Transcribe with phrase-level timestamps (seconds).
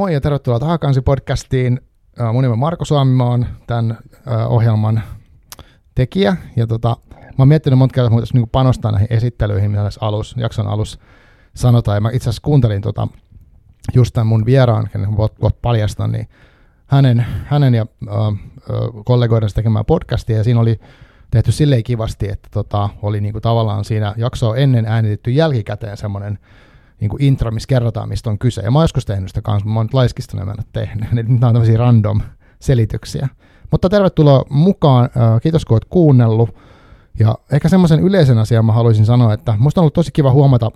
[0.00, 1.80] Moi ja tervetuloa Tahakansi podcastiin.
[2.32, 3.98] Mun nimi on Marko Suomi, mä oon tämän
[4.48, 5.02] ohjelman
[5.94, 6.36] tekijä.
[6.56, 10.34] Ja tota, mä oon miettinyt monta kertaa, että niin panostaa näihin esittelyihin, mitä tässä alus,
[10.38, 11.00] jakson alussa
[11.54, 11.96] sanotaan.
[11.96, 13.08] Ja mä itse asiassa kuuntelin tota,
[13.94, 16.28] just tämän mun vieraan, kenen voit, voit paljastaa, niin
[16.86, 18.16] hänen, hänen ja äh,
[19.04, 20.80] kollegoidensa tekemään podcastia, ja siinä oli
[21.30, 26.38] tehty silleen kivasti, että tota, oli niinku tavallaan siinä jaksoa ennen äänitetty jälkikäteen semmoinen
[27.00, 28.60] niin kuin intro, missä kerrotaan, mistä on kyse.
[28.62, 31.12] Ja mä oon joskus tehnyt sitä kanssa, mutta mä oon nyt laiskistunut ja tehnyt.
[31.12, 32.20] Nyt nämä on tämmöisiä random
[32.60, 33.28] selityksiä.
[33.70, 35.08] Mutta tervetuloa mukaan.
[35.42, 36.54] Kiitos, kun oot kuunnellut.
[37.18, 40.70] Ja ehkä semmoisen yleisen asian mä haluaisin sanoa, että musta on ollut tosi kiva huomata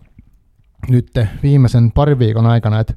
[0.89, 1.11] nyt
[1.43, 2.95] viimeisen parin viikon aikana, että,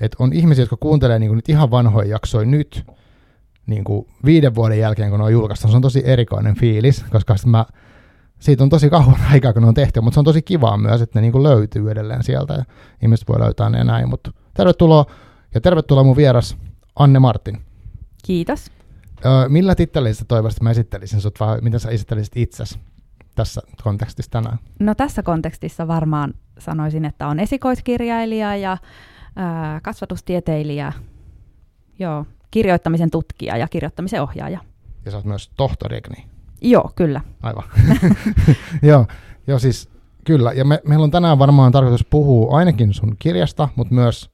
[0.00, 2.86] että on ihmisiä, jotka kuuntelee niin kuin nyt ihan vanhoja jaksoja nyt,
[3.66, 5.68] niin kuin viiden vuoden jälkeen, kun ne on julkaistu.
[5.68, 7.64] Se on tosi erikoinen fiilis, koska mä
[8.38, 11.00] siitä on tosi kauan aikaa, kun ne on tehty, mutta se on tosi kivaa myös,
[11.00, 12.64] että ne niin kuin löytyy edelleen sieltä ja
[13.02, 14.08] ihmiset voi löytää ne ja näin.
[14.08, 15.06] Mutta tervetuloa
[15.54, 16.56] ja tervetuloa mun vieras
[16.96, 17.60] Anne Martin.
[18.24, 18.70] Kiitos.
[19.24, 22.78] Öö, millä tittelillä toivoisit, mä esittelisin sut vai miten sä esittelisit itsesi
[23.34, 24.58] tässä kontekstissa tänään?
[24.80, 28.78] No tässä kontekstissa varmaan sanoisin, että on esikoiskirjailija ja
[29.36, 30.92] ää, kasvatustieteilijä,
[31.98, 34.60] joo, kirjoittamisen tutkija ja kirjoittamisen ohjaaja.
[35.04, 36.35] Ja sä oot myös tohtori, niin?
[36.70, 37.20] Joo, kyllä.
[37.42, 37.64] Aivan.
[38.82, 39.06] joo,
[39.46, 39.90] joo, siis
[40.24, 40.52] kyllä.
[40.52, 44.30] Ja me, meillä on tänään varmaan tarkoitus puhua ainakin sun kirjasta, mutta myös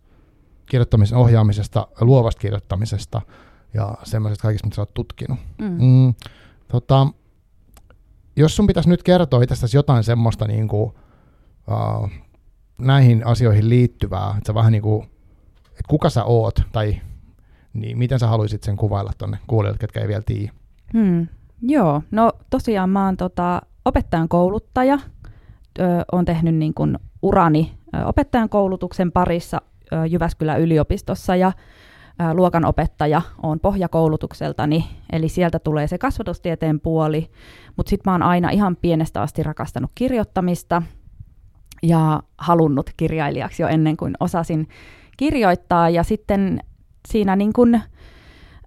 [0.66, 3.20] kirjoittamisen ohjaamisesta, luovasta kirjoittamisesta
[3.74, 5.38] ja semmoisesta kaikista, mitä sä oot tutkinut.
[5.58, 5.66] Mm.
[5.66, 6.14] Mm,
[6.68, 7.06] tota,
[8.36, 10.92] jos sun pitäisi nyt kertoa itsestäsi jotain semmoista niin kuin,
[11.70, 12.10] uh,
[12.78, 15.02] näihin asioihin liittyvää, että sä vähän niin kuin,
[15.70, 17.00] että kuka sä oot, tai
[17.72, 20.52] niin miten sä haluaisit sen kuvailla tuonne kuulijoille, ketkä ei vielä tiedä?
[20.92, 21.28] Hmm.
[21.62, 24.98] Joo, no tosiaan mä oon tota, opettajan kouluttaja.
[26.12, 27.72] Olen tehnyt niin kun urani
[28.04, 29.60] opettajan koulutuksen parissa
[29.92, 31.52] ö, Jyväskylän yliopistossa ja
[32.20, 37.30] ö, luokanopettaja on pohjakoulutukseltani, eli sieltä tulee se kasvatustieteen puoli,
[37.76, 40.82] mutta sitten mä oon aina ihan pienestä asti rakastanut kirjoittamista
[41.82, 44.68] ja halunnut kirjailijaksi jo ennen kuin osasin
[45.16, 46.60] kirjoittaa ja sitten
[47.08, 47.80] siinä niin kun,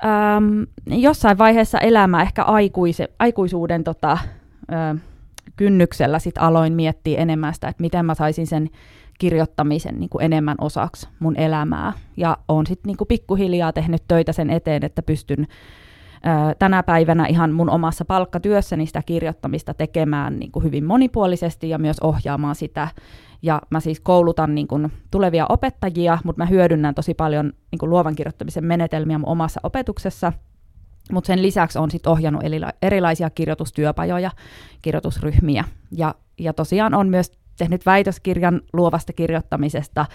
[0.03, 4.95] äm, jossain vaiheessa elämää ehkä aikuise, aikuisuuden tota, ä,
[5.55, 8.69] kynnyksellä sit aloin miettiä enemmän sitä, että miten mä saisin sen
[9.19, 11.93] kirjoittamisen niin kuin enemmän osaksi mun elämää.
[12.17, 15.47] Ja oon sitten niin pikkuhiljaa tehnyt töitä sen eteen, että pystyn
[16.59, 21.99] tänä päivänä ihan mun omassa palkkatyössäni sitä kirjoittamista tekemään niin kuin hyvin monipuolisesti ja myös
[21.99, 22.87] ohjaamaan sitä
[23.45, 27.89] ja mä siis koulutan niin kun, tulevia opettajia, mutta mä hyödynnän tosi paljon niin kun,
[27.89, 30.33] luovan kirjoittamisen menetelmiä mun omassa opetuksessa.
[31.11, 32.43] Mutta sen lisäksi on sitten ohjannut
[32.81, 34.31] erilaisia kirjoitustyöpajoja,
[34.81, 35.63] kirjoitusryhmiä.
[35.91, 40.05] Ja, ja tosiaan on myös tehnyt väitöskirjan luovasta kirjoittamisesta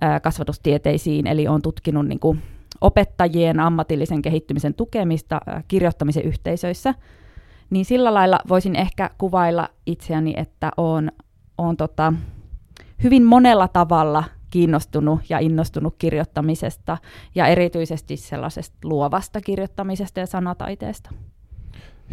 [0.00, 2.38] ää, kasvatustieteisiin, eli on tutkinut niin kun,
[2.80, 6.94] opettajien ammatillisen kehittymisen tukemista ää, kirjoittamisen yhteisöissä.
[7.70, 11.12] Niin sillä lailla voisin ehkä kuvailla itseäni, että on,
[11.58, 12.12] on tota,
[13.02, 16.98] hyvin monella tavalla kiinnostunut ja innostunut kirjoittamisesta
[17.34, 21.10] ja erityisesti sellaisesta luovasta kirjoittamisesta ja sanataiteesta.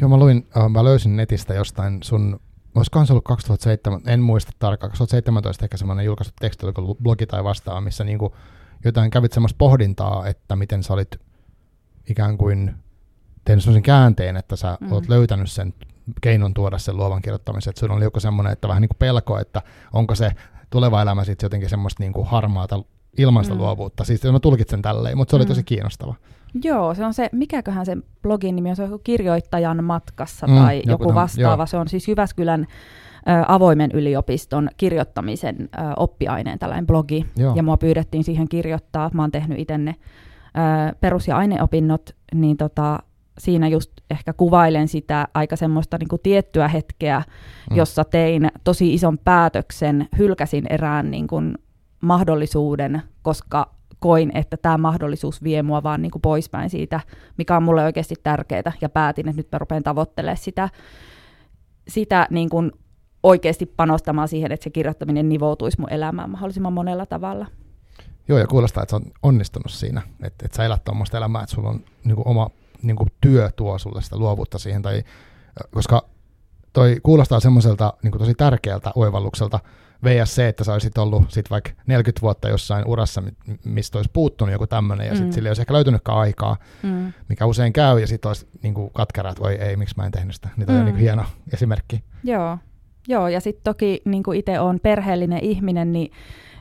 [0.02, 2.40] Joo, mä luin, äh, mä löysin netistä jostain sun,
[2.76, 7.44] olisikohan se ollut 2007, en muista tarkkaan, 2017 ehkä semmoinen julkaistu teksti, oliko blogi tai
[7.44, 8.36] vastaava, missä niinku
[8.86, 11.20] jotain kävit semmoista pohdintaa, että miten sä olit
[12.10, 12.76] ikään kuin
[13.46, 14.92] tehnyt semmoisen käänteen, että sä mm.
[14.92, 15.74] oot löytänyt sen
[16.22, 19.40] keinon tuoda sen luovan kirjoittamisen, että sulla oli joku semmoinen, että vähän niin kuin pelko,
[19.40, 19.62] että
[19.94, 20.32] onko se
[20.70, 22.84] tuleva elämä sitten jotenkin semmoista niin kuin harmaata
[23.18, 23.60] ilmaista mm.
[23.60, 24.04] luovuutta.
[24.04, 25.48] Siis mä tulkitsen tälleen, mutta se oli mm.
[25.48, 26.16] tosi kiinnostava.
[26.64, 30.56] Joo, se on se, mikäköhän se blogin nimi on, se on joku kirjoittajan matkassa mm,
[30.56, 31.62] tai joku, joku vastaava.
[31.62, 31.68] Joo.
[31.68, 32.66] Se on siis Jyväskylän ö,
[33.48, 37.26] avoimen yliopiston kirjoittamisen ö, oppiaineen tällainen blogi.
[37.38, 37.56] Joo.
[37.56, 39.10] Ja mua pyydettiin siihen kirjoittaa.
[39.14, 39.96] Mä oon tehnyt itse ne
[41.02, 43.00] perus- ja aineopinnot, niin tota,
[43.40, 47.24] siinä just ehkä kuvailen sitä aika semmoista niin kuin tiettyä hetkeä,
[47.70, 47.78] mm.
[47.78, 51.58] jossa tein tosi ison päätöksen, hylkäsin erään niin kuin
[52.02, 57.00] mahdollisuuden, koska koin, että tämä mahdollisuus vie mua vaan niin kuin poispäin siitä,
[57.38, 60.70] mikä on mulle oikeasti tärkeää, ja päätin, että nyt mä rupean tavoittelemaan sitä,
[61.88, 62.72] sitä niin kuin
[63.24, 67.46] oikeasti panostamaan siihen, että se kirjoittaminen nivoutuisi mun elämään mahdollisimman monella tavalla.
[68.28, 71.56] Joo, ja kuulostaa, että sä on onnistunut siinä, että, että sä elät tuommoista elämää, että
[71.56, 72.50] sulla on niin oma
[72.82, 75.04] niin kuin työ tuo sulle sitä luovuutta siihen, tai,
[75.72, 76.06] koska
[76.74, 79.60] toi kuulostaa semmoiselta niin tosi tärkeältä oivallukselta,
[80.04, 83.24] VSC, että sä olisit ollut sit vaikka 40 vuotta jossain urassa,
[83.66, 85.34] mistä olisi puuttunut joku tämmöinen, ja sitten mm.
[85.34, 87.14] sille ei olisi ehkä löytynytkään aikaa, mm.
[87.30, 90.36] mikä usein käy, ja sitten olisi niin katkera, että voi ei, miksi mä en tehnyt
[90.36, 90.50] sitä.
[90.58, 90.80] Niin toi mm.
[90.80, 92.04] on niin hieno esimerkki.
[92.24, 92.58] Joo,
[93.10, 96.12] Joo, ja sitten toki niin itse olen perheellinen ihminen, niin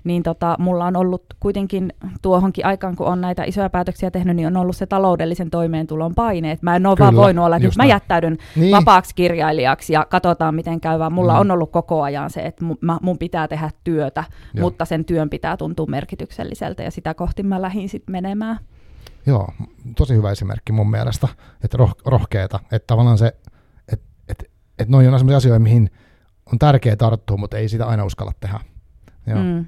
[0.09, 4.47] niin tota, mulla on ollut kuitenkin tuohonkin aikaan, kun on näitä isoja päätöksiä tehnyt, niin
[4.47, 6.51] on ollut se taloudellisen toimeentulon paine.
[6.51, 8.73] Et mä en ole Kyllä, vaan voinut olla, että mä jättäydyn niin.
[8.73, 11.41] vapaaksi kirjailijaksi ja katsotaan miten käy, vaan mulla mm.
[11.41, 12.65] on ollut koko ajan se, että
[13.03, 14.25] mun pitää tehdä työtä,
[14.55, 14.67] Joo.
[14.67, 18.59] mutta sen työn pitää tuntua merkitykselliseltä ja sitä kohti mä lähdin sitten menemään.
[19.27, 19.49] Joo,
[19.97, 21.29] tosi hyvä esimerkki mun mielestä,
[21.65, 23.33] että roh- rohkeeta, että tavallaan se,
[23.93, 25.91] että et, et noin on sellaisia asioita, mihin
[26.53, 28.61] on tärkeää tarttua, mutta ei sitä aina uskalla tehdä.
[29.27, 29.39] Joo.
[29.39, 29.67] Mm.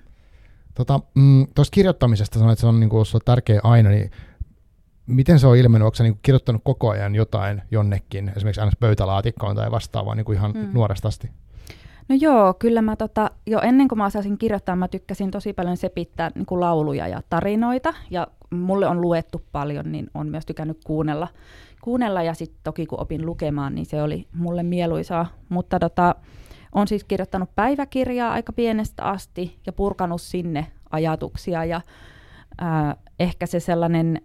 [0.81, 4.11] Tota, mm, tuosta kirjoittamisesta sanoit, että se on niin kuin, tärkeä aina, niin
[5.07, 5.87] miten se on ilmennyt?
[5.87, 10.39] Onko se niin kirjoittanut koko ajan jotain jonnekin, esimerkiksi aina pöytälaatikkoon tai vastaavaan niin kuin
[10.39, 10.69] ihan mm.
[10.73, 11.31] nuoresta asti?
[12.09, 15.77] No joo, kyllä mä tota, jo ennen kuin mä osasin kirjoittaa, mä tykkäsin tosi paljon
[15.77, 20.79] sepittää niin kuin lauluja ja tarinoita, ja mulle on luettu paljon, niin on myös tykännyt
[20.85, 21.29] kuunnella,
[21.81, 26.15] kuunnella ja sitten toki kun opin lukemaan, niin se oli mulle mieluisaa, mutta tota,
[26.73, 31.81] on siis kirjoittanut päiväkirjaa aika pienestä asti ja purkanut sinne ajatuksia ja
[32.59, 34.21] ää, ehkä se sellainen,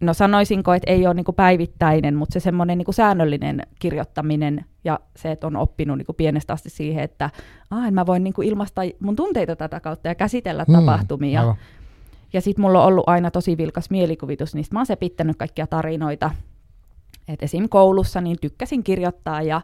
[0.00, 5.30] no sanoisinko, että ei ole niinku päivittäinen, mutta se semmoinen niinku säännöllinen kirjoittaminen ja se,
[5.30, 7.30] että on oppinut niinku pienestä asti siihen, että
[7.70, 11.40] ah, mä voin niinku ilmaista mun tunteita tätä kautta ja käsitellä mm, tapahtumia.
[11.40, 11.56] Aivan.
[12.32, 16.30] Ja sitten mulla on ollut aina tosi vilkas mielikuvitus, niin mä oon sepittänyt kaikkia tarinoita.
[17.28, 17.68] Et esim.
[17.68, 19.60] koulussa niin tykkäsin kirjoittaa ja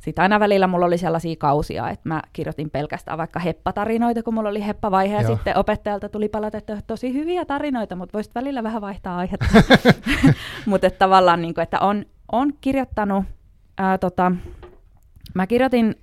[0.00, 4.48] sitten aina välillä mulla oli sellaisia kausia, että mä kirjoitin pelkästään vaikka heppatarinoita, kun mulla
[4.48, 8.82] oli heppavaihe, ja sitten opettajalta tuli palata, että tosi hyviä tarinoita, mutta voisit välillä vähän
[8.82, 9.46] vaihtaa aihetta.
[10.66, 13.24] mutta tavallaan, niin kuin, että on, on kirjoittanut,
[13.78, 14.32] ää, tota,
[15.34, 15.94] mä kirjoitin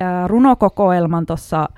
[0.00, 1.68] ää, runokokoelman tuossa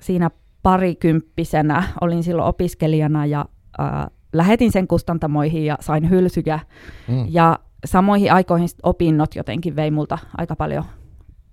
[0.00, 0.30] siinä
[0.62, 3.44] parikymppisenä, olin silloin opiskelijana, ja
[3.78, 6.60] ää, lähetin sen kustantamoihin ja sain hylsyjä,
[7.08, 7.26] mm.
[7.28, 10.84] ja samoihin aikoihin opinnot jotenkin vei multa aika paljon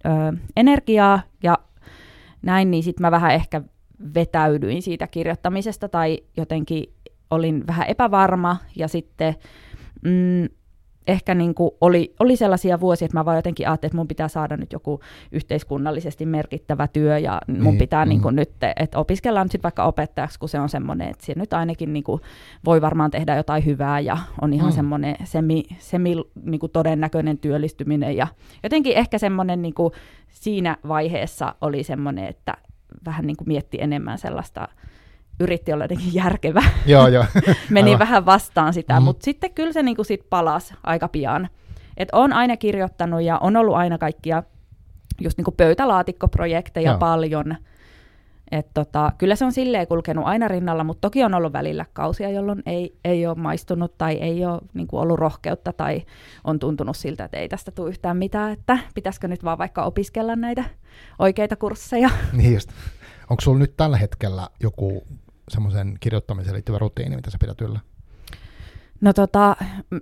[0.06, 0.10] ö,
[0.56, 1.58] energiaa ja
[2.42, 3.62] näin, niin sitten mä vähän ehkä
[4.14, 6.94] vetäydyin siitä kirjoittamisesta tai jotenkin
[7.32, 9.36] olin vähän epävarma ja sitten
[10.04, 10.50] mm,
[11.08, 14.28] ehkä niin kuin oli, oli sellaisia vuosia, että mä vaan jotenkin ajattelin, että mun pitää
[14.28, 15.00] saada nyt joku
[15.32, 18.10] yhteiskunnallisesti merkittävä työ ja mun niin, pitää mm.
[18.10, 21.40] niin kuin nyt, että opiskellaan nyt sitten vaikka opettajaksi, kun se on semmoinen, että siinä
[21.40, 22.22] nyt ainakin niin kuin
[22.66, 24.76] voi varmaan tehdä jotain hyvää ja on ihan mm.
[24.76, 28.28] semmoinen semi, semi niin kuin todennäköinen työllistyminen ja
[28.64, 29.94] jotenkin ehkä semmoinen niin kuin
[30.30, 32.54] siinä vaiheessa oli semmoinen, että
[33.06, 34.68] vähän niin kuin mietti enemmän sellaista
[35.40, 36.64] yritti olla jotenkin järkevä.
[36.86, 37.26] Joo, joo.
[37.70, 38.00] Meni Aivan.
[38.00, 39.04] vähän vastaan sitä, mm.
[39.04, 41.50] mutta sitten kyllä se niinku sit palasi aika pian.
[41.98, 44.44] Et on aina kirjoittanut ja on ollut aina kaikkia
[45.22, 47.00] just niinku pöytälaatikkoprojekteja joo.
[47.00, 47.56] paljon.
[48.52, 52.30] Et tota, kyllä se on silleen kulkenut aina rinnalla, mutta toki on ollut välillä kausia,
[52.30, 56.04] jolloin ei, ei ole maistunut tai ei ole niin kuin ollut rohkeutta tai
[56.44, 60.36] on tuntunut siltä, että ei tästä tule yhtään mitään, että pitäisikö nyt vaan vaikka opiskella
[60.36, 60.64] näitä
[61.20, 62.10] oikeita kursseja.
[62.34, 62.70] Niin just.
[63.30, 65.04] Onko sulla nyt tällä hetkellä joku
[65.50, 67.80] semmoisen kirjoittamiseen liittyvä rutiini, mitä sä pidät yllä?
[69.02, 69.56] No tota,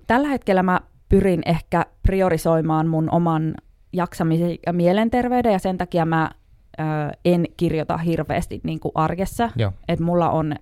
[0.07, 3.55] tällä hetkellä mä pyrin ehkä priorisoimaan mun oman
[3.93, 6.31] jaksamisen ja mielenterveyden, ja sen takia mä
[6.79, 6.83] ö,
[7.25, 9.49] en kirjoita hirveästi niin kuin arjessa.
[9.87, 10.55] Et mulla on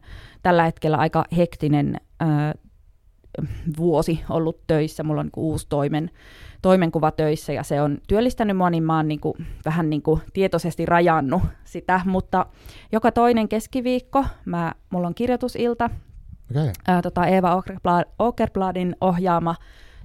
[0.44, 2.26] tällä hetkellä aika hektinen ö,
[3.78, 6.12] vuosi ollut töissä, mulla on niin uusi toimen,
[6.64, 10.22] toimenkuva töissä ja se on työllistänyt mua, niin mä oon niin kuin, vähän niin kuin
[10.34, 12.46] tietoisesti rajannut sitä, mutta
[12.92, 15.90] joka toinen keskiviikko mä, mulla on kirjoitusilta,
[16.52, 16.72] okay.
[16.88, 17.64] ää, tota Eeva
[18.20, 19.56] Okerbladin ohjaama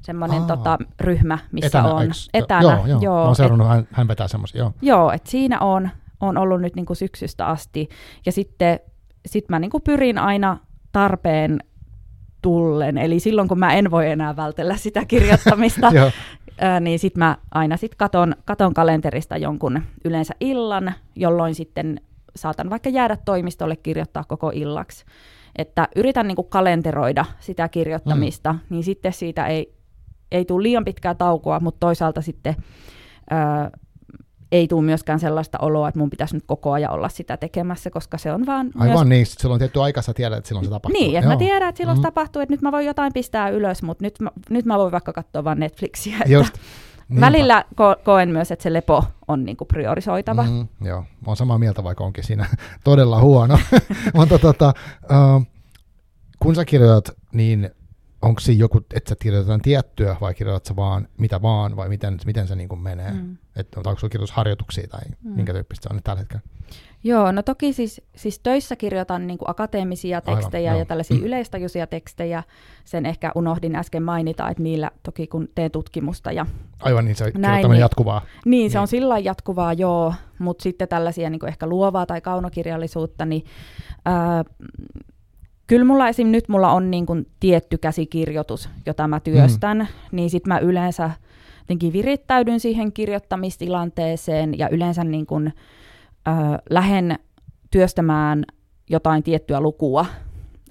[0.03, 2.63] semmoinen tota, ryhmä, missä etänä, on eks, etänä.
[2.63, 3.01] Joo, joo.
[3.03, 4.73] joo mä oon seurannut, et, hän, hän vetää semmoisia, joo.
[4.83, 7.89] Joo, että siinä on, on ollut nyt niin kuin syksystä asti
[8.27, 8.81] ja sitten
[9.27, 10.57] sit mä niin kuin pyrin aina
[10.93, 11.59] tarpeen
[12.43, 15.93] tullen, eli silloin kun mä en voi enää vältellä sitä kirjoittamista,
[16.81, 22.01] niin sitten mä aina sit katon, katon kalenterista jonkun yleensä illan, jolloin sitten
[22.37, 25.05] saatan vaikka jäädä toimistolle kirjoittaa koko illaksi.
[25.57, 28.59] Että yritän niinku kalenteroida sitä kirjoittamista, mm.
[28.71, 29.75] niin sitten siitä ei,
[30.33, 32.57] ei tule liian pitkää taukoa, mutta toisaalta sitten
[33.31, 33.71] ää,
[34.53, 38.19] ei tule myöskään sellaista oloa, että mun pitäisi nyt koko ajan olla sitä tekemässä, koska
[38.19, 38.71] se on vaan...
[38.79, 39.09] Aivan myös...
[39.09, 41.03] niin, silloin tietty aika sä tiedät, että silloin se tapahtuu.
[41.03, 42.03] Niin, että mä tiedän, että silloin mm.
[42.03, 44.93] se tapahtuu, että nyt mä voin jotain pistää ylös, mutta nyt mä, nyt mä voin
[44.93, 46.17] vaikka katsoa vaan Netflixiä.
[46.17, 46.55] Että Just.
[47.21, 50.43] Välillä ko- koen myös, että se lepo on niinku priorisoitava.
[50.43, 52.47] Mm, joo, mä oon samaa mieltä, vaikka onkin siinä
[52.85, 53.59] todella huono.
[54.15, 54.75] Mutta tota,
[55.05, 55.47] uh,
[56.39, 57.71] kun sä kirjoitat, niin
[58.23, 62.19] onko siinä joku, että sä kirjoitetaan tiettyä vai kirjoitat sä vaan mitä vaan vai miten,
[62.27, 63.13] miten se niin kuin menee?
[63.13, 63.37] Mm.
[63.57, 65.31] Että onko sulla kirjoitusharjoituksia tai mm.
[65.31, 66.43] minkä tyyppistä se on nyt tällä hetkellä?
[67.05, 71.25] Joo, no toki siis, siis töissä kirjoitan niin kuin akateemisia tekstejä Aivan, ja tällaisia mm.
[71.25, 72.43] yleistajuisia tekstejä.
[72.85, 76.47] Sen ehkä unohdin äsken mainita, että niillä toki kun teen tutkimusta ja
[76.81, 78.21] Aivan niin, se näin, niin, jatkuvaa.
[78.21, 82.21] Niin, niin, se on sillä jatkuvaa, joo, mutta sitten tällaisia niin kuin ehkä luovaa tai
[82.21, 83.45] kaunokirjallisuutta, niin
[84.05, 84.45] ää,
[85.69, 86.29] kyllä mulla esim.
[86.29, 89.87] nyt mulla on niin kuin tietty käsikirjoitus, jota mä työstän, mm.
[90.13, 91.11] niin sitten mä yleensä
[91.59, 95.53] jotenkin virittäydyn siihen kirjoittamistilanteeseen ja yleensä niin kuin,
[96.29, 96.35] äh,
[96.71, 97.19] lähden
[97.71, 98.45] työstämään
[98.91, 100.07] jotain tiettyä lukua.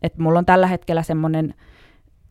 [0.03, 1.53] Et mulla on tällä hetkellä semmoinen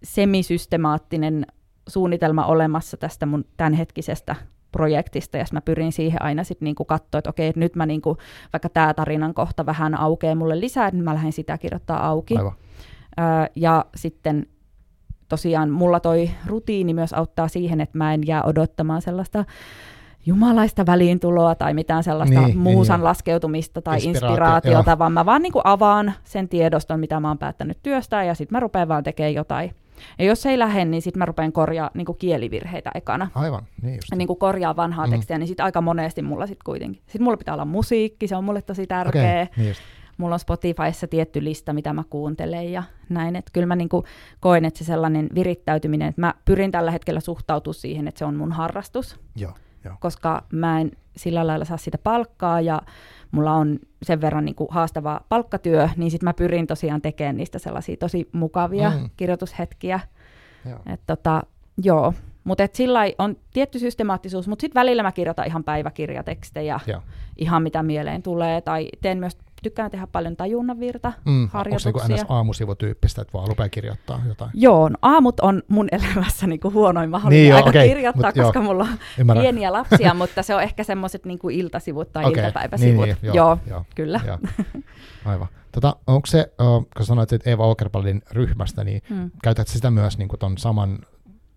[0.02, 1.46] semisystemaattinen
[1.88, 4.37] suunnitelma olemassa tästä mun tämänhetkisestä
[4.73, 8.16] projektista, ja mä pyrin siihen aina sitten niinku katsoa, että okei, että nyt mä niinku,
[8.52, 12.37] vaikka tämä tarinan kohta vähän aukeaa mulle lisää, niin mä lähden sitä kirjoittaa auki.
[12.37, 12.52] Aivan.
[13.20, 13.25] Öö,
[13.56, 14.46] ja sitten
[15.28, 19.44] tosiaan mulla toi rutiini myös auttaa siihen, että mä en jää odottamaan sellaista
[20.26, 24.99] jumalaista väliintuloa tai mitään sellaista niin, muusan niin, laskeutumista tai Inspiraatio, inspiraatiota, joo.
[24.99, 28.56] vaan mä vaan niin kuin avaan sen tiedoston, mitä mä oon päättänyt työstää, ja sitten
[28.56, 29.70] mä rupean vaan tekemään jotain.
[30.19, 33.31] Ja jos ei lähde, niin sitten mä rupean korjaa niin kuin kielivirheitä ekana.
[33.35, 34.09] Aivan, niin just.
[34.11, 35.11] Ja niin kuin korjaa vanhaa mm.
[35.11, 37.03] tekstiä, niin sitten aika monesti mulla sitten kuitenkin.
[37.03, 39.43] Sitten mulla pitää olla musiikki, se on mulle tosi tärkeä.
[39.43, 39.81] Okay, niin just.
[40.19, 43.37] Mulla on Spotifyssa tietty lista, mitä mä kuuntelen ja näin.
[43.37, 44.05] Että kyllä mä niin kuin
[44.41, 48.37] koen, että se sellainen virittäytyminen, että mä pyrin tällä hetkellä suhtautua siihen, että se on
[48.37, 49.21] mun harrastus.
[49.37, 49.53] Joo
[49.87, 49.97] Joo.
[50.00, 52.83] koska mä en sillä lailla saa sitä palkkaa ja
[53.37, 57.59] mulla on sen verran niin kuin haastava palkkatyö, niin sitten mä pyrin tosiaan tekemään niistä
[57.59, 59.11] sellaisia tosi mukavia mm.
[59.16, 60.00] kirjoitushetkiä.
[60.69, 60.78] Joo.
[60.87, 61.43] Et tota,
[61.83, 62.14] joo.
[62.45, 67.02] Mutta sillä on tietty systemaattisuus, mutta sitten välillä mä kirjoitan ihan päiväkirjatekstejä, Joo.
[67.37, 71.89] ihan mitä mieleen tulee, tai teen myös tykkään tehdä paljon tajunnan virta mm, harjoituksia.
[71.89, 74.51] Onko se niin aamusivutyyppistä, että vaan rupeaa kirjoittaa jotain?
[74.55, 78.45] Joo, no aamut on mun elämässä niin kuin huonoin mahdollinen niin aika okay, kirjoittaa, mut,
[78.45, 79.43] koska joo, mulla on ymmärrän.
[79.43, 83.05] pieniä lapsia, mutta se on ehkä semmoiset niin kuin iltasivut tai okay, iltapäiväsivut.
[83.05, 84.21] Niin, niin, joo, joo, joo, kyllä.
[84.27, 84.39] Joo.
[85.25, 85.49] Aivan.
[85.73, 86.53] Tota, onko se,
[86.97, 89.31] kun sanoit, että Eeva Okerpallin ryhmästä, niin hmm.
[89.43, 90.99] käytätkö sitä myös niin kuin ton saman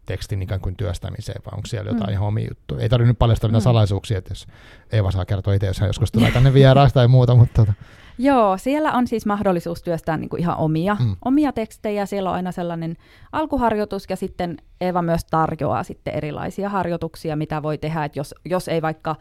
[0.09, 2.13] tekstin ikään kuin työstämiseen, vai onko siellä jotain mm.
[2.13, 2.81] ihan omia juttuja?
[2.81, 3.63] Ei tarvitse nyt paljastaa mitään mm.
[3.63, 4.47] salaisuuksia, että jos
[4.91, 7.65] Eeva saa kertoa itse, jos hän joskus tulee tänne vieraasta tai muuta, mutta...
[7.65, 7.73] Tota.
[8.21, 11.15] Joo, siellä on siis mahdollisuus työstää niin kuin ihan omia, mm.
[11.25, 12.05] omia tekstejä.
[12.05, 12.97] Siellä on aina sellainen
[13.31, 18.67] alkuharjoitus ja sitten Eeva myös tarjoaa sitten erilaisia harjoituksia, mitä voi tehdä, että jos, jos
[18.67, 19.15] ei vaikka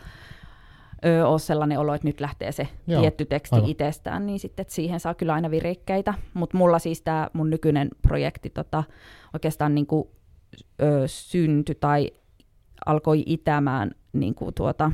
[1.04, 3.70] ö, ole sellainen olo, että nyt lähtee se Joo, tietty teksti aivan.
[3.70, 6.14] itsestään, niin sitten että siihen saa kyllä aina virikkeitä.
[6.34, 8.84] Mutta mulla siis tämä mun nykyinen projekti tota,
[9.32, 10.08] oikeastaan niin kuin
[10.82, 12.10] ö, syntyi tai
[12.86, 14.92] alkoi itämään niin kuin tuota,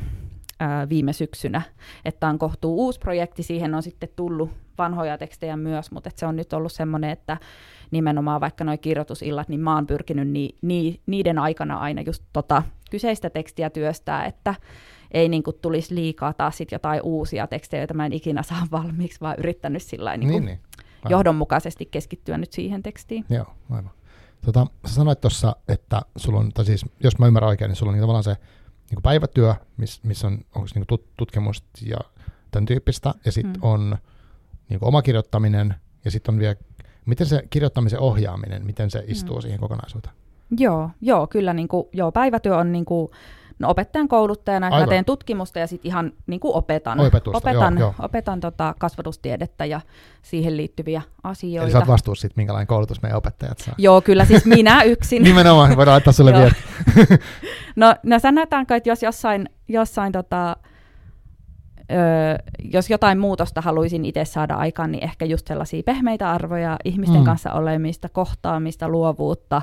[0.61, 1.63] ää, viime syksynä.
[2.05, 6.37] Että on kohtuu uusi projekti, siihen on sitten tullut vanhoja tekstejä myös, mutta se on
[6.37, 7.37] nyt ollut semmoinen, että
[7.91, 12.63] nimenomaan vaikka nuo kirjoitusillat, niin mä oon pyrkinyt ni, ni, niiden aikana aina just tota
[12.91, 14.55] kyseistä tekstiä työstää, että
[15.11, 18.67] ei niin kuin tulisi liikaa taas sit jotain uusia tekstejä, joita mä en ikinä saa
[18.73, 20.59] valmiiksi, vaan yrittänyt sillä niin niin, niin.
[21.09, 23.25] johdonmukaisesti keskittyä nyt siihen tekstiin.
[23.31, 23.91] Joo, aivan.
[24.45, 27.91] Tota, sä sanoit tuossa, että sulla on, tai siis, jos mä ymmärrän oikein, niin sulla
[27.91, 31.97] on niin tavallaan se niin kuin päivätyö, missä miss on onko niin kuin tutkimusta ja
[32.51, 33.69] tämän tyyppistä, ja sitten mm.
[33.69, 33.99] on
[34.69, 35.75] niin kuin oma kirjoittaminen,
[36.05, 36.57] ja sitten on vielä,
[37.07, 39.43] miten se kirjoittamisen ohjaaminen, miten se istuu mm.
[39.43, 40.15] siihen kokonaisuuteen?
[40.59, 43.11] Joo, joo kyllä niin kuin, joo, päivätyö on niin kuin,
[43.59, 47.79] no opettajan kouluttajana, että mä teen tutkimusta ja sitten ihan niin kuin opetan, Opetusta, opetan,
[47.79, 48.07] joo, joo.
[48.07, 49.81] opetan tota kasvatustiedettä ja
[50.23, 51.65] siihen liittyviä asioita.
[51.65, 53.75] Eli sä oot vastuussa siitä, minkälainen koulutus meidän opettajat saa.
[53.79, 55.23] Joo, kyllä siis minä yksin.
[55.23, 56.53] Nimenomaan, voidaan laittaa sulle vielä.
[57.77, 60.57] no, no sanotaanko, että jos jossain, jossain tota,
[61.93, 62.37] Öö,
[62.73, 67.25] jos jotain muutosta haluaisin itse saada aikaan, niin ehkä just sellaisia pehmeitä arvoja, ihmisten mm.
[67.25, 69.63] kanssa olemista, kohtaamista, luovuutta,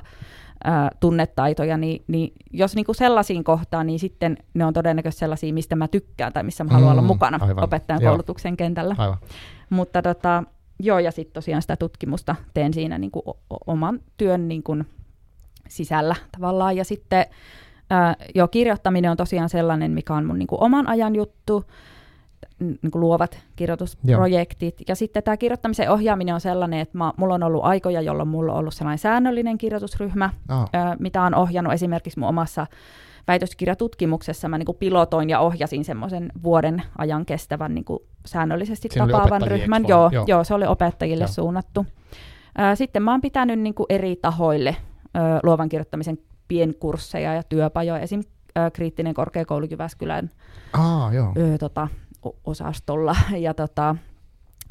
[0.63, 5.75] ää, tunnetaitoja, niin, niin jos niinku sellaisiin kohtaan, niin sitten ne on todennäköisesti sellaisia, mistä
[5.75, 7.63] mä tykkään tai missä mä haluan mm, olla mukana aivan.
[7.63, 8.11] opettajan joo.
[8.11, 8.95] koulutuksen kentällä.
[8.97, 9.17] Aivan.
[9.69, 10.43] Mutta tota,
[10.79, 14.77] joo, ja sitten tosiaan sitä tutkimusta teen siinä niinku o- oman työn niinku
[15.67, 16.77] sisällä tavallaan.
[16.77, 17.25] Ja sitten
[17.89, 21.65] ää, joo, kirjoittaminen on tosiaan sellainen, mikä on mun niinku oman ajan juttu
[22.59, 24.79] niin kuin luovat kirjoitusprojektit.
[24.79, 24.85] Joo.
[24.87, 28.53] Ja sitten tämä kirjoittamisen ohjaaminen on sellainen, että mä, mulla on ollut aikoja, jolloin mulla
[28.53, 30.61] on ollut sellainen säännöllinen kirjoitusryhmä, oh.
[30.61, 32.67] ö, mitä on ohjannut esimerkiksi mun omassa
[33.27, 34.49] väitöskirjatutkimuksessa.
[34.49, 39.41] Mä niin kuin pilotoin ja ohjasin semmoisen vuoden ajan kestävän niin kuin säännöllisesti Siinä tapaavan
[39.41, 39.85] ryhmän.
[39.87, 40.25] Joo, joo.
[40.27, 41.31] joo, se oli opettajille joo.
[41.31, 41.85] suunnattu.
[42.71, 44.75] Ö, sitten mä oon pitänyt niin kuin eri tahoille
[45.15, 46.17] ö, luovan kirjoittamisen
[46.47, 48.23] pienkursseja ja työpajoja, esim.
[48.73, 50.29] kriittinen korkeakoulu Jyväskylän
[50.73, 51.33] ah, joo.
[51.37, 51.87] Ö, tota,
[52.43, 53.15] osastolla.
[53.37, 53.95] Ja tota,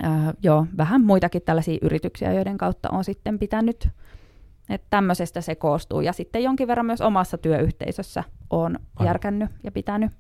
[0.05, 0.11] äh,
[0.43, 3.89] joo, vähän muitakin tällaisia yrityksiä, joiden kautta on sitten pitänyt
[4.69, 6.01] Että tämmöisestä se koostuu.
[6.01, 10.13] Ja sitten jonkin verran myös omassa työyhteisössä on järkännyt ja pitänyt.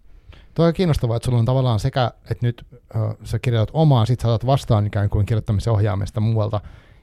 [0.55, 4.21] Toi on kiinnostavaa, että sulla on tavallaan sekä, että nyt äh, sä kirjoitat omaa, sit
[4.21, 6.61] sä otat vastaan ikään kuin kirjoittamisen ohjaamista muualta,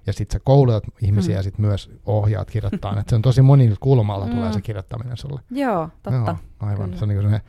[0.08, 1.38] ja sitten sä koulutat ihmisiä Mm.
[1.38, 3.00] ja sitten myös ohjaat kirjoittaa.
[3.00, 4.32] Et se on tosi monikulmalla Mm.
[4.36, 5.42] tulee se kirjoittaminen sulle.
[5.52, 6.32] Joo, totta.
[6.32, 6.86] Joo, aivan.
[6.86, 6.98] Kyllä.
[6.98, 7.42] Se on niin kuin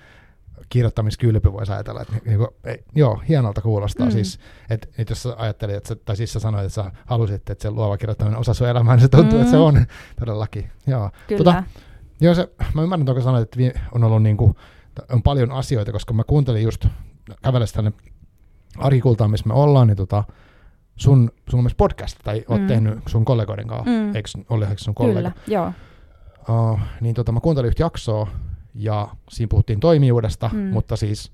[0.68, 2.00] kirjoittamiskylpy voisi ajatella.
[2.02, 4.06] Että niin kuin, ei, joo, hienolta kuulostaa.
[4.06, 4.12] Mm.
[4.12, 4.38] Siis,
[4.70, 7.62] että, että jos sä ajattelit, että sä, tai siis sä sanoit, että sä halusit, että
[7.62, 9.40] se luova kirjoittaminen osa sun elämää, niin se tuntuu, mm.
[9.40, 9.62] että se Mm.
[9.62, 9.86] on
[10.20, 10.70] todellakin.
[10.86, 11.10] Joo.
[11.28, 11.38] Kyllä.
[11.38, 11.62] Tota,
[12.20, 14.54] Joo, se, mä ymmärrän, että sanoit, että on ollut niin kuin,
[15.12, 16.86] on paljon asioita, koska mä kuuntelin just
[17.42, 17.92] kävellessä tänne
[18.78, 20.24] Arkikultaan, missä me ollaan, niin tota,
[20.96, 22.66] sun, sun myös podcast, tai oot Mm.
[22.66, 24.14] tehnyt sun kollegoiden kanssa, Mm.
[24.16, 25.30] eikö, oliko sun kollega?
[25.30, 25.72] Kyllä, joo.
[26.72, 28.28] Uh, niin tota, mä kuuntelin yhtä jaksoa,
[28.78, 30.58] ja siinä puhuttiin toimijuudesta, Mm.
[30.58, 31.32] mutta siis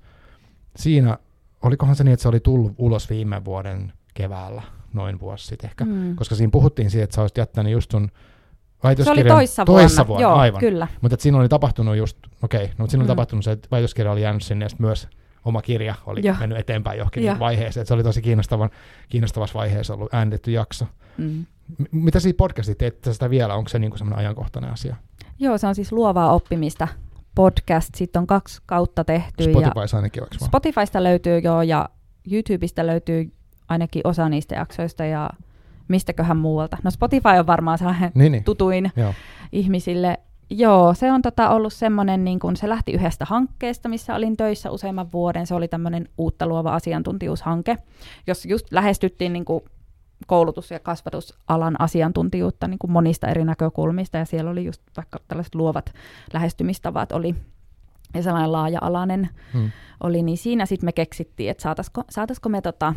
[0.75, 1.17] siinä,
[1.63, 4.61] olikohan se niin, että se oli tullut ulos viime vuoden keväällä,
[4.93, 6.15] noin vuosi sitten ehkä, Mm.
[6.15, 10.07] koska siinä puhuttiin siitä, että sä olisit jättänyt just sun Se oli väitöskirjan toissa, toissa
[10.07, 10.23] vuonna.
[10.23, 10.59] vuonna, Joo, aivan.
[10.59, 10.87] kyllä.
[11.01, 13.07] Mutta siinä oli tapahtunut just, okei, no siinä oli Mm.
[13.07, 15.07] tapahtunut se, että väitöskirja oli jäänyt sinne ja myös
[15.45, 16.35] oma kirja oli Joo.
[16.39, 17.81] mennyt eteenpäin johonkin niin vaiheeseen.
[17.81, 18.69] Että se oli tosi kiinnostavan,
[19.09, 20.85] kiinnostavassa vaiheessa ollut äänitetty jakso.
[21.17, 21.45] Mm.
[21.77, 23.55] M- mitä siinä podcastit, teette sitä vielä?
[23.55, 24.95] Onko se niinku semmoinen ajankohtainen asia?
[25.39, 26.87] Joo, se on siis luovaa oppimista
[27.35, 27.89] podcast.
[27.95, 29.43] Sitten on kaksi kautta tehty.
[29.43, 30.47] ja Spotify ainakin, vaan?
[30.49, 31.89] Spotifysta löytyy jo ja
[32.31, 33.31] YouTubesta löytyy
[33.69, 35.29] ainakin osa niistä jaksoista ja
[35.87, 36.77] mistäköhän muualta.
[36.83, 38.43] No Spotify on varmaan sellainen Niin, niin.
[38.43, 39.13] tutuin Joo.
[39.51, 40.19] ihmisille.
[40.49, 44.71] Joo, se on tota ollut semmoinen, niin kun se lähti yhdestä hankkeesta, missä olin töissä
[44.71, 45.47] useamman vuoden.
[45.47, 47.77] Se oli tämmöinen uutta luova asiantuntijuushanke,
[48.27, 49.63] jos just lähestyttiin niin kuin
[50.27, 55.55] koulutus- ja kasvatusalan asiantuntijuutta niin kuin monista eri näkökulmista, ja siellä oli just vaikka tällaiset
[55.55, 55.93] luovat
[56.33, 57.35] lähestymistavat oli,
[58.13, 59.71] ja sellainen laaja-alainen Hmm.
[60.03, 62.93] oli, niin siinä sitten me keksittiin, että saataisiko, saataisiko me tota,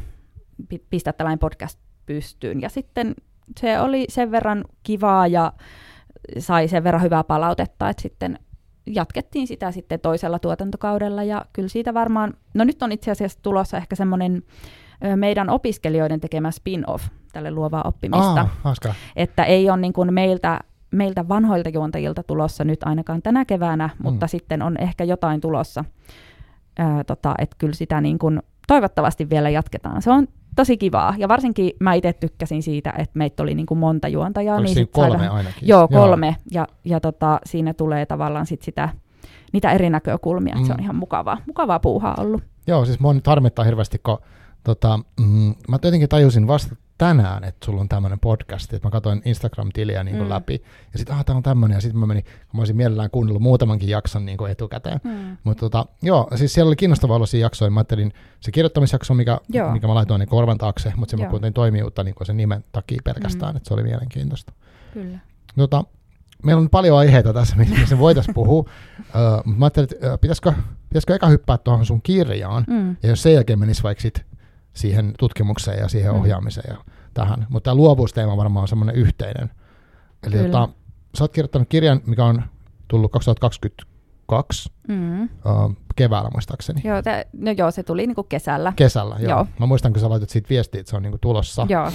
[0.68, 2.60] pi- pistää tällainen podcast pystyyn.
[2.60, 3.14] Ja sitten
[3.60, 5.52] se oli sen verran kivaa ja
[6.38, 8.38] sai sen verran hyvää palautetta, että sitten
[8.86, 13.76] jatkettiin sitä sitten toisella tuotantokaudella ja kyllä siitä varmaan, no nyt on itse asiassa tulossa
[13.76, 14.42] ehkä semmoinen
[15.16, 18.94] meidän opiskelijoiden tekemä spin-off tälle luovaa oppimista, Aa, hauskaa.
[19.16, 24.26] että ei ole niin kuin meiltä, meiltä vanhoilta juontajilta tulossa nyt ainakaan tänä keväänä, mutta
[24.26, 24.28] Mm.
[24.28, 25.84] sitten on ehkä jotain tulossa,
[26.78, 30.02] Ää, tota, että kyllä sitä niin kuin toivottavasti vielä jatketaan.
[30.02, 33.78] Se on tosi kivaa, ja varsinkin mä itse tykkäsin siitä, että meitä oli niin kuin
[33.78, 34.56] monta juontajaa.
[34.56, 35.68] Oliko niin siinä kolme saadaan- ainakin?
[35.68, 38.88] Joo, kolme, ja, ja tota, siinä tulee tavallaan sit sitä,
[39.52, 40.82] niitä eri näkökulmia, että se on Mm.
[40.84, 42.42] ihan mukavaa, mukavaa puuhaa ollut.
[42.66, 44.18] Joo, siis mua nyt harmittaa hirveästi, kun
[44.64, 49.22] tota, mm, mä jotenkin tajusin vasta tänään, että sulla on tämmöinen podcast, että mä katsoin
[49.24, 50.28] Instagram-tiliä niin Mm.
[50.28, 53.42] läpi, ja sitten, ah, tää on tämmöinen, ja sitten mä menin, mä olisin mielellään kuunnellut
[53.42, 55.00] muutamankin jakson niin kuin etukäteen.
[55.04, 55.36] Mm.
[55.44, 57.70] Mutta tota, joo, siis siellä oli kiinnostavaa olla jaksoja.
[57.70, 59.72] Mä ajattelin se kirjoittamisjakso, mikä, Joo.
[59.72, 63.00] mikä mä laitoin niin korvan taakse, mutta se mä kuuntelin toimijuutta niin sen nimen takia
[63.04, 63.56] pelkästään, Mm.
[63.56, 64.52] että se oli mielenkiintoista.
[64.94, 65.18] Kyllä.
[65.56, 65.84] Tota,
[66.44, 68.64] meillä on paljon aiheita tässä, missä voitaisiin puhua.
[69.44, 70.52] Mut mä ajattelin, että ö, pitäisikö,
[70.88, 72.96] pitäisikö eka hyppää tuohon sun kirjaan, Mm.
[73.02, 74.24] ja jos sen jälkeen menisi vaikka sit
[74.78, 76.20] siihen tutkimukseen ja siihen Mm.
[76.20, 77.46] ohjaamiseen ja tähän.
[77.48, 79.50] Mutta tämä luovuusteema varmaan on semmoinen yhteinen.
[80.22, 80.44] Eli Kyllä.
[80.48, 80.68] tota,
[81.18, 82.42] sä oot kirjoittanut kirjan, mikä on
[82.88, 85.22] tullut 2022 Mm.
[85.22, 85.28] ö,
[85.96, 86.80] keväällä muistaakseni.
[86.84, 88.72] Joo, te, no joo, se tuli niinku kesällä.
[88.76, 89.30] Kesällä, joo.
[89.30, 89.46] Joo.
[89.60, 91.66] Mä muistan, kun sä laitat siitä viestiä, että se on niinku tulossa.
[91.68, 91.90] Joo,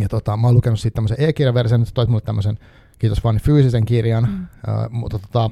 [0.00, 2.58] Ja tota, mä oon lukenut siitä tämmöisen e-kirjaversion, sä toit mulle tämmöisen,
[2.98, 4.28] kiitos vaan fyysisen kirjan.
[4.30, 4.46] Mm.
[4.68, 5.50] Ö, mutta tota,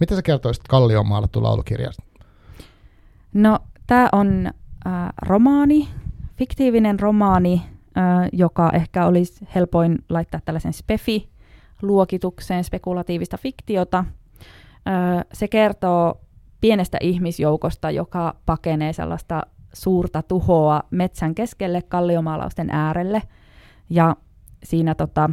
[0.00, 2.02] mitä sä kertoisit Kallion maalattu laulukirjasta?
[3.34, 4.50] No, tämä on
[4.86, 5.88] äh, romaani,
[6.36, 7.62] fiktiivinen romaani,
[7.98, 13.98] äh, joka ehkä olisi helpoin laittaa tällaisen SPEFI-luokitukseen, spekulatiivista fiktiota.
[13.98, 16.20] Äh, se kertoo
[16.60, 23.22] pienestä ihmisjoukosta, joka pakenee sellaista suurta tuhoa metsän keskelle kalliomaalausten äärelle.
[23.90, 24.16] Ja
[24.64, 25.30] siinä tota,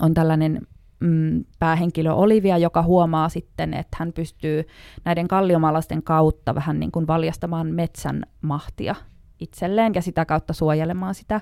[0.00, 0.66] on tällainen
[1.00, 4.64] mm, päähenkilö Olivia, joka huomaa sitten, että hän pystyy
[5.04, 8.94] näiden kalliomalaisten kautta vähän niin kuin valjastamaan metsän mahtia
[9.40, 11.40] itselleen ja sitä kautta suojelemaan sitä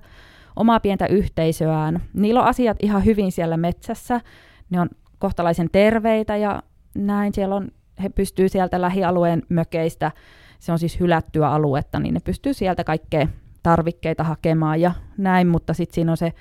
[0.57, 2.03] omaa pientä yhteisöään.
[2.13, 4.21] Niillä on asiat ihan hyvin siellä metsässä,
[4.71, 4.89] ne on
[5.19, 6.63] kohtalaisen terveitä ja
[6.95, 7.69] näin siellä on,
[8.03, 10.13] he pystyy sieltä lähialueen mökeistä,
[10.59, 13.29] se on siis hylättyä aluetta, niin ne pystyy sieltä kaikkea
[13.63, 16.33] tarvikkeita hakemaan ja näin, mutta sitten siinä on se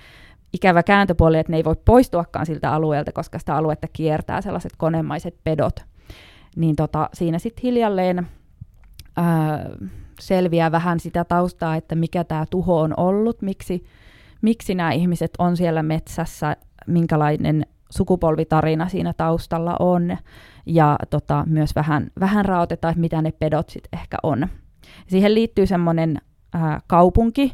[0.53, 5.35] ikävä kääntöpuoli, että ne ei voi poistuakaan siltä alueelta, koska sitä aluetta kiertää sellaiset konemaiset
[5.43, 5.79] pedot.
[6.55, 8.27] Niin tota, siinä sitten hiljalleen
[9.17, 9.69] ää,
[10.19, 13.83] selviää vähän sitä taustaa, että mikä tämä tuho on ollut, miksi,
[14.41, 20.17] miksi nämä ihmiset on siellä metsässä, minkälainen sukupolvitarina siinä taustalla on,
[20.65, 24.47] ja tota, myös vähän, vähän raotetaan, että mitä ne pedot sitten ehkä on.
[25.07, 26.17] Siihen liittyy semmoinen
[26.87, 27.51] kaupunki,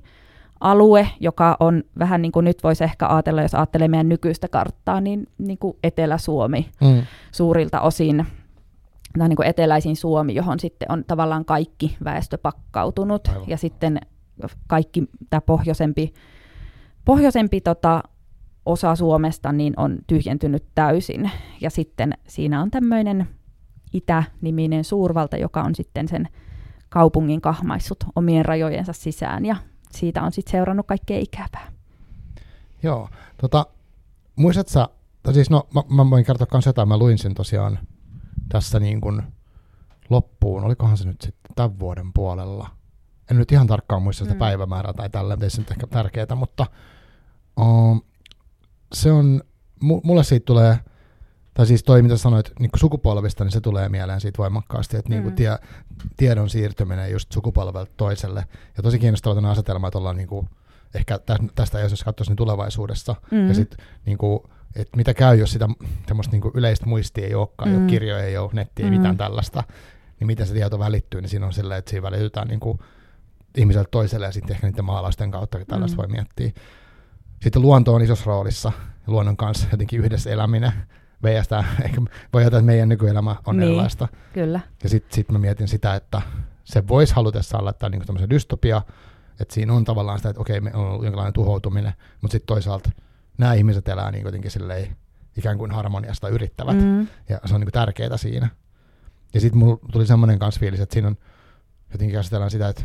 [0.59, 5.01] alue, joka on vähän niin kuin nyt voisi ehkä ajatella, jos ajattelee meidän nykyistä karttaa,
[5.01, 7.01] niin, niin kuin Etelä-Suomi mm.
[7.31, 8.25] suurilta osin,
[9.17, 13.43] tai niin kuin eteläisin Suomi, johon sitten on tavallaan kaikki väestö pakkautunut, Aivan.
[13.47, 13.99] ja sitten
[14.67, 16.13] kaikki tämä pohjoisempi,
[17.05, 18.03] pohjoisempi tota,
[18.65, 23.27] osa Suomesta niin on tyhjentynyt täysin, ja sitten siinä on tämmöinen
[23.93, 26.27] Itä-niminen suurvalta, joka on sitten sen
[26.89, 29.55] kaupungin kahmaissut omien rajojensa sisään, ja
[29.91, 31.71] siitä on sitten seurannut kaikkea ikävää.
[32.83, 33.09] Joo,
[33.41, 33.65] tota,
[34.35, 34.89] muistatko sä,
[35.33, 37.79] siis no mä, mä voin kertoa myös jotain, mä luin sen tosiaan
[38.49, 39.21] tässä niin kuin
[40.09, 42.69] loppuun, olikohan se nyt sitten tämän vuoden puolella.
[43.31, 44.39] En nyt ihan tarkkaan muista sitä mm.
[44.39, 46.65] päivämäärää tai tällä, ei se nyt ehkä tärkeää, mutta
[47.59, 48.01] um,
[48.93, 49.41] se on,
[49.79, 50.79] mulle siitä tulee,
[51.59, 55.23] tai siis toi mitä sanoit niin sukupolvista, niin se tulee mieleen siitä voimakkaasti, että niin
[55.23, 55.35] kuin mm.
[55.35, 55.57] tie,
[56.17, 58.45] tiedon siirtyminen just sukupolvelta toiselle.
[58.77, 60.49] Ja tosi kiinnostava tämä asetelma, että ollaan niin kuin,
[60.95, 61.19] ehkä
[61.55, 63.15] tästä jos katsoisi niin tulevaisuudessa.
[63.31, 63.47] Mm.
[63.47, 64.39] Ja sitten niin kuin,
[64.75, 65.67] että mitä käy, jos sitä
[66.31, 67.75] niin yleistä muistia ei olekaan, mm.
[67.75, 68.97] ei ole kirjoja, ei ole nettiä, ei mm.
[68.97, 69.63] mitään tällaista,
[70.19, 72.79] niin miten se tieto välittyy, niin siinä on silleen, että siinä välitytään niin kuin
[73.57, 75.97] ihmiseltä toiselle ja sitten ehkä niiden maalausten kautta tällaista mm.
[75.97, 76.51] voi miettiä.
[77.41, 78.71] Sitten luonto on isossa roolissa,
[79.07, 80.71] luonnon kanssa jotenkin yhdessä eläminen.
[81.23, 82.01] VStä, ehkä
[82.33, 84.07] voi ajatella, että meidän nykyelämä on niin, erilaista.
[84.33, 84.59] Kyllä.
[84.83, 86.21] Ja sitten sit mä mietin sitä, että
[86.63, 88.81] se voisi halutessa olla tämä niin dystopia,
[89.39, 92.89] että siinä on tavallaan sitä, että okei, me on ollut jonkinlainen tuhoutuminen, mutta sitten toisaalta
[93.37, 94.95] nämä ihmiset elää niin jotenkin silleen,
[95.37, 97.07] ikään kuin harmoniasta yrittävät, mm.
[97.29, 98.49] ja se on niin tärkeää siinä.
[99.33, 101.17] Ja sitten mulla tuli semmoinen kanssa fiilis, että siinä on
[101.91, 102.83] jotenkin käsitellään sitä, että,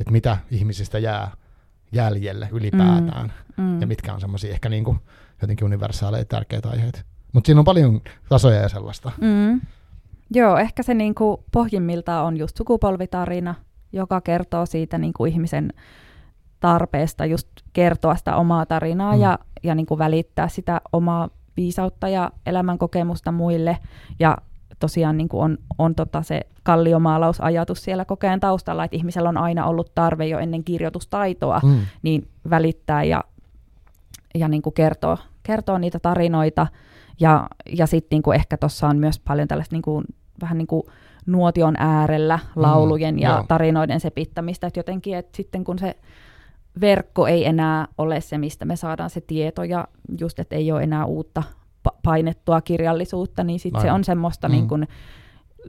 [0.00, 1.30] että mitä ihmisistä jää
[1.92, 3.64] jäljelle ylipäätään, mm.
[3.64, 3.80] Mm.
[3.80, 4.98] ja mitkä on semmoisia ehkä niin kuin
[5.42, 7.00] jotenkin universaaleja tärkeitä aiheita.
[7.34, 9.12] Mutta siinä on paljon tasoja ja sellaista.
[9.20, 9.60] Mm.
[10.34, 13.54] Joo, ehkä se niin kuin pohjimmiltaan on just sukupolvitarina,
[13.92, 15.72] joka kertoo siitä niin kuin ihmisen
[16.60, 19.20] tarpeesta just kertoa sitä omaa tarinaa mm.
[19.20, 23.78] ja, ja niin kuin välittää sitä omaa viisautta ja elämänkokemusta muille.
[24.20, 24.38] Ja
[24.78, 29.66] tosiaan niin kuin on, on tota se kalliomaalausajatus siellä kokeen taustalla, että ihmisellä on aina
[29.66, 31.80] ollut tarve jo ennen kirjoitustaitoa mm.
[32.02, 33.24] niin välittää ja,
[34.34, 36.66] ja niin kuin kertoo, kertoo niitä tarinoita.
[37.20, 40.04] Ja, ja sitten niin ehkä tuossa on myös paljon tällaista niin kuin,
[40.40, 40.82] vähän niin kuin
[41.26, 43.44] nuotion äärellä mm, laulujen mm, ja joo.
[43.48, 45.96] tarinoiden sepittämistä, että jotenkin, että sitten kun se
[46.80, 49.88] verkko ei enää ole se, mistä me saadaan se tieto, ja
[50.20, 51.42] just, että ei ole enää uutta
[52.02, 54.52] painettua kirjallisuutta, niin sitten se on semmoista, mm.
[54.52, 54.86] niin kun,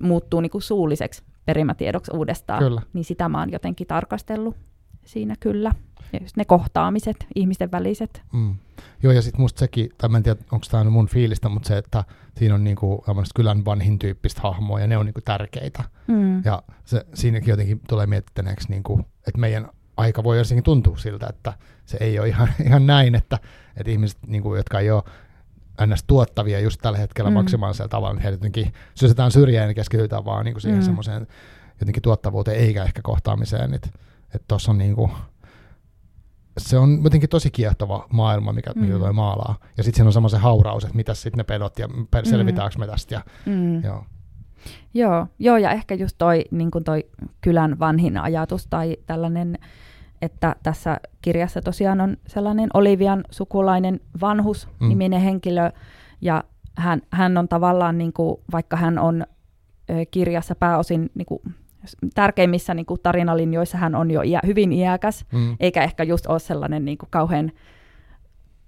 [0.02, 2.60] muuttuu niin kuin suulliseksi perimätiedoksi uudestaan.
[2.60, 2.82] Kyllä.
[2.94, 4.56] Niin sitä mä oon jotenkin tarkastellut
[5.06, 5.72] siinä kyllä.
[6.16, 8.22] Ja just ne kohtaamiset, ihmisten väliset.
[8.34, 8.56] Mm.
[9.04, 11.78] Joo, ja sitten musta sekin, tai mä en tiedä, onko tämä mun fiilistä, mutta se,
[11.78, 12.04] että
[12.38, 13.04] siinä on niinku
[13.36, 15.84] kylän vanhin tyyppistä hahmoa, ja ne on niinku tärkeitä.
[16.08, 16.42] Mm.
[16.46, 21.54] Ja se, siinäkin jotenkin tulee miettineeksi, niinku, että meidän aika voi jotenkin tuntua siltä, että
[21.86, 23.40] se ei ole ihan, ihan näin, että,
[23.78, 25.04] että ihmiset, niinku, jotka ei ole
[25.86, 26.04] ns.
[26.08, 27.34] tuottavia just tällä hetkellä mm.
[27.34, 30.86] maksimaalisella tavalla, niin heidät jotenkin sysätään syrjään ja keskitytään vaan niinku siihen mm.
[30.86, 31.28] semmoiseen
[31.80, 33.74] jotenkin tuottavuuteen eikä ehkä kohtaamiseen.
[33.74, 33.90] Että
[34.36, 35.12] et tuossa on niinku,
[36.58, 39.00] se on jotenkin tosi kiehtova maailma, mikä, mm.
[39.00, 39.56] toi maalaa.
[39.78, 42.08] Ja sitten siinä on semmoisen hauraus, että mitä sitten ne pedot ja mm.
[42.24, 43.16] selvitäänkö me tästä.
[43.16, 43.84] Ja, mm.
[43.84, 44.04] joo.
[44.94, 47.06] Joo, joo, ja ehkä just toi, niin toi
[47.42, 49.58] kylän vanhin ajatus tai tällainen,
[50.22, 55.24] että tässä kirjassa tosiaan on sellainen Olivian sukulainen vanhus-niminen mm.
[55.24, 55.72] henkilö,
[56.22, 56.44] ja
[56.78, 59.26] hän, hän on tavallaan, niin kuin, vaikka hän on
[59.90, 61.42] ö, kirjassa pääosin niin kuin,
[62.16, 65.56] tärkeimmissä niin kuin tarinalinjoissa hän on jo iä, hyvin iäkäs, mm.
[65.60, 67.52] eikä ehkä just ole sellainen niin kuin kauhean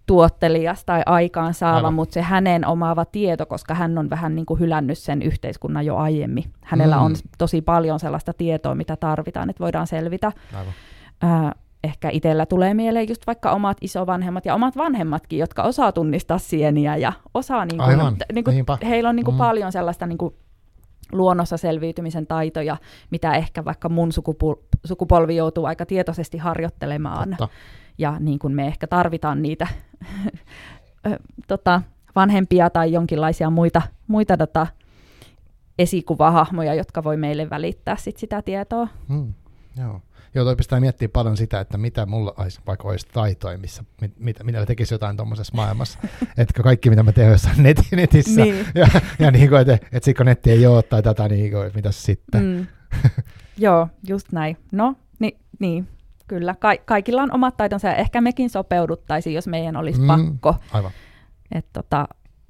[0.06, 4.98] tuottelias tai aikaansaava, mutta se hänen omaava tieto, koska hän on vähän niin kuin hylännyt
[4.98, 6.44] sen yhteiskunnan jo aiemmin.
[6.62, 7.02] Hänellä mm.
[7.02, 10.32] on tosi paljon sellaista tietoa, mitä tarvitaan, että voidaan selvitä.
[11.24, 11.52] Äh,
[11.84, 16.96] ehkä itsellä tulee mieleen just vaikka omat isovanhemmat ja omat vanhemmatkin, jotka osaa tunnistaa sieniä
[16.96, 18.18] ja osaa, niin kuin, Aivan.
[18.34, 19.40] Niin kuin, heillä on niin kuin mm.
[19.40, 20.34] paljon sellaista niin kuin
[21.12, 22.78] luonnossa selviytymisen taitoja,
[23.12, 27.30] mitä ehkä vaikka mun sukupol- sukupolvi joutuu aika tietoisesti harjoittelemaan.
[27.30, 27.48] Totta.
[27.98, 29.68] Ja niin kuin me ehkä tarvitaan niitä
[31.48, 31.82] tota,
[32.16, 34.68] vanhempia tai jonkinlaisia muita, muita tota,
[35.80, 38.88] esikuvahahmoja, jotka voi meille välittää sit sitä tietoa.
[39.10, 39.34] Hmm,
[39.78, 40.02] joo.
[40.38, 44.20] Joo, toi pistää miettiä paljon sitä, että mitä mulla olisi, vaikka olisi taitoja, missä, mit,
[44.20, 46.00] mitä, mitä tekisi jotain tuommoisessa maailmassa.
[46.38, 48.66] että kaikki, mitä mä teen jossain net, netissä, niin.
[48.76, 48.88] ja,
[49.20, 51.92] ja niin kuin, että, että sitten kun netti ei ole tai tätä, niin kuin, mitä
[51.92, 52.44] sitten.
[52.44, 52.68] Mm.
[53.58, 54.58] Joo, just näin.
[54.72, 55.88] No, ni, niin,
[56.28, 56.56] kyllä.
[56.60, 60.56] Ka- kaikilla on omat taitonsa ja ehkä mekin sopeuduttaisiin, jos meidän olisi mm, pakko.
[60.72, 60.92] Aivan.
[61.52, 62.08] Et tota,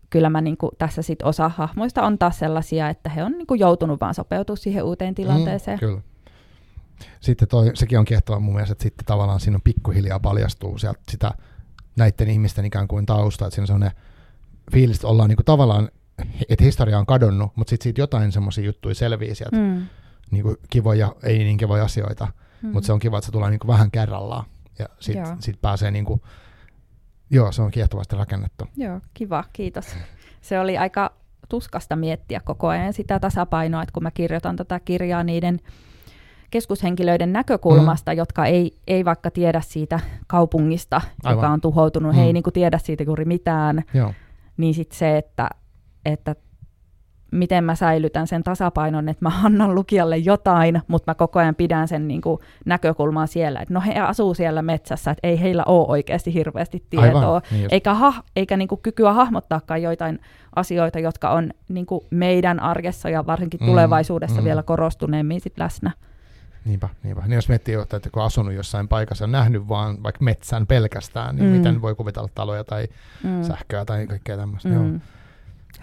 [0.10, 4.02] kyllä mä niinku, tässä sit osa hahmoista on taas sellaisia, että he on niinku joutunut
[4.02, 5.78] vaan sopeutumaan siihen uuteen mm, tilanteeseen.
[5.78, 6.02] Mm, kyllä.
[7.20, 11.00] Sitten toi, sekin on kiehtova mun mielestä, että sitten tavallaan siinä on pikkuhiljaa paljastuu sieltä
[11.10, 11.32] sitä
[11.96, 13.98] näiden ihmisten ikään kuin tausta, että siinä on sellainen
[14.72, 15.90] fiilis, että ollaan niin kuin tavallaan,
[16.50, 19.86] että historia on kadonnut, mutta sitten siitä jotain semmoisia juttuja selviää sieltä, mm.
[20.32, 22.28] niin kuin kivoja, ei niin kivoja asioita,
[22.62, 22.70] mm.
[22.70, 24.46] mutta se on kiva, että se tulee niin kuin vähän kerrallaan
[24.80, 26.22] ja sitten sit pääsee niin kuin,
[27.30, 28.68] joo, se on kiehtovasti rakennettu.
[28.76, 29.86] Joo, kiva, kiitos.
[30.42, 31.12] Se oli aika
[31.50, 35.60] tuskasta miettiä koko ajan sitä tasapainoa, että kun mä kirjoitan tätä kirjaa niiden
[36.50, 38.18] keskushenkilöiden näkökulmasta, mm.
[38.18, 41.38] jotka ei, ei vaikka tiedä siitä kaupungista, Aivan.
[41.38, 42.16] joka on tuhoutunut, mm.
[42.16, 42.34] he ei mm.
[42.34, 44.14] niin kuin tiedä siitä juuri mitään, Joo.
[44.58, 45.50] niin sitten se, että,
[46.06, 46.36] että
[47.32, 51.88] miten mä säilytän sen tasapainon, että mä annan lukijalle jotain, mutta mä koko ajan pidän
[51.88, 55.86] sen niin kuin näkökulmaa siellä, että no he asuu siellä metsässä, että ei heillä ole
[55.88, 60.20] oikeasti hirveästi tietoa, Aivan, niin eikä, ha- eikä niin kuin kykyä hahmottaakaan joitain
[60.56, 64.46] asioita, jotka on niin kuin meidän arjessa ja varsinkin mm, tulevaisuudessa mm.
[64.46, 65.92] vielä korostuneemmin sit läsnä.
[66.68, 67.22] Niinpä, niinpä.
[67.22, 71.50] Niin jos miettii, että kun asunut jossain paikassa ja nähnyt vaan vaikka metsän pelkästään, niin
[71.50, 71.58] mm.
[71.58, 72.88] miten voi kuvitella taloja tai
[73.24, 73.44] mm.
[73.44, 74.70] sähköä tai kaikkea tämmöistä.
[74.70, 74.92] Mm.
[74.92, 75.00] Joo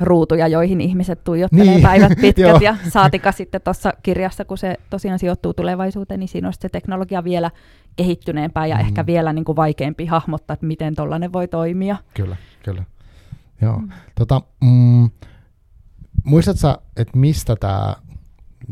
[0.01, 1.83] ruutuja, joihin ihmiset tuijottelee niin.
[1.83, 6.55] päivät pitkät, ja saatika sitten tuossa kirjassa, kun se tosiaan sijoittuu tulevaisuuteen, niin siinä on
[6.61, 7.51] se teknologia vielä
[7.97, 8.81] kehittyneempää ja mm.
[8.81, 11.97] ehkä vielä niin kuin vaikeampi hahmottaa, että miten tuollainen voi toimia.
[12.15, 12.85] Kyllä, kyllä.
[13.63, 13.79] Joo.
[13.79, 13.89] Mm.
[14.15, 15.11] Tota, mm,
[16.25, 17.97] muistatko että mistä tämä,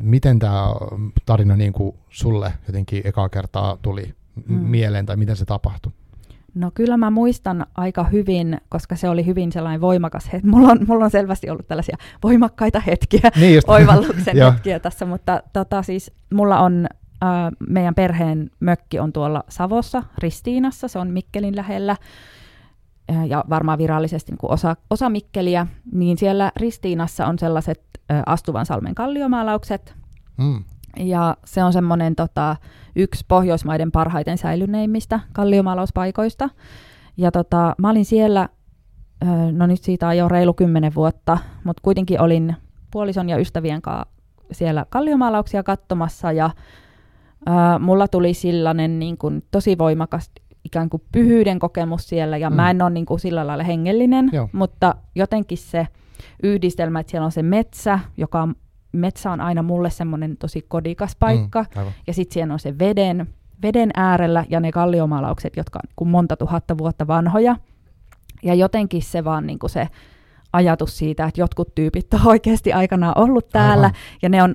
[0.02, 0.66] miten tämä
[1.26, 4.14] tarina niin kuin sulle jotenkin ekaa kertaa tuli
[4.46, 4.54] mm.
[4.54, 5.92] mieleen, tai miten se tapahtui?
[6.54, 10.48] No kyllä mä muistan aika hyvin, koska se oli hyvin sellainen voimakas hetki.
[10.48, 13.68] Mulla on, mulla on selvästi ollut tällaisia voimakkaita hetkiä, niin just.
[13.78, 16.86] oivalluksen hetkiä tässä, mutta tota, siis mulla on
[17.22, 17.28] äh,
[17.68, 21.98] meidän perheen mökki on tuolla Savossa, Ristiinassa, se on Mikkelin lähellä, äh,
[23.26, 28.66] ja varmaan virallisesti niin kuin osa, osa Mikkeliä, niin siellä Ristiinassa on sellaiset äh, Astuvan
[28.66, 29.94] salmen kalliomaalaukset,
[30.38, 30.64] mm.
[30.96, 32.56] Ja se on semmoinen tota,
[32.96, 36.48] yksi Pohjoismaiden parhaiten säilyneimmistä kalliomaalauspaikoista.
[37.16, 38.48] Ja tota, mä olin siellä,
[39.52, 42.56] no nyt siitä on jo reilu kymmenen vuotta, mutta kuitenkin olin
[42.90, 44.12] puolison ja ystävien kanssa
[44.52, 46.50] siellä kalliomaalauksia katsomassa ja
[47.46, 50.30] ää, mulla tuli sellainen niin kuin, tosi voimakas
[50.64, 52.56] ikään kuin pyhyyden kokemus siellä ja mm.
[52.56, 54.48] mä en ole niin kuin, sillä lailla hengellinen, Joo.
[54.52, 55.86] mutta jotenkin se
[56.42, 58.54] yhdistelmä, että siellä on se metsä, joka on
[58.92, 63.26] metsä on aina mulle semmoinen tosi kodikas paikka, mm, ja sitten siellä on se veden,
[63.62, 67.56] veden äärellä ja ne kalliomaalaukset, jotka on niin monta tuhatta vuotta vanhoja.
[68.42, 69.88] Ja jotenkin se vaan niin kuin se
[70.52, 74.00] ajatus siitä, että jotkut tyypit on oikeasti aikanaan ollut täällä, Aivan.
[74.22, 74.54] ja ne on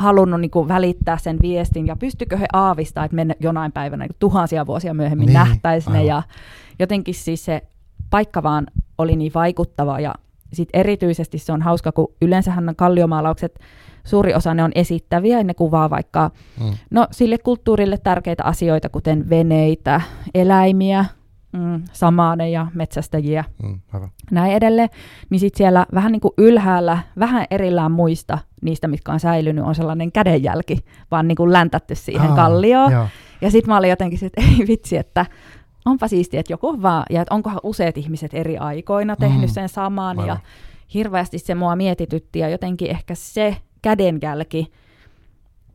[0.00, 4.16] halunnut niin kuin välittää sen viestin, ja pystykö he aavistaa, että me jonain päivänä niin
[4.18, 6.22] tuhansia vuosia myöhemmin niin, nähtäisiin ne, ja
[6.78, 7.62] jotenkin siis se
[8.10, 8.66] paikka vaan
[8.98, 10.14] oli niin vaikuttava, ja
[10.52, 13.58] sitten erityisesti se on hauska, kun yleensähän kalliomaalaukset,
[14.04, 16.72] suuri osa ne on esittäviä ja ne kuvaa vaikka mm.
[16.90, 20.00] no, sille kulttuurille tärkeitä asioita, kuten veneitä,
[20.34, 21.04] eläimiä,
[21.52, 23.80] mm, samaaneja, metsästäjiä, mm,
[24.30, 24.88] näin edelleen.
[25.30, 29.74] Niin sitten siellä vähän niin kuin ylhäällä, vähän erillään muista niistä, mitkä on säilynyt, on
[29.74, 30.78] sellainen kädenjälki,
[31.10, 32.92] vaan niin kuin läntätty siihen Aa, kallioon.
[32.92, 33.06] Joo.
[33.40, 35.26] Ja sitten mä olin jotenkin, että ei vitsi, että
[35.84, 39.54] onpa siistiä, että joku vaan, ja että onkohan useat ihmiset eri aikoina tehnyt mm.
[39.54, 40.26] sen saman, Aivan.
[40.26, 40.36] ja
[40.94, 44.72] hirveästi se mua mietitytti, ja jotenkin ehkä se kädenjälki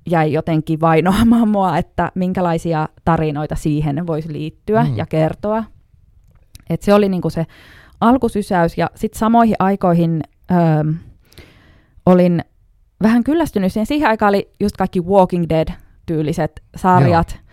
[0.10, 4.98] jäi jotenkin vainoamaan mua, että minkälaisia tarinoita siihen voisi liittyä mm.
[4.98, 5.64] ja kertoa.
[6.70, 7.46] Et se oli niinku se
[8.02, 10.94] alkusysäys, ja sitten samoihin aikoihin öö,
[12.06, 12.44] olin
[13.06, 13.86] vähän kyllästynyt siihen.
[13.86, 17.46] Siihen aikaan oli just kaikki Walking Dead-tyyliset sarjat, Joo.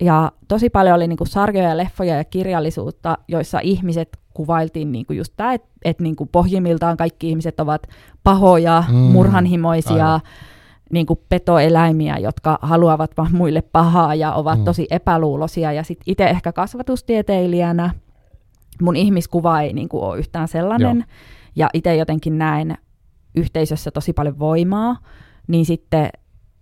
[0.00, 5.52] Ja tosi paljon oli niinku sarjoja, leffoja ja kirjallisuutta, joissa ihmiset kuvailtiin niinku just tämä,
[5.52, 7.86] että et niinku pohjimmiltaan kaikki ihmiset ovat
[8.24, 10.20] pahoja, mm, murhanhimoisia, aivan.
[10.92, 14.64] niinku petoeläimiä, jotka haluavat vaan muille pahaa ja ovat mm.
[14.64, 15.72] tosi epäluuloisia.
[15.72, 17.90] Ja sitten itse ehkä kasvatustieteilijänä
[18.82, 20.96] mun ihmiskuva ei niinku ole yhtään sellainen.
[20.96, 21.06] Joo.
[21.56, 22.78] Ja itse jotenkin näen
[23.34, 24.96] yhteisössä tosi paljon voimaa,
[25.46, 26.08] niin sitten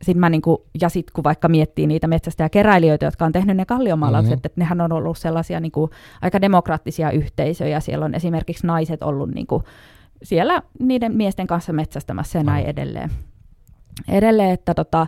[0.03, 3.57] sit mä niinku, ja sitten kun vaikka miettii niitä metsästä ja keräilijöitä, jotka on tehnyt
[3.57, 4.47] ne kalliomaalaukset, mm-hmm.
[4.47, 5.91] että nehän on ollut sellaisia niinku,
[6.23, 7.81] aika demokraattisia yhteisöjä.
[7.81, 9.63] Siellä on esimerkiksi naiset ollut niinku,
[10.23, 13.11] siellä niiden miesten kanssa metsästämässä ja näin edelleen.
[14.09, 15.07] Edelleen, että tota,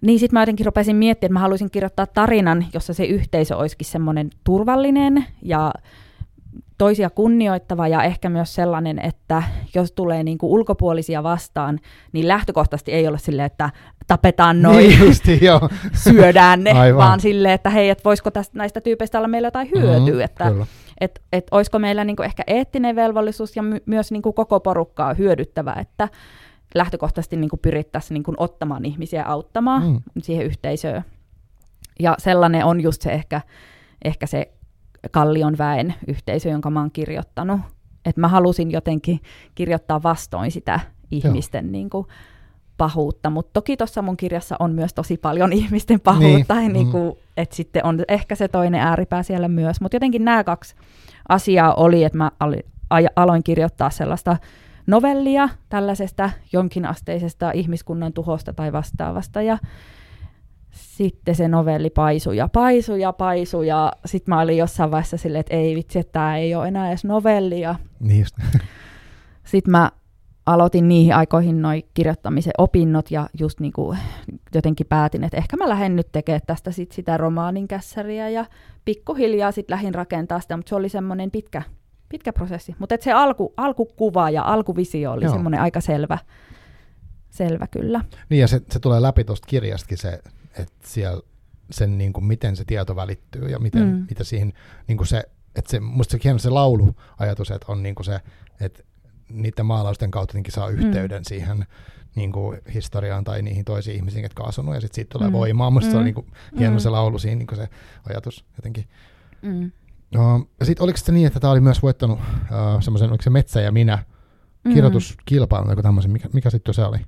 [0.00, 3.86] niin sitten mä jotenkin rupesin miettimään, että mä haluaisin kirjoittaa tarinan, jossa se yhteisö olisikin
[3.86, 5.72] semmoinen turvallinen ja
[6.84, 9.42] toisia kunnioittava ja ehkä myös sellainen, että
[9.74, 11.80] jos tulee niin kuin ulkopuolisia vastaan,
[12.12, 13.70] niin lähtökohtaisesti ei ole silleen, että
[14.06, 15.68] tapetaan noin, niin justi, joo.
[15.92, 16.98] syödään ne, Aivan.
[16.98, 20.52] vaan silleen, että hei, että voisiko tästä, näistä tyypeistä olla meillä jotain hyötyä, mm-hmm, että
[21.00, 24.60] et, et olisiko meillä niin kuin ehkä eettinen velvollisuus ja my, myös niin kuin koko
[24.60, 26.08] porukkaa hyödyttävä, että
[26.74, 30.00] lähtökohtaisesti niin kuin pyrittäisiin niin kuin ottamaan ihmisiä auttamaan Mm.
[30.22, 31.04] siihen yhteisöön.
[32.00, 33.40] Ja sellainen on just se ehkä,
[34.04, 34.50] ehkä se
[35.10, 37.60] Kallion väen yhteisö, jonka mä oon kirjoittanut.
[38.04, 39.20] Että mä halusin jotenkin
[39.54, 42.06] kirjoittaa vastoin sitä ihmisten niin kuin,
[42.76, 46.86] pahuutta, mutta toki tuossa mun kirjassa on myös tosi paljon ihmisten pahuutta, Niin, niin, niin
[46.86, 46.92] mm.
[46.92, 50.74] kuin, että sitten on ehkä se toinen ääripää siellä myös, mutta jotenkin nämä kaksi
[51.28, 52.30] asiaa oli, että mä
[53.16, 54.36] aloin kirjoittaa sellaista
[54.86, 59.58] novellia tällaisesta jonkinasteisesta ihmiskunnan tuhosta tai vastaavasta, ja
[60.74, 65.40] sitten se novelli paisui ja paisui ja paisui, ja sitten mä olin jossain vaiheessa silleen,
[65.40, 68.36] että ei vitsi, että tämä ei ole enää edes novelli, ja Niin just.
[69.44, 69.90] sitten mä
[70.46, 73.96] aloitin niihin aikoihin noi kirjoittamisen opinnot ja just niinku
[74.54, 78.44] jotenkin päätin, että ehkä mä lähden nyt tekemään tästä sit sitä romaanin kässäriä ja
[78.84, 81.62] pikkuhiljaa sitten lähdin rakentaa sitä, mutta se oli semmoinen pitkä,
[82.08, 82.74] pitkä prosessi.
[82.78, 86.18] Mutta se alku, alkukuva ja alkuvisio oli semmoinen aika selvä,
[87.30, 88.00] selvä kyllä.
[88.28, 90.20] Niin ja se, se tulee läpi tuosta kirjastakin se,
[90.58, 91.22] että siellä
[91.70, 93.88] sen niin kuin, miten se tieto välittyy ja miten, Mm.
[93.96, 94.06] mm.
[94.08, 94.52] mitä siihen,
[94.88, 95.24] niin kuin se,
[95.56, 98.20] että se, musta se hieno se lauluajatus, että on niin kuin se,
[98.60, 98.82] että
[99.28, 101.24] niiden maalausten kautta saa yhteyden mm.
[101.24, 101.66] siihen
[102.14, 105.32] niin kuin historiaan tai niihin toisiin ihmisiin, jotka on asunut, ja sitten siitä tulee Mm.
[105.32, 105.38] mm.
[105.38, 105.70] voimaa.
[105.70, 105.90] Musta mm.
[105.92, 106.04] se on Mm.
[106.04, 106.26] niin kuin,
[106.58, 106.78] hieno Mm.
[106.80, 107.68] se laulu siinä, niin kuin se
[108.08, 108.88] ajatus jotenkin.
[109.42, 109.70] Mm.
[110.14, 113.30] No, ja sitten oliko se niin, että tämä oli myös voittanut uh, semmoisen, oliko se
[113.30, 113.98] Metsä ja minä
[114.64, 114.74] Mm.
[114.74, 116.98] kirjoituskilpailun, tai tämmöisen, mikä, mikä sitten se oli?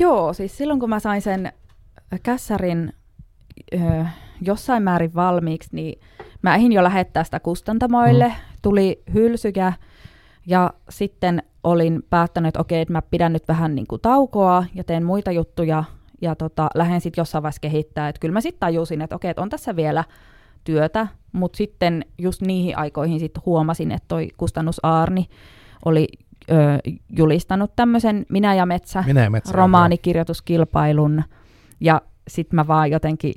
[0.00, 1.52] Joo, siis silloin kun mä sain sen
[2.18, 2.92] kässärin
[3.74, 4.04] ö,
[4.40, 6.00] jossain määrin valmiiksi, niin
[6.42, 8.34] mä ehdin jo lähettää sitä kustantamoille, mm.
[8.62, 9.72] tuli hylsyjä
[10.46, 14.84] ja sitten olin päättänyt, että okei, että mä pidän nyt vähän niin kuin taukoa ja
[14.84, 15.84] teen muita juttuja
[16.22, 18.08] ja tota, lähden sitten jossain vaiheessa kehittää.
[18.08, 20.04] Että kyllä mä sitten tajusin, että okei, että on tässä vielä
[20.64, 25.28] työtä, mutta sitten just niihin aikoihin sitten huomasin, että toi kustannus Aarni
[25.84, 26.08] oli
[26.50, 26.54] ö,
[27.16, 29.52] julistanut tämmöisen Minä ja Metsä Minä ja Metsä.
[29.52, 31.22] romaanikirjoituskilpailun
[31.82, 33.32] ja sitten mä vaan jotenkin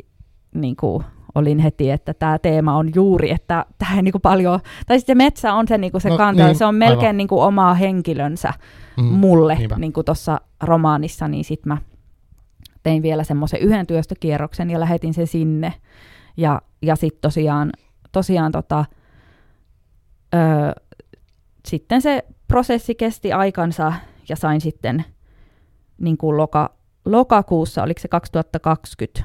[0.53, 1.03] niin kuin,
[1.35, 5.23] olin heti, että tämä teema on juuri, että tämä niin kuin paljon, tai sitten se
[5.23, 7.17] metsä on se, niin kuin se No, kanta, niin, se on melkein aivan.
[7.17, 8.53] niin kuin omaa henkilönsä
[8.97, 9.75] Mm, mulle niinpä.
[9.77, 11.77] niin kuin tuossa romaanissa, niin sitten mä
[12.83, 15.73] tein vielä semmoisen yhden työstökierroksen ja lähetin sen sinne.
[16.37, 17.71] Ja, ja sitten tosiaan,
[18.11, 18.85] tosiaan tota,
[20.33, 20.81] ö,
[21.67, 23.93] sitten se prosessi kesti aikansa
[24.29, 25.05] ja sain sitten
[25.97, 26.69] niin kuin loka,
[27.05, 29.23] lokakuussa, oliko se 2020,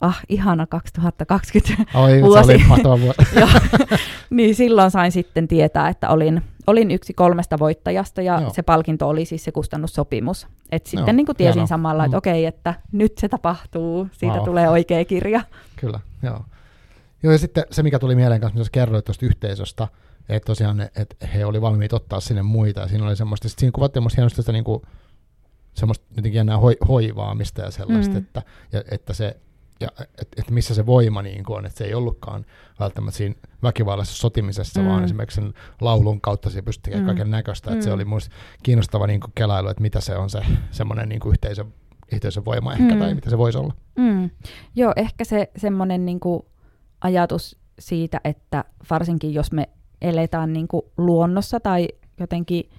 [0.00, 2.52] ah ihana 2020, Oi, se vuosi.
[2.84, 3.04] oli.
[3.40, 3.48] Joo.
[4.30, 8.50] niin silloin sain sitten tietää, että olin, olin yksi kolmesta voittajasta ja Joo.
[8.54, 10.46] se palkinto oli siis se kustannussopimus.
[10.72, 11.66] Et sitten Joo, niin kuin tiesin hienoa.
[11.66, 12.18] samalla, että Mm.
[12.18, 14.44] okei, että nyt se tapahtuu, siitä Wow.
[14.44, 15.40] tulee oikea kirja.
[15.76, 16.44] Kyllä, joo.
[17.22, 19.88] Joo, ja sitten se, mikä tuli mieleen kanssa, mitä kerroit tuosta yhteisöstä,
[20.28, 23.72] että tosiaan, että he oli valmiit ottaa sinne muita, ja siinä oli semmoista, sit siinä
[23.72, 24.82] kuvattiin hienosti sitä niinku,
[25.76, 28.18] semmoista jotenkin enää hoi, hoivaamista ja sellaista, Mm.
[28.18, 29.36] että, ja, että se,
[29.80, 32.44] ja että et missä se voima niin kuin on, että se ei ollutkaan
[32.80, 34.88] välttämättä siinä väkivallisessa sotimisessa, mm.
[34.88, 37.06] Vaan esimerkiksi sen laulun kautta se pystyi tekemään Mm.
[37.06, 37.94] kaiken näköistä, että se Mm.
[37.94, 41.74] oli musta kiinnostava niin kuin kelailu, että mitä se on se semmoinen niin kuin yhteisön,
[42.12, 42.98] yhteisön voima ehkä, Mm.
[42.98, 43.74] tai mitä se voisi olla.
[43.96, 44.30] Mm.
[44.76, 46.42] Joo, ehkä se semmoinen niin kuin
[47.00, 49.68] ajatus siitä, että varsinkin jos me
[50.02, 51.88] eletään niin kuin luonnossa tai
[52.20, 52.70] jotenkin,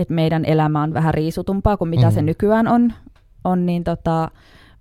[0.00, 2.12] että meidän elämä on vähän riisutumpaa kuin mitä mm.
[2.12, 2.92] se nykyään on,
[3.44, 4.30] on niin tota,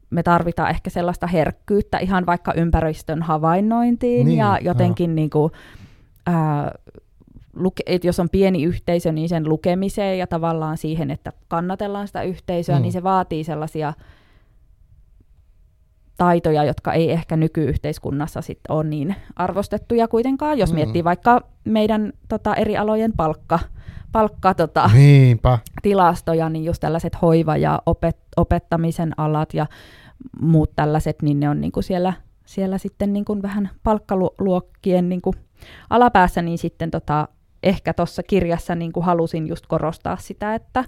[0.09, 5.51] me tarvitaan ehkä sellaista herkkyyttä ihan vaikka ympäristön havainnointiin Niin, ja jotenkin niin kuin,
[6.25, 6.71] ää,
[7.53, 12.21] luke, et jos on pieni yhteisö, niin sen lukemiseen ja tavallaan siihen, että kannatellaan sitä
[12.21, 12.81] yhteisöä, Mm.
[12.81, 13.93] niin se vaatii sellaisia
[16.17, 20.57] taitoja, jotka ei ehkä nykyyhteiskunnassa sit ole niin arvostettuja kuitenkaan.
[20.59, 20.75] Jos Mm.
[20.75, 23.78] miettii vaikka meidän tota, eri alojen palkka, palkka
[24.57, 25.59] tota, Niinpä.
[25.81, 29.65] tilastoja, niin just tällaiset hoiva- ja opet, opettamisen alat ja
[30.41, 32.13] muut tällaiset, niin ne on niinku siellä,
[32.45, 35.33] siellä sitten niinku vähän palkkaluokkien niinku
[35.89, 37.27] alapäässä, niin sitten tota,
[37.63, 40.83] ehkä tuossa kirjassa niinku halusin just korostaa sitä, että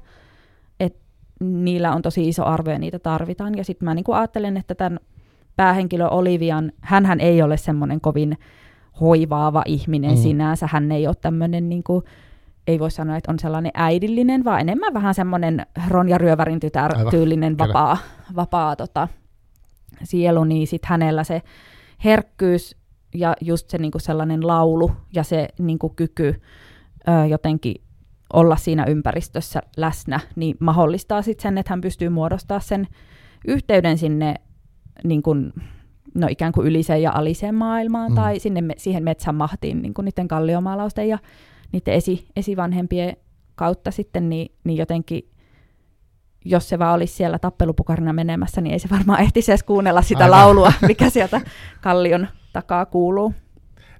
[0.79, 0.95] et
[1.39, 3.57] niillä on tosi iso arvo ja niitä tarvitaan.
[3.57, 4.99] Ja sitten mä niinku ajattelen, että tämän
[5.55, 8.37] päähenkilö Olivian, hän ei ole semmoinen kovin
[9.01, 10.17] hoivaava ihminen Mm.
[10.17, 12.03] sinänsä, hän ei ole tämmöinen niinku,
[12.67, 17.11] ei voi sanoa, että on sellainen äidillinen, vaan enemmän vähän semmoinen Ronja Ryövärin tytär Aivan,
[17.11, 17.67] tyylinen kyllä.
[17.67, 17.97] vapaa,
[18.35, 19.07] vapaa tota,
[20.03, 21.41] sielu, niin sitten hänellä se
[22.03, 22.75] herkkyys
[23.15, 26.41] ja just se niinku sellainen laulu ja se niinku kyky
[27.07, 27.75] ö, jotenkin
[28.33, 32.87] olla siinä ympäristössä läsnä, niin mahdollistaa sitten sen, että hän pystyy muodostamaan sen
[33.47, 34.35] yhteyden sinne
[35.03, 35.53] niin kuin,
[36.15, 38.15] no ikään kuin yliseen ja aliseen maailmaan Mm.
[38.15, 41.17] tai sinne me, siihen metsän mahtiin niin niiden kalliomaalausten ja
[41.71, 43.17] niiden esi, esivanhempien
[43.55, 45.27] kautta sitten, niin, niin jotenkin
[46.45, 50.23] jos se vaan olisi siellä tappelupukarina menemässä, niin ei se varmaan ehtisi edes kuunnella sitä
[50.23, 50.39] Aivan.
[50.39, 51.41] laulua, mikä sieltä
[51.81, 53.33] kallion takaa kuuluu.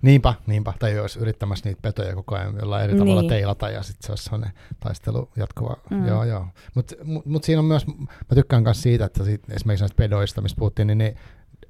[0.01, 0.73] Niinpä, niinpä.
[0.79, 3.29] Tai olisi yrittämässä niitä petoja koko ajan jollain eri tavalla Niin.
[3.29, 5.77] teilata ja sitten se olisi sellainen taistelu jatkuva.
[5.89, 5.97] Mm.
[5.97, 6.07] Mm.
[6.07, 6.47] Joo, joo.
[6.75, 10.41] Mutta mut, mut siinä on myös, mä tykkään myös siitä, että siitä, esimerkiksi näistä pedoista,
[10.41, 11.15] mistä puhuttiin, niin ne,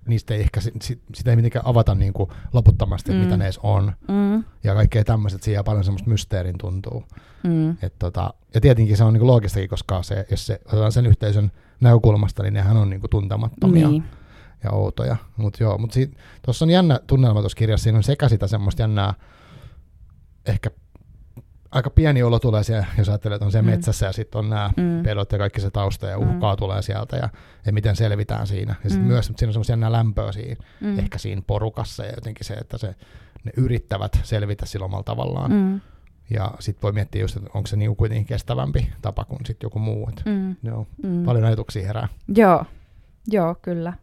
[0.08, 3.18] niistä ei ehkä, sit, sit, sitä ei mitenkään avata niin kuin loputtomasti, mm.
[3.18, 3.94] Mitä ne edes on.
[4.08, 7.04] Mm, Ja kaikkea tämmöiset, siinä jää paljon semmoista mysteerin tuntuu.
[7.44, 11.06] mm, Et tota, ja tietenkin se on niin loogistakin, koska se, jos se otetaan sen
[11.06, 14.04] yhteisön näkökulmasta, niin nehän on niin kuin tuntemattomia niin.
[14.64, 15.18] ja outoja.
[15.38, 16.00] Mutta joo, mutta
[16.46, 19.14] tuossa on jännä tunnelma tuossa kirjassa, siinä on sekä sitä semmoista jännää,
[20.46, 20.70] ehkä
[21.72, 23.72] aika pieni olo tulee siellä, jos ajattelee, että on siellä Mm.
[23.72, 25.04] metsässä ja sitten on nämä Mm.
[25.04, 26.30] pedot ja kaikki se tausta ja Mm.
[26.30, 26.58] uhkaa mm.
[26.58, 27.30] tulee sieltä ja,
[27.66, 28.76] ja miten selvitään siinä.
[28.84, 29.12] Ja sitten Mm.
[29.14, 31.00] myös siinä on semmoista jännää lämpöä siinä, Mm.
[31.00, 32.96] ehkä siinä porukassa ja jotenkin se, että se,
[33.44, 35.52] ne yrittävät selvitä sillä omalla tavallaan.
[35.52, 35.82] Mm.
[36.30, 39.80] Ja sitten voi miettiä just, että onko se niinku kuitenkin kestävämpi tapa kuin sitten joku
[39.80, 40.10] muu.
[40.10, 41.24] Et, mm, joo, mm.
[41.26, 42.08] paljon ajatuksia herää.
[42.36, 42.66] Joo,
[43.28, 43.94] joo, kyllä.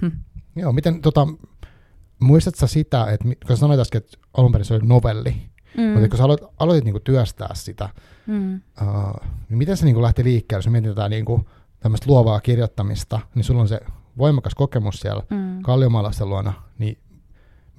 [0.00, 0.10] Hm.
[0.56, 1.26] Joo, miten, tota,
[2.20, 5.36] muistatko sitä, että kun sanoit äsken, että alun perin se oli novelli,
[5.76, 5.82] mm.
[5.82, 7.88] Mutta kun sä aloit, aloitit niinku työstää sitä,
[8.26, 11.48] mm, uh, niin miten se niinku lähti liikkeelle, jos mietitään niinku
[11.80, 13.80] tämmöistä luovaa kirjoittamista, niin sulla on se
[14.18, 15.62] voimakas kokemus siellä mm.
[15.62, 16.98] kalliomalaisten luona, niin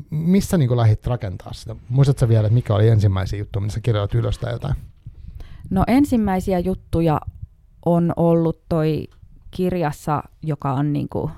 [0.09, 1.75] missä niinku lähdit rakentaa sitä?
[1.89, 4.75] Muistatko vielä, että mikä oli ensimmäisiä juttuja, missä kirjoitat ylös tai jotain?
[5.69, 7.21] No ensimmäisiä juttuja
[7.85, 9.07] on ollut toi
[9.51, 11.31] kirjassa, joka on niinku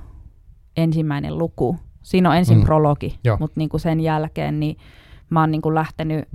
[0.77, 1.75] ensimmäinen luku.
[2.01, 2.63] Siinä on ensin Mm.
[2.63, 4.77] prologi, mutta niinku sen jälkeen niin
[5.29, 6.27] mä oon niinku lähtenyt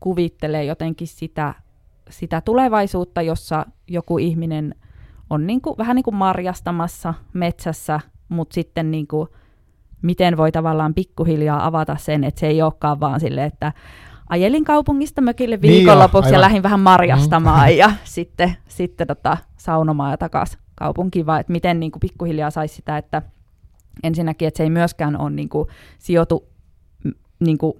[0.00, 1.54] kuvittelemaan jotenkin sitä,
[2.10, 4.74] sitä tulevaisuutta, jossa joku ihminen
[5.30, 9.28] on niinku, vähän niin kuin marjastamassa metsässä, mutta sitten niinku,
[10.02, 13.72] miten voi tavallaan pikkuhiljaa avata sen, että se ei olekaan vaan silleen, että
[14.28, 16.40] ajelin kaupungista mökille Niin viikonlopuksi ja aivan.
[16.40, 21.92] lähdin vähän marjastamaan ja sitten, sitten tota, saunomaan ja takaisin kaupunkiin, vaan että miten niin
[21.92, 23.22] kuin pikkuhiljaa saisi sitä, että
[24.02, 26.48] ensinnäkin, että se ei myöskään ole niin kuin, sijoitu
[27.04, 27.72] mm, niin kuin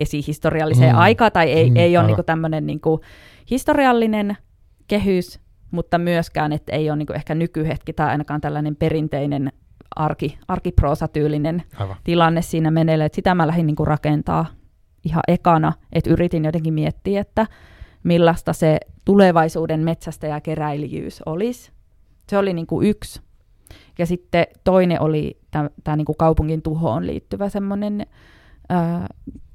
[0.00, 0.98] esihistorialliseen Mm.
[1.00, 3.00] aikaan, tai ei, Mm, ei ole niin kuin tämmöinen niin kuin
[3.50, 4.36] historiallinen
[4.88, 9.52] kehys, mutta myöskään, että ei ole niin kuin ehkä nykyhetki tai ainakaan tällainen perinteinen
[9.96, 11.96] arki, arkiproosatyylinen Aivan.
[12.04, 12.70] tilanne siinä
[13.04, 14.46] että sitä mä lähdin niin kuin rakentaa
[15.04, 17.46] ihan ekana, että yritin jotenkin miettiä, että
[18.02, 21.72] millaista se tulevaisuuden metsästä ja keräilijyys olisi.
[22.28, 23.20] Se oli niin kuin yksi.
[23.98, 25.38] Ja sitten toinen oli
[25.84, 28.06] tämä niin kuin kaupungin tuhoon liittyvä semmoinen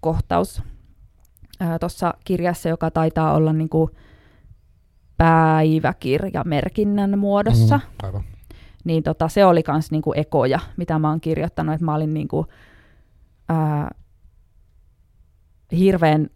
[0.08, 0.62] kohtaus
[1.80, 3.90] tuossa kirjassa, joka taitaa olla niin kuin
[5.18, 7.78] päiväkirjamerkinnän muodossa.
[7.78, 8.24] Mm, aivan.
[8.84, 12.46] Niin tota, se oli kans niinku ekoja, mitä mä oon kirjoittanut, että mä olin niinku,
[13.50, 13.92] ää,
[15.78, 16.30] hirveän,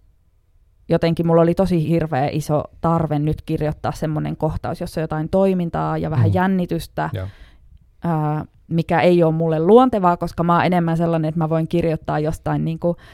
[0.90, 5.98] jotenkin mulla oli tosi hirveä iso tarve nyt kirjoittaa semmoinen kohtaus, jossa on jotain toimintaa
[5.98, 6.34] ja vähän Mm.
[6.34, 7.28] jännitystä, Joo.
[8.04, 12.20] ää, mikä ei ole mulle luontevaa, koska mä oon enemmän sellainen, että mä voin kirjoittaa
[12.20, 13.06] jostain niinku, ää,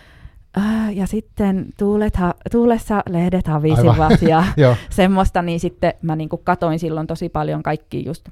[0.93, 4.43] ja sitten tuulet ha- tuulessa lehdet havisivat ja
[4.89, 8.29] semmoista, niin sitten mä niinku katoin silloin tosi paljon kaikki just,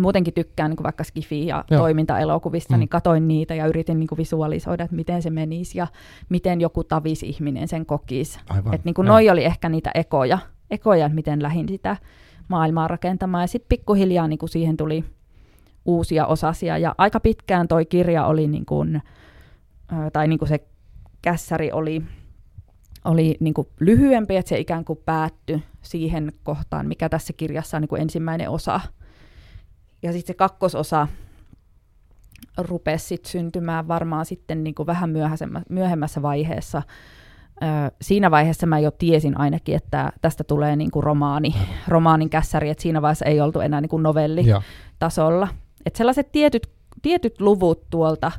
[0.00, 1.80] muutenkin tykkään niinku vaikka skifi- ja Joo.
[1.80, 2.78] toimintaelokuvista, Mm.
[2.80, 5.86] niin katoin niitä ja yritin niinku visualisoida, että miten se menisi ja
[6.28, 8.38] miten joku tavis ihminen sen kokisi.
[8.74, 9.12] Että niinku Joo.
[9.12, 10.38] noi oli ehkä niitä ekoja,
[10.70, 11.96] ekoja, että miten lähdin sitä
[12.48, 13.42] maailmaa rakentamaan.
[13.42, 15.04] Ja sitten pikkuhiljaa niinku siihen tuli
[15.84, 16.78] uusia osasia.
[16.78, 18.82] Ja aika pitkään toi kirja oli, niinku,
[19.92, 20.60] ö, tai niinku se
[21.26, 22.02] kässäri oli,
[23.04, 27.96] oli niinku lyhyempi, että se ikään kuin päättyi siihen kohtaan, mikä tässä kirjassa on niinku
[27.96, 28.80] ensimmäinen osa.
[30.02, 31.08] Ja sitten se kakkososa
[32.58, 36.82] rupesi sit syntymään varmaan sitten niinku vähän myöhäisemmä- myöhemmässä vaiheessa.
[37.62, 37.66] Ö,
[38.02, 41.54] siinä vaiheessa mä jo tiesin ainakin, että tästä tulee niinku romaani,
[41.88, 44.62] romaanin kässäri, että siinä vaiheessa ei oltu enää niinku novelli Joo.
[44.98, 45.48] tasolla.
[45.86, 46.68] Et sellaiset tietyt,
[47.02, 48.32] tietyt luvut tuolta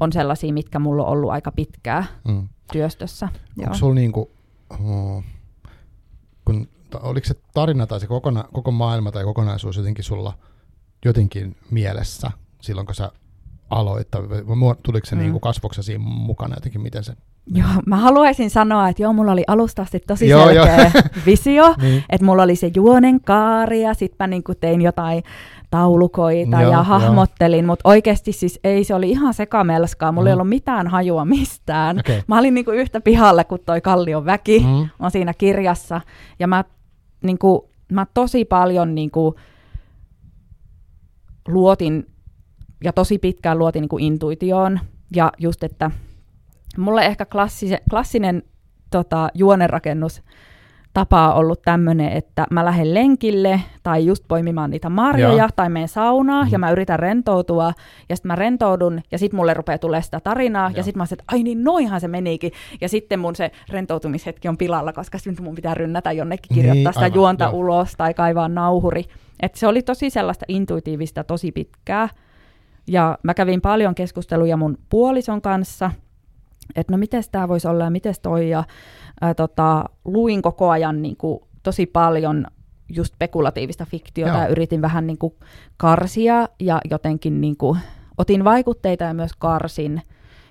[0.00, 2.48] on sellaisia, mitkä mulla on ollut aika pitkää Mm.
[2.72, 3.28] työstössä.
[3.56, 3.64] Joo.
[3.64, 4.30] Onko sulla niinku,
[4.70, 5.24] oh,
[6.44, 6.68] kun,
[7.00, 10.38] oliko se tarina tai se kokona, koko maailma tai kokonaisuus jotenkin sulla
[11.04, 12.30] jotenkin mielessä
[12.60, 13.12] silloin, kun sä
[13.70, 14.10] aloit?
[14.10, 15.20] Tai mu- tuliko se Mm.
[15.22, 17.12] niinku kasvoksi siinä mukana jotenkin, miten se?
[17.54, 20.90] Joo, mä haluaisin sanoa, että joo, mulla oli alusta asti tosi Joo, selkeä
[21.26, 22.04] visio, Niin.
[22.10, 25.22] että mulla oli se juonen kaari ja sitten mä niinku tein jotain
[25.70, 26.82] taulukoita Joo, ja joo.
[26.84, 30.40] hahmottelin, mutta oikeasti siis ei, se oli ihan sekamelskaa, mulla ei Mm.
[30.40, 31.98] ollut mitään hajua mistään.
[31.98, 32.22] Okei.
[32.26, 34.60] Mä olin niinku yhtä pihalle kuin toi Kallion väki.
[34.60, 34.88] Mm.
[34.98, 36.00] on siinä kirjassa.
[36.38, 36.64] Ja mä,
[37.22, 37.60] niin kuin,
[37.92, 39.34] mä tosi paljon niin kuin,
[41.48, 42.06] luotin,
[42.84, 44.80] ja tosi pitkään luotin niin kuin intuitioon.
[45.16, 45.90] Ja just, että
[46.78, 48.42] mulle ehkä klassise, klassinen
[48.90, 50.22] tota, juonenrakennus
[50.94, 55.48] tapa on ollut tämmöinen, että mä lähden lenkille tai just poimimaan niitä marjoja Joo.
[55.56, 56.52] tai menen saunaan Mm.
[56.52, 57.72] ja mä yritän rentoutua
[58.08, 60.76] ja sitten mä rentoudun ja sitten mulle rupeaa tulee sitä tarinaa Joo.
[60.76, 64.48] ja sitten mä se, että ai niin noinhan se menikin ja sitten mun se rentoutumishetki
[64.48, 67.52] on pilalla, koska sitten mun pitää rynnätä jonnekin kirjoittaa Niin, sitä aivan, juonta joo.
[67.54, 69.04] ulos tai kaivaa nauhuri.
[69.40, 72.08] Et se oli tosi sellaista intuitiivista tosi pitkää
[72.88, 75.90] ja mä kävin paljon keskusteluja mun puolison kanssa,
[76.76, 78.64] että no miten tämä voisi olla ja miten toi ja
[79.20, 82.46] ää, tota, luin koko ajan niin kuin, tosi paljon
[82.88, 84.40] just spekulatiivista fiktiota Joo.
[84.42, 85.34] ja yritin vähän niin kuin,
[85.76, 87.78] karsia ja jotenkin niin kuin,
[88.18, 90.02] otin vaikutteita ja myös karsin.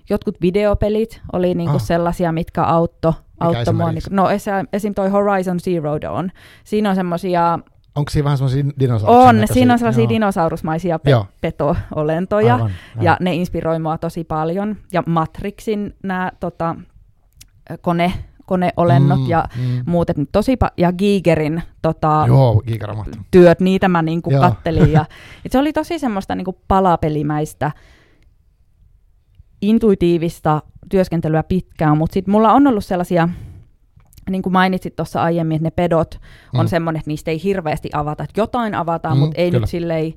[0.10, 1.86] Jotkut videopelit oli niin kuin, Ah.
[1.88, 3.92] sellaisia, mitkä auttoi auttoi mua.
[3.92, 4.94] Niin, no esim, esim.
[4.94, 6.30] toi Horizon Zero Dawn.
[6.64, 7.60] Siinä on semmoisia,
[7.96, 9.30] Onko siinä vähän semmoisia dinosauruksia?
[9.30, 10.10] on, siinä on sellaisia Joo.
[10.10, 11.26] dinosaurusmaisia pe- Joo.
[11.42, 12.54] peto-olentoja.
[12.56, 12.72] Aivan,
[13.02, 13.18] Ja aivan.
[13.26, 14.76] ne inspiroi mua tosi paljon.
[14.94, 16.76] Ja Matrixin nämä tota,
[17.82, 18.14] kone,
[18.46, 19.84] koneolennot Mm, ja mm.
[19.86, 23.18] muut, et tosi pa- ja Gigerin tota, Joo, gigaramahtu.
[23.32, 24.42] työt, niitä mä niinku Joo.
[24.42, 24.92] kattelin.
[24.92, 25.06] Ja,
[25.46, 27.72] et se oli tosi semmoista niinku palapelimäistä,
[29.62, 33.30] intuitiivista työskentelyä pitkään, mutta sitten mulla on ollut sellaisia,
[34.30, 36.20] niin kuin mainitsit tuossa aiemmin, että ne pedot
[36.54, 36.70] on Mm.
[36.70, 39.62] semmoinen, että niistä ei hirveästi avata, että jotain avataan, Mm, mutta ei kyllä.
[39.62, 40.14] nyt silleen,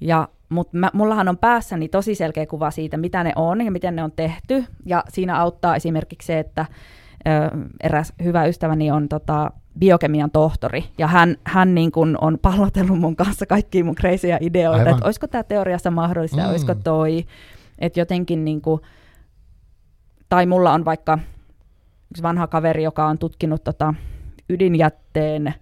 [0.00, 3.96] ja mutta mä, mullahan on päässäni tosi selkeä kuva siitä, mitä ne on ja miten
[3.96, 4.64] ne on tehty.
[4.86, 6.66] Ja siinä auttaa esimerkiksi se, että
[7.26, 10.84] ö, eräs hyvä ystäväni on tota, biokemian tohtori.
[10.98, 14.94] Ja hän, hän niin kun on pallotellut mun kanssa kaikkia mun kreisiä ideoita, Aivan.
[14.94, 16.42] että olisiko tämä teoriassa mahdollista.
[16.42, 16.48] Mm.
[16.50, 17.24] olisiko toi.
[17.78, 18.80] Että jotenkin niin kuin,
[20.28, 21.18] tai mulla on vaikka
[22.10, 23.94] yksi vanha kaveri, joka on tutkinut tota
[24.50, 25.54] ydinjätteen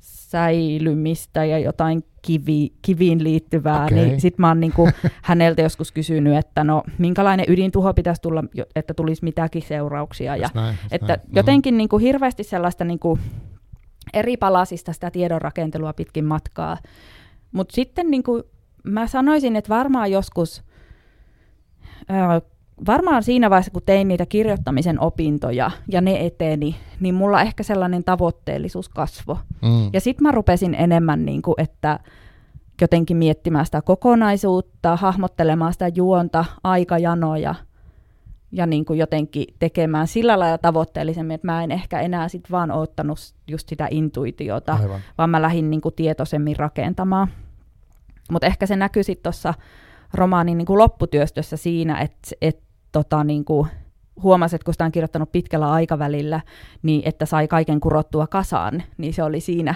[0.00, 3.96] säilymistä ja jotain kivi, kiviin liittyvää, Okei.
[3.96, 4.88] niin sit mä oon niinku
[5.22, 8.44] häneltä joskus kysynyt, että no minkälainen ydintuho pitäisi tulla,
[8.76, 10.36] että tulisi mitäkin seurauksia.
[10.36, 11.20] Ja, näin, että näin.
[11.26, 11.36] Mhm.
[11.36, 13.18] jotenkin niinku hirveästi sellaista niinku
[14.12, 16.78] eri palasista sitä tiedonrakentelua pitkin matkaa.
[17.52, 18.42] Mutta sitten niinku,
[18.82, 20.62] mä sanoisin, että varmaan joskus,
[22.86, 28.04] varmaan siinä vaiheessa, kun tein niitä kirjoittamisen opintoja ja ne eteni, niin mulla ehkä sellainen
[28.04, 29.36] tavoitteellisuus kasvoi.
[29.62, 29.90] Mm.
[29.92, 32.00] Ja sitten mä rupesin enemmän, niin kuin, että
[32.80, 37.54] jotenkin miettimään sitä kokonaisuutta, hahmottelemaan sitä juonta, aikajanoja
[38.52, 42.70] ja niin kuin jotenkin tekemään sillä lailla tavoitteellisemmin, että mä en ehkä enää sit vaan
[42.70, 43.18] ottanut
[43.48, 45.00] just sitä intuitiota, Aivan.
[45.18, 47.28] vaan mä lähdin niin kuin tietoisemmin rakentamaan.
[48.30, 49.54] Mutta ehkä se näkyy sitten tuossa
[50.14, 52.62] romaanin niin kuin lopputyöstössä siinä, että et,
[52.92, 53.68] tota, niin kuin
[54.22, 56.40] huomasi, että kun sitä on kirjoittanut pitkällä aikavälillä,
[56.82, 59.74] niin että sai kaiken kurottua kasaan, niin se oli siinä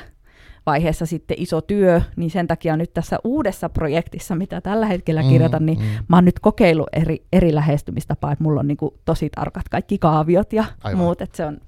[0.67, 5.67] vaiheessa sitten iso työ, niin sen takia nyt tässä uudessa projektissa, mitä tällä hetkellä kirjoitan,
[5.67, 5.85] niin mm.
[6.09, 9.99] mä oon nyt kokeillut eri, eri lähestymistapaa, että mulla on niin kuin tosi tarkat kaikki
[9.99, 10.99] kaaviot ja Aivan.
[10.99, 11.59] muut, että se on,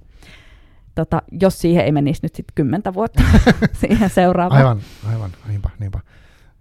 [0.94, 3.22] tota, jos siihen ei menisi nyt sitten kymmentä vuotta
[3.80, 4.60] siihen seuraavaan.
[4.60, 6.00] Aivan, aivan, niinpä, niinpä.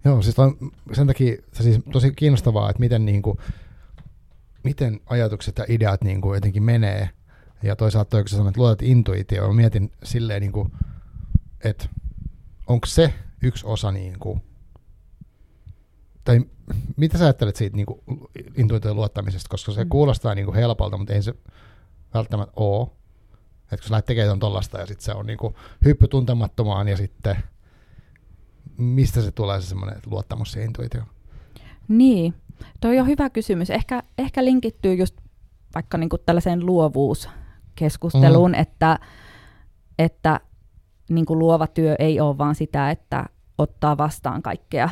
[0.04, 0.56] Joo, siis on
[0.92, 3.38] sen takia se siis tosi kiinnostavaa, että miten, niin kuin,
[4.64, 7.10] miten ajatukset ja ideat niin kuin jotenkin menee.
[7.62, 10.72] Ja toisaalta toi, kun sä sanoit, että luotat intuitio, mä mietin silleen, niin kuin,
[11.64, 11.88] että
[12.66, 14.42] onko se yksi osa, niin kuin,
[16.24, 16.40] tai
[16.96, 18.00] mitä sä ajattelet siitä niin kuin,
[18.56, 19.88] intuition luottamisesta, koska se Mm.
[19.88, 21.34] kuulostaa niin kuin helpolta, mutta ei se
[22.14, 22.88] välttämättä ole.
[23.62, 26.96] Että kun sä lähdet tekemään tuollaista ja sitten se on niin kuin hyppy tuntemattomaan ja
[26.96, 27.36] sitten
[28.82, 31.06] mistä se tulee se semmoinen luottamus siihen intuitioon?
[31.88, 32.34] Niin,
[32.80, 33.70] toi on hyvä kysymys.
[33.70, 35.16] Ehkä, ehkä linkittyy just
[35.74, 38.60] vaikka niinku tällaiseen luovuuskeskusteluun, mm.
[38.60, 38.98] että,
[39.98, 40.40] että
[41.10, 43.26] niinku luova työ ei ole vaan sitä, että
[43.58, 44.88] ottaa vastaan kaikkea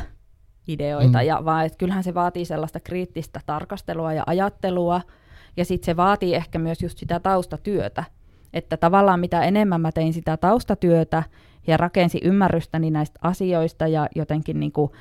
[0.67, 1.25] ideoita, mm.
[1.25, 5.01] ja vaan että kyllähän se vaatii sellaista kriittistä tarkastelua ja ajattelua,
[5.57, 8.03] ja sitten se vaatii ehkä myös just sitä taustatyötä,
[8.53, 11.23] että tavallaan mitä enemmän mä tein sitä taustatyötä
[11.69, 14.91] ja rakensin ymmärrystäni näistä asioista ja jotenkin niin kuin,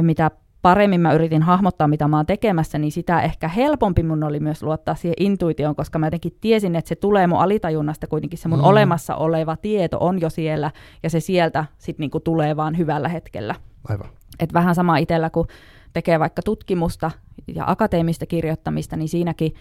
[0.00, 0.30] mitä
[0.62, 4.62] paremmin mä yritin hahmottaa, mitä mä oon tekemässä, niin sitä ehkä helpompi mun oli myös
[4.62, 8.58] luottaa siihen intuitioon, koska mä jotenkin tiesin, että se tulee mun alitajunnasta kuitenkin, se mun
[8.58, 8.64] Mm.
[8.64, 10.70] olemassa oleva tieto on jo siellä,
[11.02, 13.54] ja se sieltä sitten niinku tulee vaan hyvällä hetkellä.
[13.88, 14.08] Aivan.
[14.40, 15.46] Et vähän sama itsellä, kun
[15.92, 17.10] tekee vaikka tutkimusta
[17.54, 19.54] ja akateemista kirjoittamista, niin siinäkin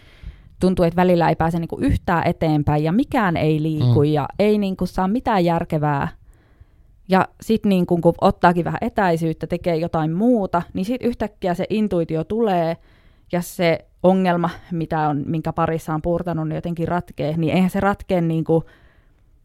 [0.59, 4.05] tuntuu, että välillä ei pääse niinku yhtään eteenpäin ja mikään ei liiku mm.
[4.05, 6.07] ja ei niinku saa mitään järkevää.
[7.09, 12.23] Ja sitten niinku, kun ottaakin vähän etäisyyttä, tekee jotain muuta, niin sitten yhtäkkiä se intuitio
[12.23, 12.77] tulee
[13.31, 17.79] ja se ongelma, mitä on, minkä parissa on puurtanut, niin jotenkin ratkee, niin eihän se
[17.79, 18.63] ratkee niinku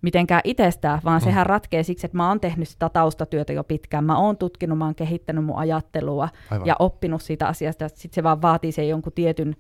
[0.03, 1.25] mitenkään itsestään, vaan mm.
[1.25, 4.85] sehän ratkee siksi, että mä oon tehnyt sitä taustatyötä jo pitkään, mä oon tutkinut, mä
[4.85, 6.67] oon kehittänyt mun ajattelua Aivan.
[6.67, 9.57] ja oppinut siitä asiasta, sitten se vaan vaatii sen jonkun tietyn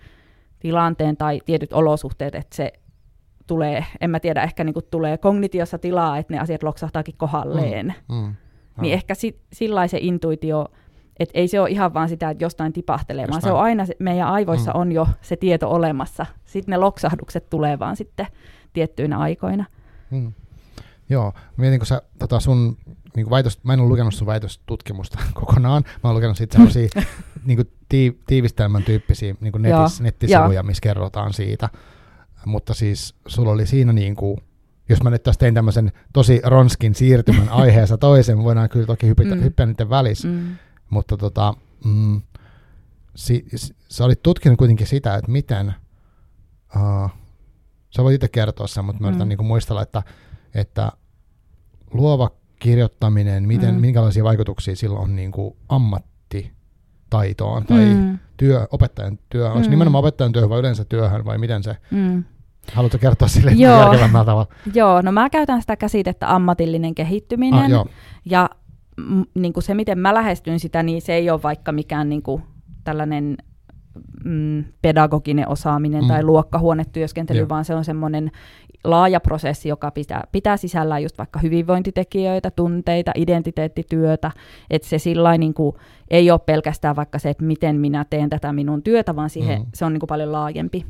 [0.60, 2.72] tilanteen tai tietyt olosuhteet, että se
[3.46, 7.94] tulee, en mä tiedä, ehkä niin kuin tulee kognitiossa tilaa, että ne asiat loksahtaakin kohdalleen.
[8.08, 8.34] Mm, mm,
[8.80, 10.66] niin ehkä si, sillä se intuitio,
[11.18, 13.96] että ei se ole ihan vaan sitä, että jostain tipahtelee, vaan se on aina, se,
[13.98, 14.80] meidän aivoissa mm.
[14.80, 16.26] on jo se tieto olemassa.
[16.44, 18.26] Sitten ne loksahdukset tulee vaan sitten
[18.72, 19.64] tiettyinä aikoina.
[20.10, 20.32] Mm.
[21.08, 22.76] Joo, mietin, kun sä tota sun
[23.16, 26.88] niin väitös, mä en ole lukenut sun väitöstutkimusta kokonaan, mä oon lukenut siitä sellaisia
[27.46, 27.70] niin
[28.26, 31.68] tiivistelmän tyyppisiä niin kuin netis, nettisivuja, missä kerrotaan siitä.
[32.46, 34.36] Mutta siis sulla oli siinä niin kuin,
[34.88, 39.34] jos mä nyt tässä tein tämmöisen tosi ronskin siirtymän aiheessa toisen, voidaan kyllä toki hyppitä,
[39.34, 39.42] mm.
[39.42, 40.56] hyppää niiden välissä, mm.
[40.90, 42.20] mutta tota, mm,
[43.16, 45.74] si, si, sä olit tutkinut kuitenkin sitä, että miten,
[46.76, 47.10] uh,
[47.96, 49.28] sä voit itse kertoa sen, mutta mä yritän mm.
[49.28, 50.02] niin muistella, että,
[50.54, 50.92] että
[51.92, 53.80] luova kirjoittaminen, miten, mm.
[53.80, 55.56] minkälaisia vaikutuksia sillä on niin kuin
[57.12, 58.18] ammattitaitoon tai mm.
[58.36, 59.70] työ, opettajan työ, onko mm.
[59.70, 62.24] nimenomaan opettajan työ vai yleensä työhön vai miten se, mm.
[62.72, 63.80] haluatko kertoa sille joo.
[63.80, 64.46] järkevämmällä tavalla?
[64.74, 67.86] Joo, no mä käytän sitä käsitettä ammatillinen kehittyminen ah, joo.
[68.24, 68.50] ja
[68.96, 72.22] m, niin kuin se, miten mä lähestyn sitä, niin se ei ole vaikka mikään niin
[72.22, 72.42] kuin
[72.84, 73.36] tällainen
[74.24, 76.08] mm, pedagoginen osaaminen mm.
[76.08, 77.48] tai luokkahuonetyöskentely, Joo.
[77.48, 78.30] vaan se on semmoinen
[78.84, 84.30] laaja prosessi, joka pitää, pitää sisällään just vaikka hyvinvointitekijöitä, tunteita, identiteettityötä,
[84.70, 85.76] että se sillä niin kuin,
[86.10, 89.66] ei ole pelkästään vaikka se, että miten minä teen tätä minun työtä, vaan siihen, mm.
[89.74, 90.86] se on niin kuin paljon laajempi.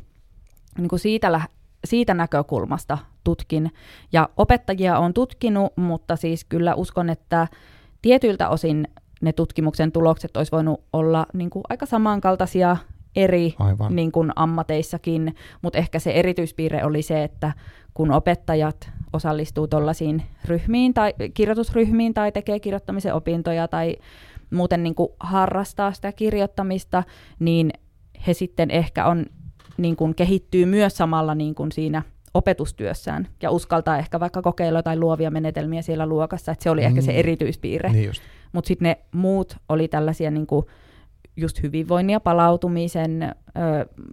[0.77, 1.41] Niin kuin siitä,
[1.85, 3.71] siitä näkökulmasta tutkin.
[4.13, 7.47] Ja opettajia on tutkinut, mutta siis kyllä uskon, että
[8.01, 8.87] tietyiltä osin
[9.21, 12.77] ne tutkimuksen tulokset olisi voinut olla niin kuin aika samankaltaisia
[13.15, 13.55] eri
[13.89, 17.53] niin kuin ammateissakin, mutta ehkä se erityispiirre oli se, että
[17.93, 23.95] kun opettajat osallistuu tuollaisiin ryhmiin tai kirjoitusryhmiin tai tekee kirjoittamisen opintoja tai
[24.51, 27.03] muuten niin kuin harrastaa sitä kirjoittamista,
[27.39, 27.71] niin
[28.27, 29.25] he sitten ehkä on,
[29.77, 32.03] niin kuin kehittyy myös samalla niin kuin siinä
[32.33, 36.87] opetustyössään ja uskaltaa ehkä vaikka kokeilla jotain luovia menetelmiä siellä luokassa, että se oli mm.
[36.87, 37.17] ehkä se mm.
[37.17, 37.89] erityispiirre.
[37.89, 38.11] Niin
[38.53, 40.65] Mutta sitten ne muut oli tällaisia niin kuin
[41.37, 43.31] just hyvinvoinnin ja palautumisen, ö,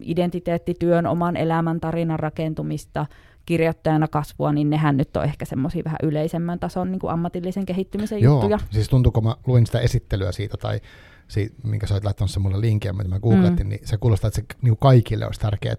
[0.00, 3.06] identiteettityön, oman elämän tarinan rakentumista,
[3.46, 8.20] kirjoittajana kasvua, niin nehän nyt on ehkä semmoisia vähän yleisemmän tason niin kuin ammatillisen kehittymisen
[8.20, 8.58] Joo, juttuja.
[8.70, 10.80] siis tuntuu, kun mä luin sitä esittelyä siitä, tai
[11.28, 13.70] siitä, minkä sä olet laittanut se mulle linkin, mitä mä googlettin, mm.
[13.70, 15.74] niin se kuulostaa, että se niin kuin kaikille olisi tärkeää,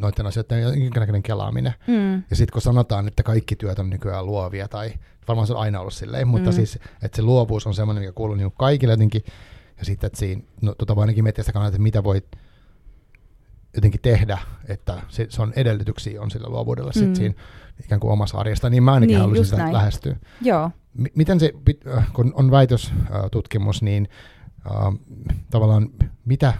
[0.00, 1.72] noiden asioiden jonkinnäköinen kelaaminen.
[1.86, 2.14] Mm.
[2.14, 4.90] Ja sitten kun sanotaan, että kaikki työt on nykyään luovia, tai
[5.28, 6.54] varmaan se on aina ollut silleen, mutta mm.
[6.54, 9.22] siis, että se luovuus on semmoinen, mikä kuuluu niin kaikille jotenkin,
[9.80, 12.26] ja sitten, että siinä, no tota voi ainakin miettiä sitä kannalta, että mitä voit
[13.74, 17.00] jotenkin tehdä, että se, se on edellytyksiä on sillä luovuudella mm.
[17.00, 17.34] sit siinä
[17.84, 19.72] ikään kuin omassa arjesta, niin mä ainakin niin, haluaisin sitä näin.
[19.72, 20.16] lähestyä.
[20.40, 20.70] Joo.
[20.98, 21.52] M- miten se,
[21.96, 24.08] äh, kun on väitöstutkimus, niin
[24.66, 24.94] äh,
[25.50, 25.88] tavallaan
[26.24, 26.54] mitä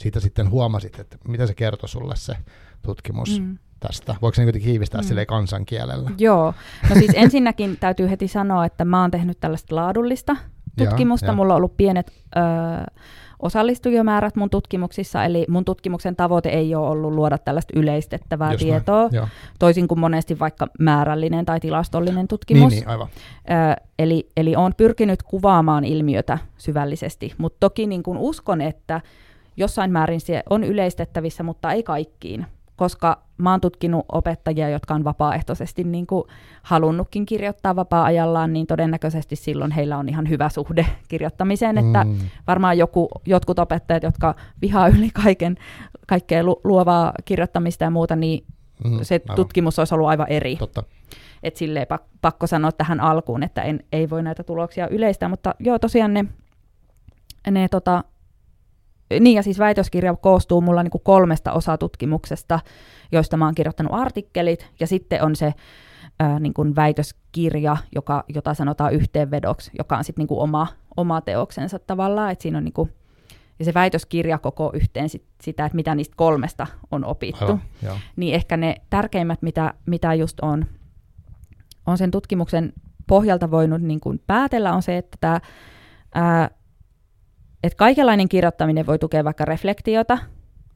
[0.00, 2.36] siitä sitten huomasit, että mitä se kertoi sulle se
[2.82, 3.58] tutkimus mm.
[3.80, 4.16] tästä?
[4.22, 5.06] Voiko se niin kiivistää mm.
[5.06, 6.10] silleen kansankielellä?
[6.18, 6.54] Joo.
[6.90, 10.36] No siis ensinnäkin täytyy heti sanoa, että mä oon tehnyt tällaista laadullista
[10.76, 11.26] tutkimusta.
[11.26, 11.36] Ja, ja.
[11.36, 12.40] Mulla on ollut pienet ö,
[13.42, 19.08] osallistujamäärät mun tutkimuksissa, eli mun tutkimuksen tavoite ei ole ollut luoda tällaista yleistettävää Just tietoa,
[19.12, 22.70] näin, toisin kuin monesti vaikka määrällinen tai tilastollinen tutkimus.
[22.70, 23.08] Niin, niin aivan.
[23.50, 29.00] Ö, eli, eli on pyrkinyt kuvaamaan ilmiötä syvällisesti, mutta toki niin kun uskon, että
[29.56, 32.46] jossain määrin se on yleistettävissä, mutta ei kaikkiin
[32.76, 36.24] koska mä oon tutkinut opettajia, jotka on vapaaehtoisesti niin kuin
[36.62, 41.86] halunnutkin kirjoittaa vapaa-ajallaan, niin todennäköisesti silloin heillä on ihan hyvä suhde kirjoittamiseen, mm.
[41.86, 42.06] että
[42.46, 45.56] varmaan joku, jotkut opettajat, jotka vihaa yli kaiken,
[46.06, 48.44] kaikkea lu- luovaa kirjoittamista ja muuta, niin
[48.84, 49.36] mm, se aivan.
[49.36, 50.56] tutkimus olisi ollut aivan eri.
[50.56, 50.82] Totta.
[51.42, 51.86] Et silleen
[52.20, 56.24] pakko sanoa tähän alkuun, että en, ei voi näitä tuloksia yleistää, mutta joo, tosiaan ne,
[57.50, 58.04] ne tota,
[59.20, 62.60] niin ja siis väitöskirja koostuu mulla niin kuin kolmesta osatutkimuksesta,
[63.12, 65.54] joista mä oon kirjoittanut artikkelit, ja sitten on se
[66.18, 71.20] ää, niin kuin väitöskirja, joka, jota sanotaan yhteenvedoksi, joka on sitten niin kuin oma, oma
[71.20, 72.92] teoksensa tavallaan, että siinä on niin kuin,
[73.58, 77.44] ja se väitöskirja koko yhteen sit, sitä, että mitä niistä kolmesta on opittu.
[77.44, 77.60] Aivan,
[78.16, 80.64] niin ehkä ne tärkeimmät, mitä, mitä just on,
[81.86, 82.72] on sen tutkimuksen
[83.06, 85.40] pohjalta voinut niin kuin päätellä, on se, että tämä
[87.64, 90.18] että kaikenlainen kirjoittaminen voi tukea vaikka reflektiota,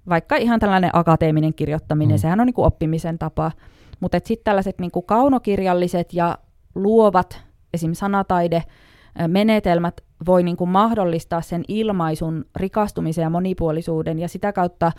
[0.09, 2.21] vaikka ihan tällainen akateeminen kirjoittaminen, mm.
[2.21, 3.53] sehän on niin kuin oppimisen tapa,
[4.01, 6.39] mutta sitten tällaiset niin kuin kaunokirjalliset ja
[6.75, 7.43] luovat,
[7.75, 7.93] esim.
[7.93, 8.63] sanataide,
[9.27, 14.93] menetelmät voi niin kuin mahdollistaa sen ilmaisun rikastumisen ja monipuolisuuden ja sitä kautta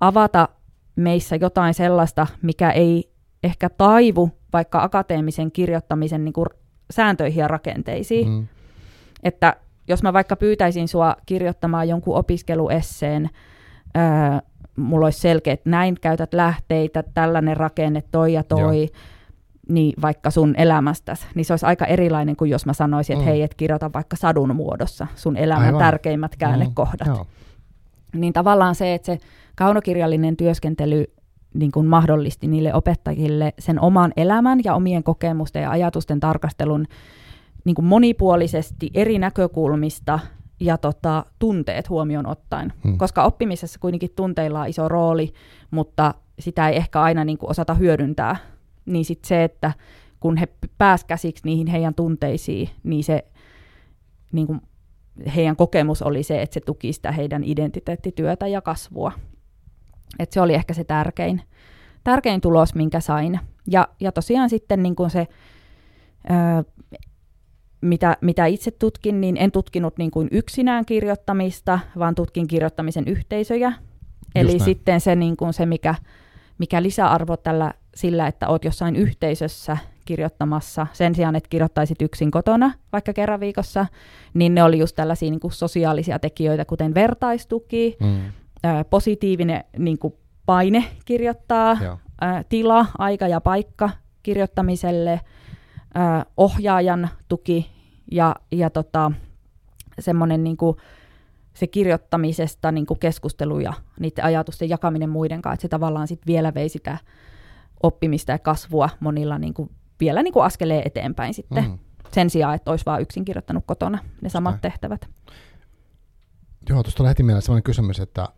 [0.00, 0.48] avata
[0.96, 3.10] meissä jotain sellaista, mikä ei
[3.42, 6.46] ehkä taivu vaikka akateemisen kirjoittamisen niin kuin
[6.90, 8.28] sääntöihin ja rakenteisiin.
[8.28, 8.46] Mm.
[9.22, 9.56] Että
[9.90, 13.30] jos mä vaikka pyytäisin sua kirjoittamaan jonkun opiskeluesseen,
[13.96, 14.02] öö,
[14.76, 18.88] mulla olisi selkeä, että näin käytät lähteitä, tällainen rakenne, toi ja toi, Joo.
[19.68, 23.30] niin vaikka sun elämästäsi, niin se olisi aika erilainen kuin jos mä sanoisin, että mm.
[23.30, 25.78] hei, et kirjoita vaikka sadun muodossa sun elämän Aivan.
[25.78, 27.08] tärkeimmät käännekohdat.
[27.08, 28.20] Mm.
[28.20, 29.18] Niin tavallaan se, että se
[29.56, 31.04] kaunokirjallinen työskentely
[31.54, 36.86] niin kuin mahdollisti niille opettajille sen oman elämän ja omien kokemusten ja ajatusten tarkastelun
[37.64, 40.18] niin kuin monipuolisesti eri näkökulmista
[40.60, 42.72] ja tota, tunteet huomioon ottaen.
[42.84, 42.98] Hmm.
[42.98, 45.32] Koska oppimisessa kuitenkin tunteilla on iso rooli,
[45.70, 48.36] mutta sitä ei ehkä aina niin kuin osata hyödyntää.
[48.86, 49.72] Niin sitten se, että
[50.20, 50.48] kun he
[50.78, 53.24] pääsivät käsiksi niihin heidän tunteisiin, niin se
[54.32, 54.60] niin kuin
[55.36, 59.12] heidän kokemus oli se, että se tuki sitä heidän identiteettityötä ja kasvua.
[60.18, 61.42] Et se oli ehkä se tärkein,
[62.04, 63.40] tärkein tulos, minkä sain.
[63.66, 65.26] Ja, ja tosiaan sitten niin kuin se,
[66.28, 66.64] ää,
[67.80, 73.72] mitä, mitä itse tutkin, niin en tutkinut niin kuin yksinään kirjoittamista, vaan tutkin kirjoittamisen yhteisöjä.
[74.34, 74.60] Eli näin.
[74.60, 75.94] sitten se, niin kuin se mikä,
[76.58, 82.72] mikä lisäarvo tällä sillä, että olet jossain yhteisössä kirjoittamassa sen sijaan, että kirjoittaisit yksin kotona
[82.92, 83.86] vaikka kerran viikossa,
[84.34, 88.32] niin ne oli just tällaisia niin kuin sosiaalisia tekijöitä, kuten vertaistuki, mm.
[88.66, 90.14] ä, positiivinen niin kuin
[90.46, 91.78] paine kirjoittaa,
[92.22, 93.90] ä, tila, aika ja paikka
[94.22, 95.20] kirjoittamiselle,
[96.36, 97.70] ohjaajan tuki
[98.10, 99.12] ja, ja tota,
[99.98, 100.76] semmoinen niin kuin,
[101.54, 106.26] se kirjoittamisesta niin kuin keskustelu ja niiden ajatusten jakaminen muiden kanssa, että se tavallaan sit
[106.26, 106.98] vielä vei sitä
[107.82, 109.70] oppimista ja kasvua monilla niin kuin
[110.00, 111.64] vielä niin kuin askelee eteenpäin sitten.
[111.64, 111.78] Mm.
[112.12, 114.68] Sen sijaan, että olisi vain yksin kirjoittanut kotona ne samat Sitä.
[114.68, 115.08] tehtävät.
[116.68, 118.28] Joo, tuosta lähti mieleen sellainen kysymys, että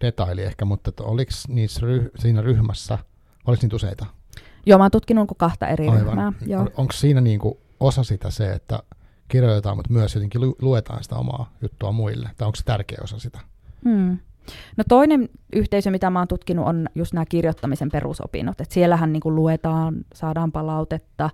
[0.00, 2.98] detaili ehkä, mutta että oliko niissä ryh- siinä ryhmässä,
[3.46, 4.06] oliko niitä useita?
[4.66, 6.00] Joo, mä oon tutkinut kahta eri Aivan.
[6.06, 6.32] ryhmää.
[6.46, 6.60] Joo.
[6.60, 8.82] On, onko siinä niin kuin osa sitä se, että
[9.28, 12.30] kirjoitetaan, mutta myös jotenkin lu- luetaan sitä omaa juttua muille?
[12.36, 13.38] Tai onko se tärkeä osa sitä?
[13.84, 14.18] Hmm.
[14.76, 18.60] No toinen yhteisö, mitä mä oon tutkinut, on just nämä kirjoittamisen perusopinnot.
[18.60, 21.30] Et siellähän niin kuin luetaan, saadaan palautetta,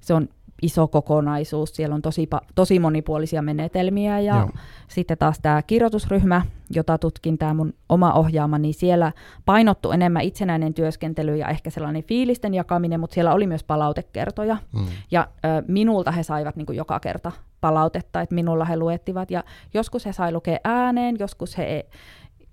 [0.00, 0.28] se on
[0.62, 4.50] iso kokonaisuus, siellä on tosi, tosi monipuolisia menetelmiä ja Joo.
[4.88, 9.12] sitten taas tämä kirjoitusryhmä, jota tutkin, tämä mun oma ohjaama, niin siellä
[9.44, 14.86] painottu enemmän itsenäinen työskentely ja ehkä sellainen fiilisten jakaminen, mutta siellä oli myös palautekertoja mm.
[15.10, 19.44] ja ö, minulta he saivat niin kuin joka kerta palautetta, että minulla he luettivat ja
[19.74, 21.86] joskus he sai lukea ääneen, joskus he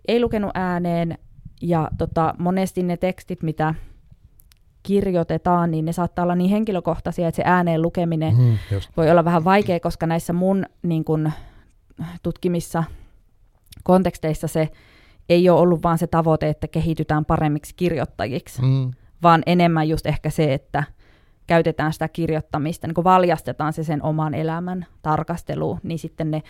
[0.08, 1.18] ei lukenut ääneen,
[1.62, 3.74] ja tota, monesti ne tekstit, mitä
[4.84, 8.58] kirjoitetaan, niin ne saattaa olla niin henkilökohtaisia, että se ääneen lukeminen mm,
[8.98, 11.32] voi olla vähän vaikea, koska näissä mun niin kun,
[12.24, 12.84] tutkimissa
[13.84, 14.70] konteksteissa se
[15.30, 18.92] ei ole ollut vaan se tavoite, että kehitytään paremmiksi kirjoittajiksi, mm.
[19.24, 20.84] vaan enemmän just ehkä se, että
[21.48, 26.44] käytetään sitä kirjoittamista, niin kun valjastetaan se sen oman elämän tarkasteluun, niin sitten ne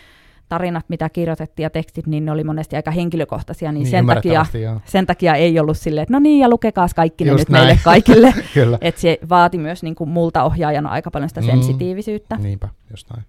[0.54, 4.46] tarinat, mitä kirjoitettiin ja tekstit, niin ne oli monesti aika henkilökohtaisia, niin, niin sen, takia,
[4.84, 7.66] sen takia ei ollut silleen, että no niin, ja lukekaa kaikki ne Just nyt näin.
[7.66, 8.34] meille kaikille.
[8.80, 12.36] että se vaati myös niin kuin multa ohjaajana aika paljon sitä mm, sensitiivisyyttä.
[12.36, 13.24] Niinpä, just näin.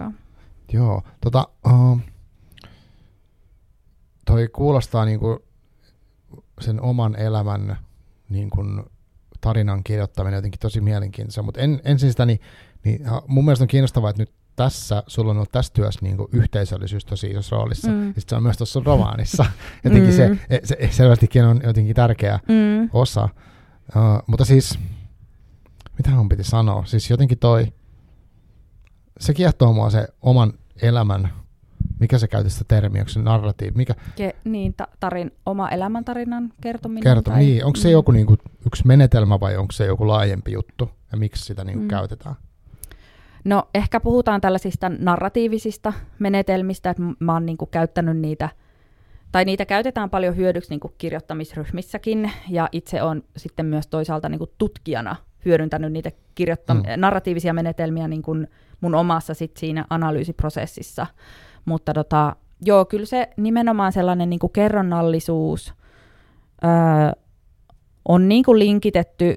[0.00, 0.12] Joo.
[0.72, 2.00] Joo, tota, uh,
[4.26, 5.38] toi kuulostaa niin kuin
[6.60, 7.76] sen oman elämän
[8.28, 8.82] niin kuin
[9.40, 12.40] tarinan kirjoittaminen jotenkin tosi mielenkiintoista, mutta en, ensin sitä, niin,
[12.84, 16.28] niin mun mielestä on kiinnostavaa, että nyt tässä, sulla on ollut tässä työssä niin kuin
[16.32, 17.90] yhteisöllisyys tosi isossa roolissa.
[17.90, 18.06] Mm.
[18.06, 19.44] Ja se on myös tuossa romaanissa.
[19.84, 20.16] Jotenkin mm.
[20.16, 22.90] se, se selvästikin on jotenkin tärkeä mm.
[22.92, 23.28] osa.
[23.96, 24.78] Uh, mutta siis,
[25.98, 26.84] mitä mun piti sanoa?
[26.84, 27.72] Siis jotenkin toi,
[29.20, 30.52] se kiehtoo mua se oman
[30.82, 31.32] elämän,
[32.00, 33.76] mikä se käytti sitä termiä, onko se narratiivi?
[33.76, 33.94] Mikä?
[34.16, 37.02] Ke, niin, ta- tarin, oma elämäntarinan kertominen.
[37.02, 37.38] Kerto, tai...
[37.38, 37.64] niin.
[37.64, 37.92] Onko se mm.
[37.92, 40.90] joku niin kuin, yksi menetelmä vai onko se joku laajempi juttu?
[41.12, 41.88] Ja miksi sitä niin mm.
[41.88, 42.36] käytetään?
[43.48, 48.48] No ehkä puhutaan tällaisista narratiivisista menetelmistä, että mä oon niinku käyttänyt niitä,
[49.32, 55.16] tai niitä käytetään paljon hyödyksi niinku kirjoittamisryhmissäkin, ja itse on sitten myös toisaalta niinku tutkijana
[55.44, 56.82] hyödyntänyt niitä kirjoitta- mm.
[56.96, 58.36] narratiivisia menetelmiä niinku
[58.80, 61.06] mun omassa sit siinä analyysiprosessissa.
[61.64, 65.74] Mutta tota, joo, kyllä se nimenomaan sellainen niinku kerronnallisuus
[66.64, 66.70] öö,
[68.04, 69.34] on niinku linkitetty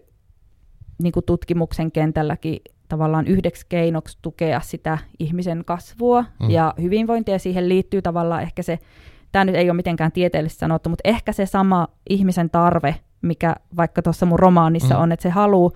[1.04, 2.60] niinku tutkimuksen kentälläkin
[2.92, 6.50] tavallaan yhdeksi keinoksi tukea sitä ihmisen kasvua mm.
[6.50, 7.40] ja hyvinvointia.
[7.40, 8.80] Siihen liittyy tavallaan ehkä se,
[9.32, 14.02] tämä nyt ei ole mitenkään tieteellisesti sanottu, mutta ehkä se sama ihmisen tarve, mikä vaikka
[14.02, 15.02] tuossa mun romaanissa mm.
[15.02, 15.72] on, että se haluaa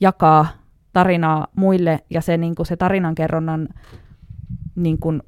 [0.00, 0.46] jakaa
[0.92, 3.68] tarinaa muille ja se, niin kuin se tarinankerronnan
[4.74, 5.22] niin kuin,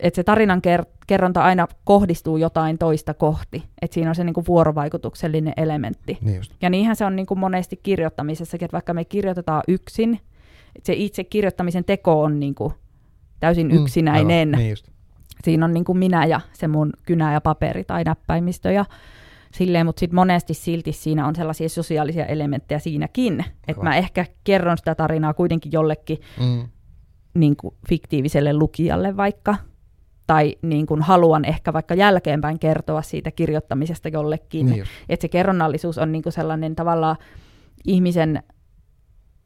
[0.00, 0.62] että se tarinan
[1.06, 3.62] kerronta aina kohdistuu jotain toista kohti.
[3.82, 6.18] Että siinä on se niinku vuorovaikutuksellinen elementti.
[6.20, 10.20] Niin ja niinhän se on niinku monesti kirjoittamisessakin, että vaikka me kirjoitetaan yksin,
[10.76, 12.72] että se itse kirjoittamisen teko on niinku
[13.40, 14.48] täysin mm, yksinäinen.
[14.48, 14.76] Aivan, niin
[15.44, 18.84] siinä on niin kuin minä ja se mun kynä ja paperi tai näppäimistö ja
[19.54, 24.78] silleen, mutta sitten monesti silti siinä on sellaisia sosiaalisia elementtejä siinäkin, että mä ehkä kerron
[24.78, 26.68] sitä tarinaa kuitenkin jollekin mm.
[27.34, 29.56] niin kuin fiktiiviselle lukijalle vaikka,
[30.30, 35.98] tai niin kuin haluan ehkä vaikka jälkeenpäin kertoa siitä kirjoittamisesta jollekin, niin että se kerronnallisuus
[35.98, 37.16] on niin kuin sellainen tavallaan
[37.84, 38.42] ihmisen,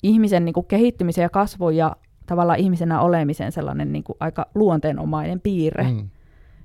[0.03, 5.41] ihmisen niin kuin kehittymisen ja kasvun ja tavallaan ihmisenä olemisen sellainen niin kuin aika luonteenomainen
[5.41, 5.85] piirre.
[5.85, 6.09] Mm.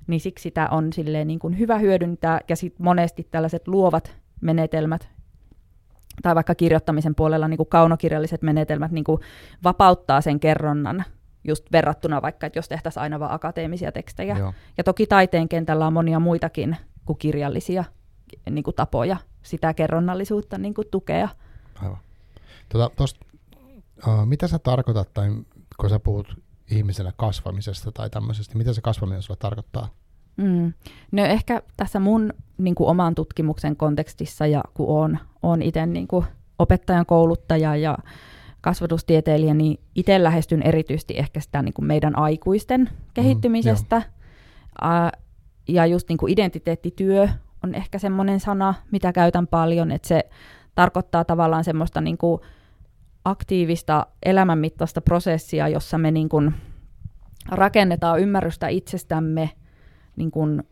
[0.06, 5.08] Niin siksi sitä on silleen niin kuin hyvä hyödyntää, ja sitten monesti tällaiset luovat menetelmät,
[6.22, 9.20] tai vaikka kirjoittamisen puolella niin kuin kaunokirjalliset menetelmät niin kuin
[9.64, 11.04] vapauttaa sen kerronnan
[11.44, 14.38] just verrattuna vaikka, että jos tehtäisiin aina vain akateemisia tekstejä.
[14.38, 14.54] Joo.
[14.78, 17.84] Ja toki taiteen kentällä on monia muitakin kuin kirjallisia
[18.50, 21.28] niin kuin tapoja sitä kerronnallisuutta niin kuin tukea.
[21.82, 21.98] Aivan.
[22.68, 23.26] Tuota, tosta,
[24.06, 25.30] uh, mitä sä tarkoitat, tai
[25.80, 26.36] kun sä puhut
[26.70, 29.88] ihmisenä kasvamisesta tai tämmöisestä, mitä se kasvaminen sulla tarkoittaa?
[30.36, 30.72] Mm.
[31.12, 36.08] No ehkä tässä mun niin kuin oman tutkimuksen kontekstissa, ja kun olen, olen itse niin
[36.08, 36.26] kuin
[36.58, 37.98] opettajan kouluttaja ja
[38.60, 43.96] kasvatustieteilijä, niin itse lähestyn erityisesti ehkä sitä niin kuin meidän aikuisten mm, kehittymisestä.
[43.96, 45.10] Mm,
[45.68, 47.28] ja just niin kuin identiteettityö
[47.64, 50.24] on ehkä semmoinen sana, mitä käytän paljon, että se
[50.74, 52.40] tarkoittaa tavallaan semmoista niin kuin
[53.24, 56.54] aktiivista elämänmittaista prosessia, jossa me niin kuin
[57.48, 59.50] rakennetaan ymmärrystä itsestämme
[60.16, 60.62] niin kuin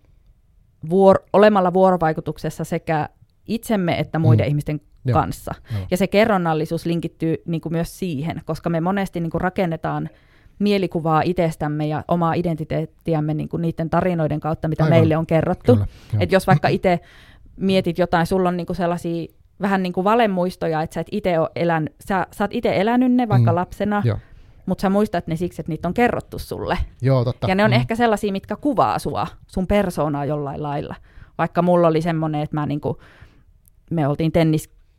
[0.90, 3.08] vuor- olemalla vuorovaikutuksessa sekä
[3.46, 4.48] itsemme että muiden mm.
[4.48, 5.20] ihmisten Joo.
[5.20, 5.54] kanssa.
[5.72, 5.86] Joo.
[5.90, 10.10] Ja se kerronnallisuus linkittyy niin kuin myös siihen, koska me monesti niin kuin rakennetaan
[10.58, 14.98] mielikuvaa itsestämme ja omaa identiteettiämme niin kuin niiden tarinoiden kautta, mitä Aivan.
[14.98, 15.78] meille on kerrottu.
[16.20, 17.00] että jos vaikka itse
[17.56, 19.26] mietit jotain, sulla on niin kuin sellaisia
[19.60, 23.28] vähän niin kuin valemuistoja, että sä, et ite elän, sä, sä oot itse elänyt ne
[23.28, 23.56] vaikka mm.
[23.56, 24.02] lapsena,
[24.66, 26.78] mutta sä muistat ne siksi, että niitä on kerrottu sulle.
[27.02, 27.48] Joo, totta.
[27.48, 27.74] Ja ne on mm.
[27.74, 30.94] ehkä sellaisia, mitkä kuvaa sua, sun persoonaa jollain lailla.
[31.38, 32.98] Vaikka mulla oli semmoinen, että mä niinku,
[33.90, 34.32] me oltiin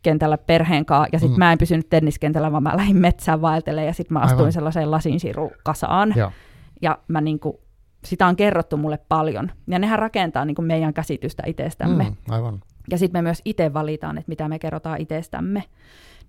[0.02, 1.38] tenniskentällä perheen kanssa, ja sitten mm.
[1.38, 4.52] mä en pysynyt tenniskentällä, vaan mä lähdin metsään vaeltelemaan, ja sitten mä astuin Aivan.
[4.52, 6.14] sellaiseen lasinsirukasaan.
[6.16, 6.32] Joo.
[6.82, 7.60] Ja mä niinku,
[8.04, 9.50] sitä on kerrottu mulle paljon.
[9.66, 12.04] Ja nehän rakentaa niinku meidän käsitystä itsestämme.
[12.04, 12.60] Mm, aivan.
[12.90, 15.64] Ja sitten me myös itse valitaan, että mitä me kerrotaan itsestämme.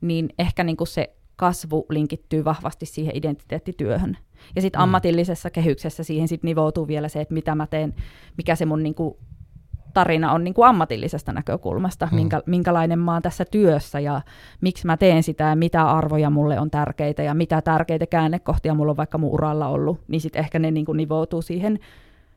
[0.02, 4.18] Niin ehkä niinku se kasvu linkittyy vahvasti siihen identiteettityöhön.
[4.56, 4.84] Ja sitten mm.
[4.84, 7.94] ammatillisessa kehyksessä siihen sit nivoutuu vielä se, että mitä mä teen,
[8.38, 9.20] mikä se mun niinku
[9.94, 12.16] tarina on niin kuin ammatillisesta näkökulmasta, hmm.
[12.16, 14.22] minkä, minkälainen mä oon tässä työssä ja
[14.62, 18.92] miksi mä teen sitä ja mitä arvoja mulle on tärkeitä ja mitä tärkeitä käännekohtia mulla
[18.92, 21.80] on vaikka mun uralla ollut, niin sitten ehkä ne niin kuin nivoutuu siihen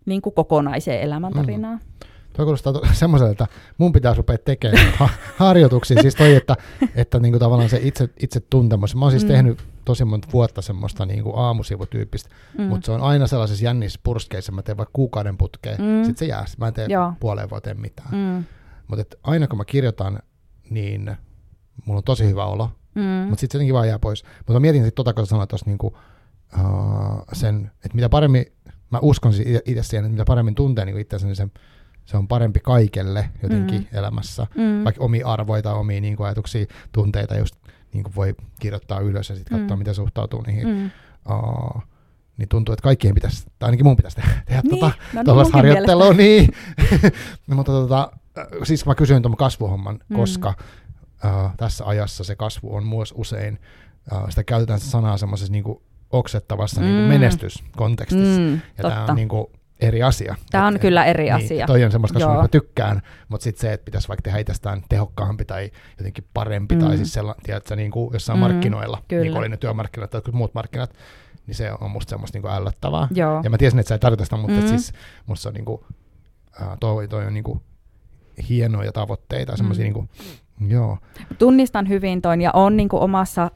[0.07, 1.79] niin kuin kokonaiseen elämäntarinaan.
[1.79, 2.11] Hmm.
[2.37, 3.47] Tuo kuulostaa to- semmoiselta, että
[3.79, 6.03] mun pitäisi rupea tekemään ha- harjoituksia.
[6.03, 6.57] Siis toi, että,
[6.95, 8.97] että niinku tavallaan se itse, itse tuntemus.
[8.97, 9.29] Mä oon siis mm.
[9.29, 12.65] tehnyt tosi monta vuotta semmoista niinku aamusivutyyppistä, mm.
[12.65, 16.05] mutta se on aina sellaisissa jännissä purskeissa, mä teen vaikka kuukauden putkeen, mm.
[16.05, 17.13] sitten se jää, mä en tee Joo.
[17.21, 18.11] puoleen vuoteen mitään.
[18.13, 18.45] Mm.
[18.89, 20.19] Mutta aina kun mä kirjoitan,
[20.71, 21.17] niin
[21.85, 23.03] mulla on tosi hyvä olo, mm.
[23.03, 24.25] mutta sitten se jotenkin vaan jää pois.
[24.39, 28.47] Mutta mä mietin sitten tota, kun sanoit tuossa niinku, uh, sen, että mitä paremmin,
[28.91, 29.33] mä uskon
[29.65, 31.53] itse siihen, että mitä paremmin tuntee niin itse niin sen
[32.05, 33.99] se on parempi kaikelle jotenkin mm.
[33.99, 34.85] elämässä, mm.
[34.85, 37.55] vaikka omia arvoja tai omia niin kuin, ajatuksia, tunteita just
[37.95, 39.79] niin kuin voi kirjoittaa ylös ja sitten katsoa, mm.
[39.79, 40.69] miten suhtautuu niihin.
[40.69, 40.91] Mm.
[41.33, 41.83] Uh,
[42.37, 45.53] niin tuntuu, että kaikkien pitäisi, tai ainakin mun pitäisi tehdä, tehdä niin, tota, no niin,
[45.53, 46.13] harjoittelua.
[46.13, 46.49] Niin.
[47.47, 48.13] no, mutta tota,
[48.65, 50.17] siis mä kysyin tuon kasvuhomman, mm.
[50.17, 50.55] koska
[51.25, 53.59] uh, tässä ajassa se kasvu on myös usein,
[54.13, 55.65] uh, sitä käytetään sanaa semmoisessa niin
[56.11, 56.87] oksettavassa mm.
[56.87, 58.41] niin kuin menestyskontekstissa.
[58.41, 59.47] Mm, ja tämä on niin kuin,
[59.81, 60.35] eri asia.
[60.51, 61.67] Tämä on et, kyllä eri niin, asia.
[61.67, 65.45] Toi on semmoista kasvua, mä tykkään, mutta sitten se, että pitäisi vaikka tehdä itsestään tehokkaampi
[65.45, 66.81] tai jotenkin parempi, mm.
[66.81, 69.23] tai siis sellainen, tiedätkö, niin kuin jossain mm, markkinoilla, kyllä.
[69.23, 70.95] niin kuin oli ne työmarkkinat tai muut markkinat,
[71.47, 73.09] niin se on musta semmoista niin ällöttävää.
[73.15, 73.41] Joo.
[73.45, 74.69] Ja mä tiesin, että sä ei tarkoita sitä, mutta mm.
[74.69, 74.93] siis
[75.27, 75.81] musta se on niin kuin,
[76.63, 77.61] äh, toi, toi on niin kuin
[78.49, 79.57] hienoja tavoitteita, mm.
[79.57, 80.09] semmoisia niin kuin,
[80.69, 80.99] joo.
[81.39, 83.51] Tunnistan hyvin toin ja on niin kuin omassa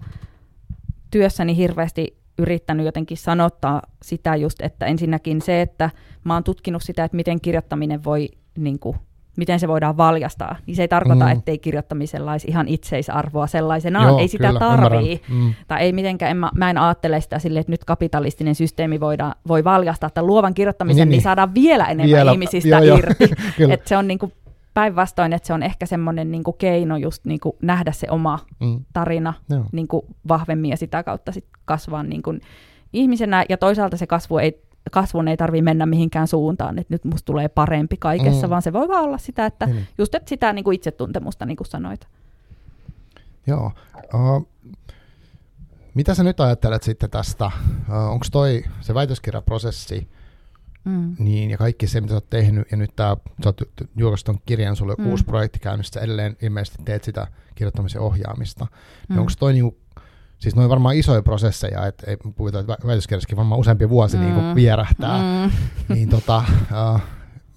[1.11, 5.91] työssäni hirveästi yrittänyt jotenkin sanottaa sitä just, että ensinnäkin se, että
[6.25, 8.29] mä oon tutkinut sitä, että miten kirjoittaminen voi,
[8.59, 8.97] niin kuin,
[9.37, 11.31] miten se voidaan valjastaa, niin se ei tarkoita, mm.
[11.31, 15.21] ettei kirjoittamisella olisi ihan itseisarvoa sellaisenaan, Joo, ei sitä kyllä, tarvii.
[15.29, 15.55] Mm.
[15.69, 19.35] Tai ei mitenkään, en mä, mä en ajattele sitä sille, että nyt kapitalistinen systeemi voidaan,
[19.49, 23.25] voi valjastaa, että luovan kirjoittamisen, niin, niin, niin saadaan vielä enemmän vielä, ihmisistä jo, irti.
[23.73, 24.33] että se on niin kuin
[24.79, 28.85] päinvastoin, että se on ehkä semmoinen niin keino just niin kuin nähdä se oma mm.
[28.93, 29.35] tarina
[29.73, 32.41] niin kuin vahvemmin ja sitä kautta sit kasvaa niin kuin
[32.93, 33.45] ihmisenä.
[33.49, 37.49] Ja toisaalta se kasvu ei, kasvun ei tarvitse mennä mihinkään suuntaan, että nyt musta tulee
[37.49, 38.51] parempi kaikessa, mm.
[38.51, 39.75] vaan se voi vaan olla sitä, että mm.
[39.99, 42.09] just että sitä niin kuin itsetuntemusta, niin kuin sanoit.
[43.47, 43.73] Joo.
[44.15, 44.49] Uh,
[45.95, 47.51] mitä sä nyt ajattelet sitten tästä?
[47.89, 50.09] Uh, Onko toi se väitöskirjaprosessi,
[50.89, 51.17] mm.
[51.19, 53.61] niin, ja kaikki se, mitä sä oot tehnyt, ja nyt tää, sä oot
[53.97, 55.11] julkaissut kirjan, sulla on mm.
[55.11, 58.65] uusi projekti käynnissä, edelleen ilmeisesti teet sitä kirjoittamisen ohjaamista.
[58.65, 58.73] Niin
[59.09, 59.15] mm.
[59.15, 59.79] Niin onko toi niinku,
[60.39, 64.23] siis noin varmaan isoja prosesseja, että ei puhuta, että väitöskirjassakin varmaan useampi vuosi mm.
[64.23, 65.51] niinku vierähtää, mm.
[65.95, 66.45] niin tota,
[66.95, 67.01] uh,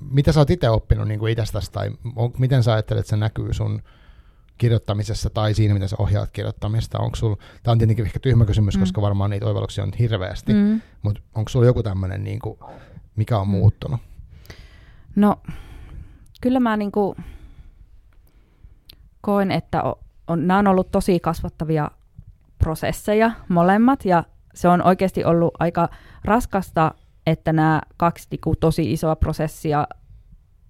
[0.09, 3.53] mitä sä oot itse oppinut niin itsestäsi, tai on, miten sä ajattelet, että se näkyy
[3.53, 3.81] sun
[4.57, 6.99] kirjoittamisessa tai siinä, miten sä ohjaat kirjoittamista?
[6.99, 8.79] Onko sul, tämä on tietenkin ehkä tyhmä kysymys, mm.
[8.79, 10.81] koska varmaan niitä oivalluksia on hirveästi, mm.
[11.01, 12.59] mutta onko sulla joku tämmöinen, niin kuin,
[13.21, 13.51] mikä on mm.
[13.51, 13.99] muuttunut?
[15.15, 15.35] No,
[16.41, 17.15] kyllä mä niin kuin
[19.21, 19.95] koen, että on,
[20.27, 21.91] on, nämä on ollut tosi kasvattavia
[22.57, 25.89] prosesseja molemmat, ja se on oikeasti ollut aika
[26.25, 26.91] raskasta,
[27.25, 29.87] että nämä kaksi niin kuin, tosi isoa prosessia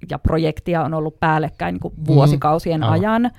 [0.10, 2.06] ja projektia on ollut päällekkäin niin kuin, mm.
[2.08, 2.91] vuosikausien mm.
[2.91, 3.32] ajan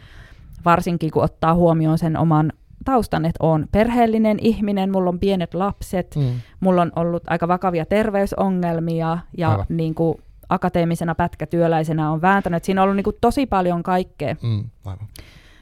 [0.65, 2.53] varsinkin kun ottaa huomioon sen oman
[2.85, 6.41] taustan, että olen perheellinen ihminen, mulla on pienet lapset, mm.
[6.61, 10.19] mulla on ollut aika vakavia terveysongelmia ja niin kuin
[10.49, 14.37] akateemisena pätkätyöläisenä on vääntänyt, siinä on ollut niin kuin tosi paljon kaikkea.
[14.43, 15.07] Mm, aivan.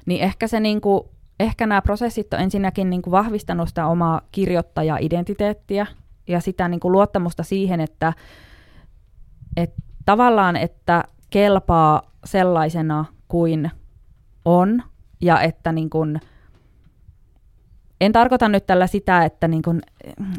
[0.06, 1.04] Niin ehkä, se niin kuin,
[1.40, 5.86] ehkä nämä prosessit on ensinnäkin niin kuin vahvistanut sitä omaa kirjoittaja-identiteettiä
[6.28, 8.12] ja sitä niin kuin luottamusta siihen, että,
[9.56, 13.70] että tavallaan, että kelpaa sellaisena kuin
[14.44, 14.82] on,
[15.20, 16.20] ja että niin kun,
[18.01, 19.80] en tarkoita nyt tällä sitä, että niin kun,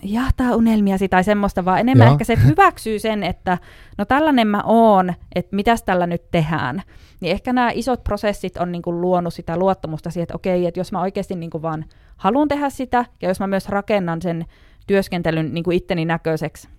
[0.04, 2.14] jahtaa unelmiasi tai semmoista, vaan enemmän Joo.
[2.14, 3.58] ehkä se, että hyväksyy sen, että
[3.98, 6.82] no tällainen mä oon, että mitäs tällä nyt tehdään.
[7.20, 10.80] Niin ehkä nämä isot prosessit on niin kun luonut sitä luottamusta siihen, että okei, että
[10.80, 11.86] jos mä oikeasti niin vaan
[12.18, 14.46] haluan tehdä sitä, ja jos mä myös rakennan sen
[14.88, 16.70] työskentelyn niin itteni näköiseksi,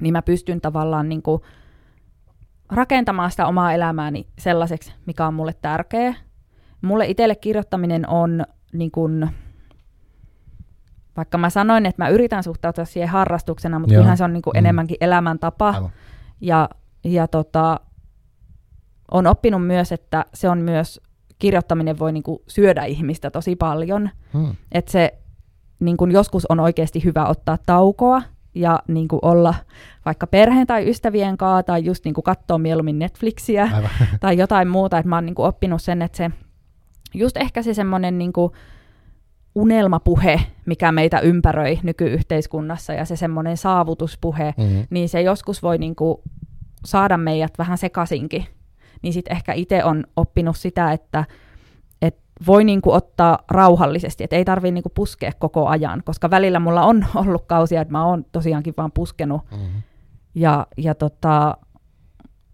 [0.00, 1.22] niin mä pystyn tavallaan niin
[2.68, 6.14] rakentamaan sitä omaa elämääni sellaiseksi, mikä on mulle tärkeä,
[6.80, 9.28] Mulle itselle kirjoittaminen on niin kun,
[11.18, 14.00] vaikka mä sanoin, että mä yritän suhtautua siihen harrastuksena, mutta Joo.
[14.00, 14.58] kyllähän se on niin kuin mm.
[14.58, 15.70] enemmänkin elämäntapa.
[15.70, 15.90] Aivan.
[16.40, 16.68] Ja,
[17.04, 17.80] ja tota,
[19.10, 21.00] on oppinut myös, että se on myös,
[21.38, 24.10] kirjoittaminen voi niin kuin syödä ihmistä tosi paljon.
[24.32, 24.56] Hmm.
[24.72, 25.18] Että se
[25.80, 28.22] niin kuin joskus on oikeasti hyvä ottaa taukoa
[28.54, 29.54] ja niin kuin olla
[30.04, 33.70] vaikka perheen tai ystävien kanssa tai just niin kuin katsoa mieluummin Netflixiä
[34.20, 34.98] tai jotain muuta.
[34.98, 36.30] Että mä oon niin kuin oppinut sen, että se
[37.14, 38.32] just ehkä se semmoinen niin
[39.54, 44.86] unelmapuhe, mikä meitä ympäröi nykyyhteiskunnassa ja se semmoinen saavutuspuhe, mm-hmm.
[44.90, 46.18] niin se joskus voi niin kuin
[46.84, 48.46] saada meidät vähän sekaisinkin.
[49.02, 51.24] Niin sitten ehkä itse on oppinut sitä, että
[52.02, 56.58] et voi niin kuin ottaa rauhallisesti, että ei tarvitse niin puskea koko ajan, koska välillä
[56.58, 59.42] mulla on ollut kausia, että mä oon tosiaankin vaan puskenut.
[59.50, 59.82] Mm-hmm.
[60.34, 61.56] Ja, ja tota,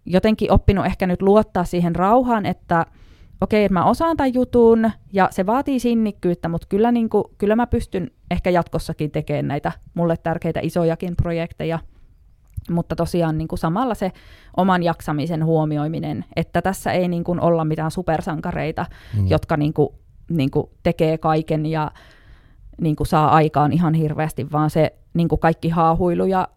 [0.05, 2.85] jotenkin oppinut ehkä nyt luottaa siihen rauhaan, että–
[3.41, 7.55] okei, että mä osaan tämän jutun ja se vaatii sinnikkyyttä, mutta kyllä, niin kuin, kyllä
[7.55, 11.79] mä pystyn ehkä jatkossakin tekemään näitä mulle tärkeitä isojakin projekteja.
[12.71, 14.11] Mutta tosiaan niin kuin samalla se
[14.57, 18.85] oman jaksamisen huomioiminen, että tässä ei niin kuin olla mitään supersankareita,
[19.17, 19.27] mm.
[19.27, 19.89] jotka niin kuin,
[20.29, 21.91] niin kuin tekee kaiken ja
[22.81, 26.47] niin kuin saa aikaan ihan hirveästi, vaan se niin kuin kaikki haahuilu ja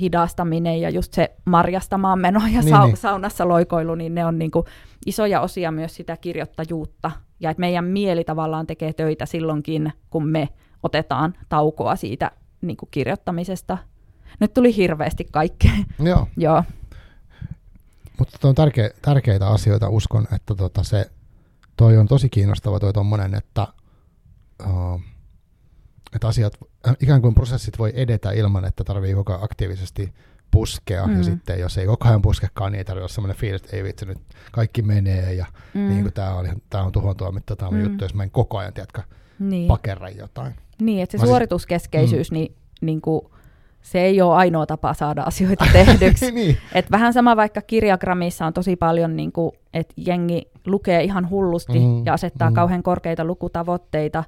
[0.00, 2.96] hidastaminen ja just se marjastamaan meno ja niin, sa- niin.
[2.96, 4.66] saunassa loikoilu, niin ne on niin kuin
[5.06, 7.10] isoja osia myös sitä kirjoittajuutta.
[7.40, 10.48] Ja että meidän mieli tavallaan tekee töitä silloinkin, kun me
[10.82, 12.30] otetaan taukoa siitä
[12.60, 13.78] niin kuin kirjoittamisesta.
[14.40, 15.72] Nyt tuli hirveästi kaikkea.
[15.98, 16.28] Joo.
[16.36, 16.64] Joo.
[18.18, 21.10] Mutta on tärkeä, tärkeitä asioita, uskon, että tota se,
[21.76, 23.68] toi on tosi kiinnostava toi tommonen, että,
[24.66, 25.00] uh,
[26.14, 26.58] että asiat,
[27.00, 30.14] ikään kuin prosessit voi edetä ilman, että tarvii koko aktiivisesti
[30.50, 31.16] puskea, mm.
[31.16, 33.84] ja sitten jos ei koko ajan puskekaan, niin ei tarvitse olla sellainen fiilis, että ei
[33.84, 34.18] vitsi, nyt
[34.52, 35.88] kaikki menee, ja mm.
[35.88, 37.82] niin tämä on, tää on tuhon tuomittu, tämä on mm.
[37.82, 39.02] juttu, jos mä en koko ajan, tiedätkö,
[39.38, 39.68] niin.
[39.68, 40.54] pakerra jotain.
[40.80, 43.20] Niin, että se mä suorituskeskeisyys, siis, niin, niin kuin,
[43.82, 46.30] se ei ole ainoa tapa saada asioita tehdyksi.
[46.30, 46.56] niin.
[46.74, 51.78] Et vähän sama vaikka kirjagramissa on tosi paljon, niin kuin, että jengi lukee ihan hullusti
[51.78, 52.06] mm.
[52.06, 52.54] ja asettaa mm.
[52.54, 54.24] kauhean korkeita lukutavoitteita,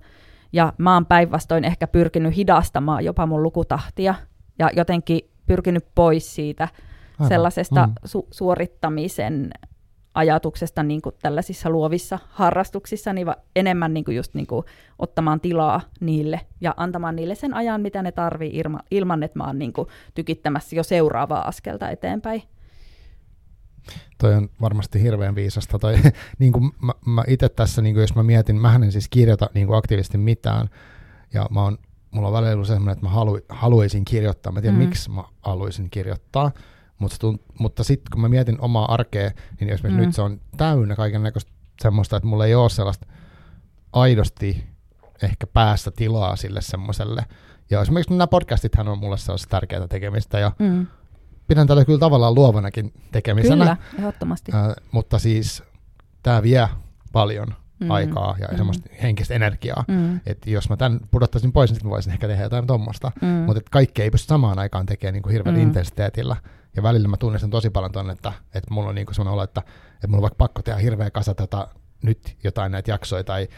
[0.53, 4.15] ja mä oon päinvastoin ehkä pyrkinyt hidastamaan jopa mun lukutahtia,
[4.59, 6.69] ja jotenkin pyrkinyt pois siitä
[7.19, 7.29] Aivan.
[7.29, 7.93] sellaisesta mm.
[8.07, 9.51] su- suorittamisen
[10.15, 13.27] ajatuksesta niin kuin tällaisissa luovissa harrastuksissa, niin
[13.57, 14.65] enemmän niin kuin just niin kuin
[14.99, 19.45] ottamaan tilaa niille ja antamaan niille sen ajan, mitä ne tarvii ilma- ilman, että mä
[19.45, 22.43] oon niin kuin tykittämässä jo seuraavaa askelta eteenpäin.
[24.19, 25.79] Toi on varmasti hirveän viisasta.
[25.79, 25.99] Toi,
[26.39, 29.51] niin kuin mä, mä itse tässä, niin kuin jos mä mietin, mä en siis kirjoita
[29.55, 30.69] niin kuin aktiivisesti mitään,
[31.35, 31.79] ja mä oon
[32.17, 34.53] mulla on välillä ollut semmoinen, että mä halu, haluaisin kirjoittaa.
[34.53, 34.85] Mä tiedän, mm.
[34.85, 36.53] miksi mä haluaisin kirjoittaa.
[36.99, 39.31] Mutta, tunt, mutta sitten kun mä mietin omaa arkea,
[39.61, 40.07] niin esimerkiksi mm.
[40.07, 43.07] nyt se on täynnä kaiken näköistä semmoista, että mulla ei ole sellaista
[43.93, 44.65] aidosti
[45.23, 47.25] ehkä päästä tilaa sille semmoiselle.
[47.71, 50.39] Ja esimerkiksi nämä podcastithan on mulle sellaista tärkeää tekemistä.
[50.39, 50.87] Ja, mm.
[51.49, 53.65] Pidän tätä kyllä tavallaan luovanakin tekemisenä.
[53.65, 54.53] Kyllä, ehdottomasti.
[54.55, 55.63] Äh, mutta siis
[56.23, 56.69] tämä vie
[57.13, 57.91] paljon mm.
[57.91, 58.57] aikaa ja mm.
[58.57, 59.85] semmoista henkistä energiaa.
[59.89, 60.21] Mm.
[60.27, 63.13] Että jos mä tämän pudottaisin pois, niin mä voisin ehkä tehdä jotain tuommoista.
[63.23, 63.29] Mm.
[63.29, 65.63] Mutta kaikki ei pysty samaan aikaan tekemään niin kuin hirveän mm.
[65.63, 66.37] intensiteetillä.
[66.77, 69.63] Ja välillä mä tunnistan tosi paljon tuonne, että, että mulla on niin semmoinen olo, että,
[69.95, 71.69] että mulla on vaikka pakko tehdä hirveä kasa tota,
[72.03, 73.49] nyt jotain näitä jaksoja tai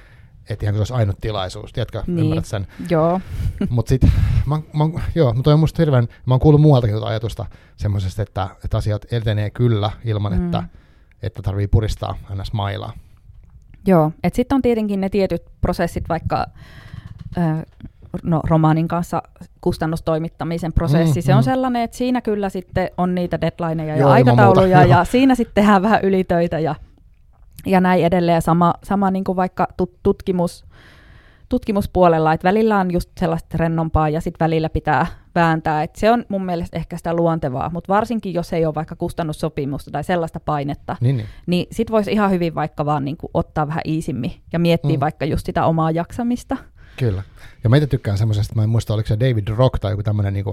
[0.50, 2.18] että ihan se olisi ainut tilaisuus, tiedätkö, niin.
[2.18, 2.66] ymmärrät sen.
[2.90, 3.20] Joo.
[3.70, 4.12] Mutta sitten,
[4.46, 7.46] mä, mä, joo, mutta on musta hirveän, mä oon kuullut muualtakin tuota ajatusta
[7.76, 10.44] semmoisesta, että, että asiat etenee kyllä ilman, mm.
[10.44, 10.64] että,
[11.22, 12.92] että tarvii puristaa aina mailaa.
[13.86, 16.46] Joo, että sitten on tietenkin ne tietyt prosessit, vaikka
[17.38, 17.62] äh,
[18.22, 19.22] no, romaanin kanssa
[19.60, 21.44] kustannustoimittamisen prosessi, mm, se on mm.
[21.44, 25.82] sellainen, että siinä kyllä sitten on niitä deadlineja ja Joo, aikatauluja ja siinä sitten tehdään
[25.82, 26.74] vähän ylitöitä ja
[27.66, 28.42] ja näin edelleen.
[28.42, 29.68] Sama, sama niin kuin vaikka
[30.02, 30.64] tutkimus,
[31.48, 35.82] tutkimuspuolella, että välillä on just sellaista rennompaa ja sitten välillä pitää vääntää.
[35.82, 39.90] Et se on mun mielestä ehkä sitä luontevaa, mutta varsinkin jos ei ole vaikka kustannussopimusta
[39.90, 41.28] tai sellaista painetta, niin, niin.
[41.46, 45.00] niin sitten voisi ihan hyvin vaikka vaan niin kuin ottaa vähän iisimmin ja miettiä mm.
[45.00, 46.56] vaikka just sitä omaa jaksamista.
[46.96, 47.22] Kyllä.
[47.64, 50.44] Ja meitä tykkään semmoisesta, mä en muista oliko se David Rock tai joku tämmöinen niin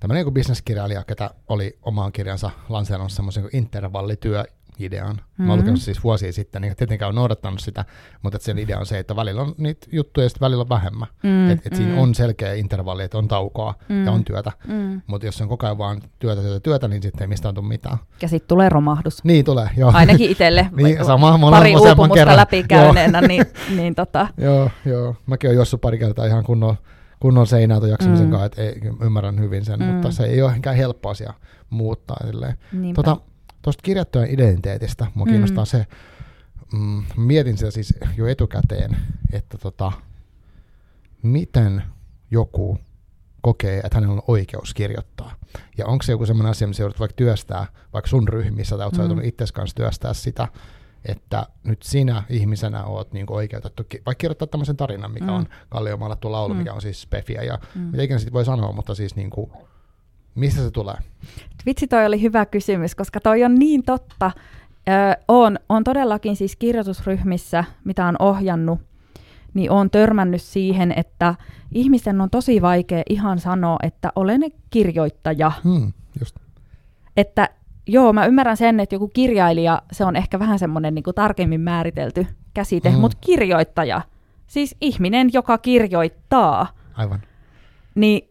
[0.00, 4.44] tämmöinen niin bisneskirjailija, ketä oli omaan kirjansa lanseerannut semmoisen niin intervallityö
[4.78, 5.16] idean.
[5.16, 5.44] Mm-hmm.
[5.44, 7.84] Mä oon lukenut siis vuosia sitten, niin tietenkään on noudattanut sitä,
[8.22, 11.08] mutta sen idea on se, että välillä on niitä juttuja ja sitten välillä on vähemmän.
[11.22, 11.50] Mm-hmm.
[11.50, 11.98] Että et siinä mm.
[11.98, 14.06] on selkeä intervalli, että on taukoa mm-hmm.
[14.06, 14.52] ja on työtä.
[14.68, 15.02] Mm-hmm.
[15.06, 17.98] Mutta jos on koko ajan vaan työtä, työtä, työtä, niin sitten ei mistään tule mitään.
[18.22, 19.24] Ja sitten tulee romahdus.
[19.24, 19.90] Niin tulee, joo.
[19.94, 20.70] Ainakin itselle.
[20.76, 22.36] niin, sama, pari uupumusta kerran.
[22.36, 23.46] läpikäyneenä, niin,
[23.76, 24.28] niin tota.
[24.36, 25.16] joo, joo.
[25.26, 26.76] Mäkin olen jossut pari kertaa ihan kunnon
[27.20, 28.30] kunnon seinää tuon jaksamisen mm.
[28.30, 29.86] kanssa, että ei, ymmärrän hyvin sen, mm.
[29.86, 31.32] mutta se ei ole ehkä helppo asia
[31.70, 32.16] muuttaa.
[32.94, 33.16] Tota,
[33.64, 35.30] Tuosta kirjattujen identiteetistä mua mm.
[35.30, 35.86] kiinnostaa se,
[36.72, 38.96] mm, mietin sitä siis jo etukäteen,
[39.32, 39.92] että tota,
[41.22, 41.82] miten
[42.30, 42.78] joku
[43.40, 45.34] kokee, että hänellä on oikeus kirjoittaa.
[45.78, 49.16] Ja onko se joku sellainen asia, missä joudut vaikka työstää, vaikka sun ryhmissä, tai olet
[49.16, 49.24] mm.
[49.24, 50.48] itse kanssa työstää sitä,
[51.04, 55.32] että nyt sinä ihmisenä oot niin oikeutettu, vaikka kirjoittaa tämmöisen tarinan, mikä mm.
[55.32, 56.58] on Kalliomalattu laulu, mm.
[56.58, 57.80] mikä on siis spefiä, ja mm.
[57.80, 59.50] mitä ikinä sitten voi sanoa, mutta siis niin kuin,
[60.34, 60.96] Mistä se tulee?
[61.66, 64.30] Vitsi, toi oli hyvä kysymys, koska toi on niin totta.
[64.88, 68.80] Öö, on, on todellakin siis kirjoitusryhmissä, mitä on ohjannut,
[69.54, 71.34] niin on törmännyt siihen, että
[71.72, 75.52] ihmisten on tosi vaikea ihan sanoa, että olen kirjoittaja.
[75.64, 76.36] Hmm, just.
[77.16, 77.48] Että
[77.86, 82.26] joo, mä ymmärrän sen, että joku kirjailija, se on ehkä vähän semmoinen niin tarkemmin määritelty
[82.54, 83.00] käsite, hmm.
[83.00, 84.00] mutta kirjoittaja,
[84.46, 86.66] siis ihminen, joka kirjoittaa.
[86.94, 87.22] Aivan.
[87.94, 88.28] Niin,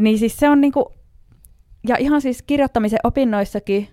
[0.00, 0.84] niin siis se on niin kuin,
[1.88, 3.88] ja ihan siis kirjoittamisen opinnoissakin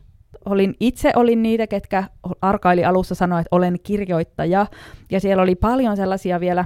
[0.45, 2.03] olin, itse olin niitä, ketkä
[2.41, 4.65] arkaili alussa sanoa, että olen kirjoittaja.
[5.11, 6.65] Ja siellä oli paljon sellaisia vielä,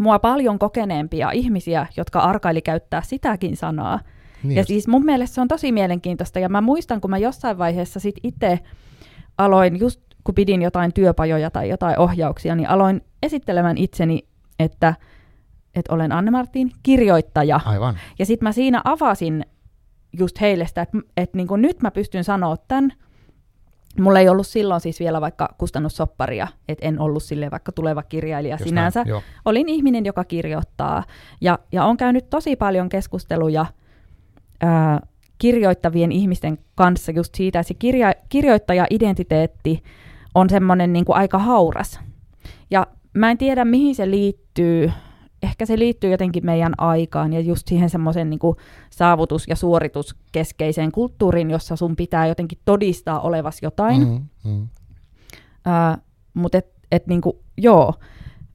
[0.00, 4.00] mua paljon kokeneempia ihmisiä, jotka arkaili käyttää sitäkin sanaa.
[4.42, 4.68] Niin ja just.
[4.68, 6.38] siis mun mielestä se on tosi mielenkiintoista.
[6.38, 8.58] Ja mä muistan, kun mä jossain vaiheessa sit itse
[9.38, 14.26] aloin, just kun pidin jotain työpajoja tai jotain ohjauksia, niin aloin esittelemään itseni,
[14.58, 14.94] että,
[15.74, 17.60] että olen Anne-Martin kirjoittaja.
[17.64, 17.98] Aivan.
[18.18, 19.46] Ja sitten mä siinä avasin
[20.18, 22.92] just heille sitä, että, että niin kuin nyt mä pystyn sanoa tämän.
[24.00, 28.54] Mulla ei ollut silloin siis vielä vaikka kustannussopparia, että en ollut sille vaikka tuleva kirjailija
[28.54, 29.04] just sinänsä.
[29.04, 31.04] Näin, Olin ihminen, joka kirjoittaa.
[31.40, 33.66] Ja, ja on käynyt tosi paljon keskusteluja
[34.60, 35.00] ää,
[35.38, 39.82] kirjoittavien ihmisten kanssa just siitä, että se kirja, kirjoittaja-identiteetti
[40.34, 42.00] on semmoinen niin kuin aika hauras.
[42.70, 44.92] Ja mä en tiedä, mihin se liittyy
[45.42, 48.40] ehkä se liittyy jotenkin meidän aikaan ja just siihen semmoisen niin
[48.90, 54.08] saavutus- ja suorituskeskeiseen kulttuuriin, jossa sun pitää jotenkin todistaa olevas jotain.
[54.08, 54.62] Mm, mm.
[54.62, 56.02] Uh,
[56.34, 57.94] Mutta et, et niin kuin, joo,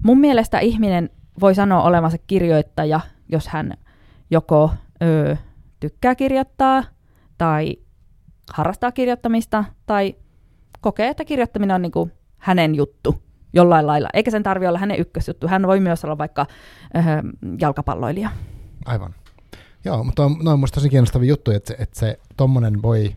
[0.04, 1.10] mun mielestä ihminen
[1.42, 3.00] voi sanoa olevansa kirjoittaja,
[3.30, 3.74] jos hän
[4.32, 4.70] joko
[5.04, 5.38] ö,
[5.80, 6.84] tykkää kirjoittaa
[7.38, 7.78] tai
[8.54, 10.16] harrastaa kirjoittamista tai
[10.82, 14.10] kokee, että kirjoittaminen on niin kuin hänen juttu jollain lailla.
[14.14, 15.48] Eikä sen tarvitse olla hänen ykkösjuttu.
[15.48, 16.46] Hän voi myös olla vaikka
[16.98, 17.06] äh,
[17.60, 18.30] jalkapalloilija.
[18.86, 19.16] Aivan.
[19.86, 23.16] Joo, mutta on, no on musta tosi kiinnostavia juttuja, että se, että se tommonen voi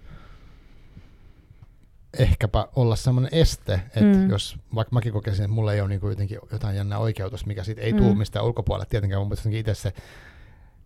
[2.18, 4.30] ehkäpä olla semmoinen este, että mm.
[4.30, 7.80] jos vaikka mäkin kokisin, että mulla ei ole niin jotenkin jotain jännää oikeutus, mikä siitä
[7.80, 7.98] ei mm.
[7.98, 9.92] tule mistään ulkopuolelle, tietenkään mun mielestä itse se,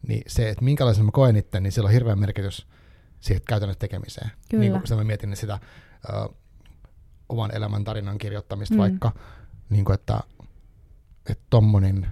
[0.08, 2.66] niin se, että minkälaisen mä koen itse, niin sillä on hirveä merkitys
[3.20, 4.30] siihen käytännössä tekemiseen.
[4.50, 4.60] Kyllä.
[4.60, 5.58] Niin kuin mä mietin niin sitä
[6.12, 6.36] uh,
[7.28, 8.78] oman elämän tarinan kirjoittamista mm.
[8.78, 9.12] vaikka,
[9.70, 10.20] niin kuin, että,
[11.30, 12.06] että tommonen,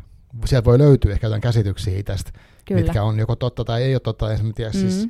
[0.45, 2.33] sieltä voi löytyä ehkä jotain käsityksiä tästä,
[2.65, 2.83] Kyllä.
[2.83, 4.79] mitkä on joko totta tai ei ole totta, en tiedä mm.
[4.81, 5.09] siis.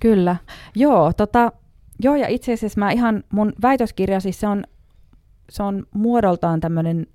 [0.00, 0.36] Kyllä,
[0.74, 1.52] joo, tota,
[1.98, 4.64] joo ja itse asiassa mä ihan, mun väitöskirja siis se on,
[5.50, 7.06] se on muodoltaan tämmöinen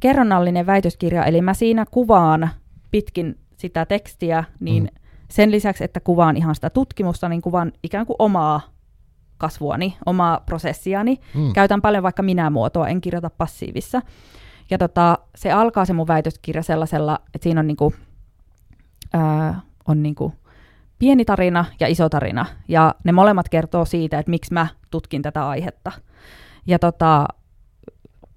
[0.00, 2.50] kerronnallinen väitöskirja, eli mä siinä kuvaan
[2.90, 5.04] pitkin sitä tekstiä, niin mm
[5.34, 8.60] sen lisäksi, että kuvaan ihan sitä tutkimusta, niin kuvaan ikään kuin omaa
[9.38, 11.20] kasvuani, omaa prosessiani.
[11.34, 11.52] Mm.
[11.52, 14.02] Käytän paljon vaikka minä-muotoa, en kirjoita passiivissa.
[14.70, 17.94] Ja tota, se alkaa se mun väitöskirja sellaisella, että siinä on, niinku,
[19.12, 20.32] ää, on niinku
[20.98, 22.46] pieni tarina ja iso tarina.
[22.68, 25.92] Ja ne molemmat kertoo siitä, että miksi mä tutkin tätä aihetta.
[26.66, 27.26] Ja tota,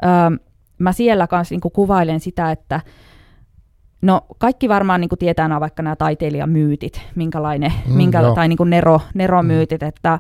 [0.02, 0.32] ää,
[0.80, 2.82] mä siellä kanssa niinku kuvailen sitä, että
[4.02, 8.58] No kaikki varmaan niin kuin tietää nämä vaikka nämä taiteilijamyytit, minkälainen, mm, minkä, tai niin
[8.58, 9.88] kuin nero, neromyytit, mm.
[9.88, 10.20] että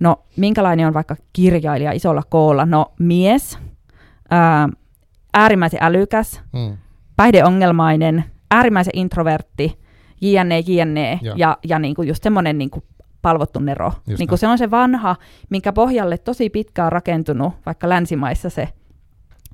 [0.00, 2.66] no minkälainen on vaikka kirjailija isolla koolla.
[2.66, 3.58] No mies,
[4.30, 4.68] ää,
[5.34, 6.76] äärimmäisen älykäs, mm.
[7.16, 9.78] päihdeongelmainen, äärimmäisen introvertti,
[10.20, 12.84] jne, jne, ja, ja, ja niin kuin just semmoinen niin kuin
[13.22, 13.92] palvottu nero.
[14.18, 15.16] niin kuin se on se vanha,
[15.50, 18.68] minkä pohjalle tosi pitkään rakentunut, vaikka länsimaissa se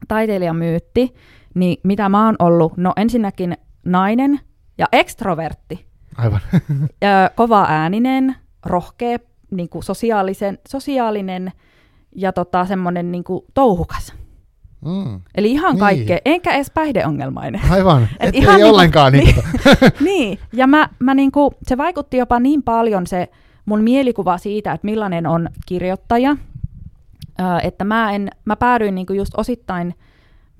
[0.08, 1.14] taiteilijamyytti,
[1.54, 4.40] niin mitä mä oon ollut, no ensinnäkin nainen
[4.78, 5.86] ja ekstrovertti.
[6.16, 6.40] Aivan.
[7.36, 9.18] kova ääninen, rohkea,
[9.50, 11.52] niin kuin sosiaalisen, sosiaalinen
[12.16, 14.14] ja tota, semmoinen niin kuin touhukas.
[14.84, 15.20] Mm.
[15.34, 15.80] Eli ihan niin.
[15.80, 17.60] kaikkea, enkä edes päihdeongelmainen.
[17.70, 19.12] Aivan, et ihan ei niin ollenkaan.
[19.12, 23.28] Niin, niin, niin, ja mä, mä niin kuin, se vaikutti jopa niin paljon se
[23.64, 26.36] mun mielikuva siitä, että millainen on kirjoittaja,
[27.62, 29.94] että mä, en, mä päädyin niin kuin just osittain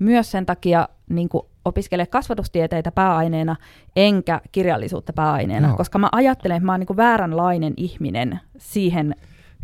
[0.03, 3.55] myös sen takia niin kuin opiskele kasvatustieteitä pääaineena,
[3.95, 5.77] enkä kirjallisuutta pääaineena, no.
[5.77, 9.15] koska mä ajattelen, että mä oon niin kuin vääränlainen ihminen siihen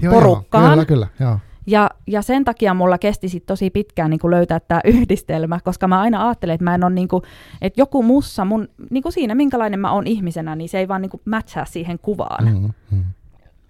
[0.01, 0.63] joo, porukkaan.
[0.63, 1.39] Joo, kyllä, kyllä, joo.
[1.67, 6.01] Ja, ja sen takia mulla kesti sit tosi pitkään niin löytää tämä yhdistelmä, koska mä
[6.01, 7.23] aina ajattelen, että mä en ole niin kuin,
[7.61, 11.01] että joku mussa, mun, niin kuin siinä minkälainen mä oon ihmisenä, niin se ei vaan
[11.01, 12.45] niin kuin matchaa siihen kuvaan.
[12.45, 13.03] Mm-hmm.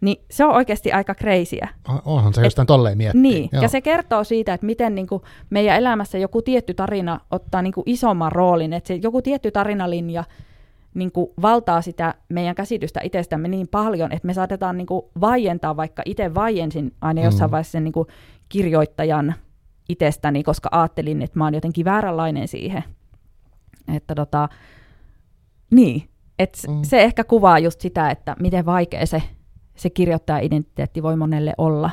[0.02, 1.68] Niin se on oikeasti aika kreisiä.
[2.06, 3.22] Onhan se jostain tolleen miettiä.
[3.22, 3.62] Niin, Joo.
[3.62, 7.74] ja se kertoo siitä, että miten niin kuin meidän elämässä joku tietty tarina ottaa niin
[7.74, 10.24] kuin isomman roolin, että se joku tietty tarinalinja
[10.94, 15.78] niin kuin valtaa sitä meidän käsitystä itsestämme niin paljon, että me saatetaan niin kuin vaientaa,
[15.78, 17.52] vaikka itse vaiensin aina jossain mm.
[17.52, 18.08] vaiheessa sen niin kuin
[18.50, 19.36] kirjoittajan
[19.90, 22.84] itsestäni, koska ajattelin, että mä oon jotenkin vääränlainen siihen.
[23.96, 24.50] Että tota,
[25.72, 26.10] niin,
[26.40, 26.80] että mm.
[26.84, 29.24] se ehkä kuvaa just sitä, että miten vaikea se
[29.80, 31.92] se kirjoittaja-identiteetti voi monelle olla.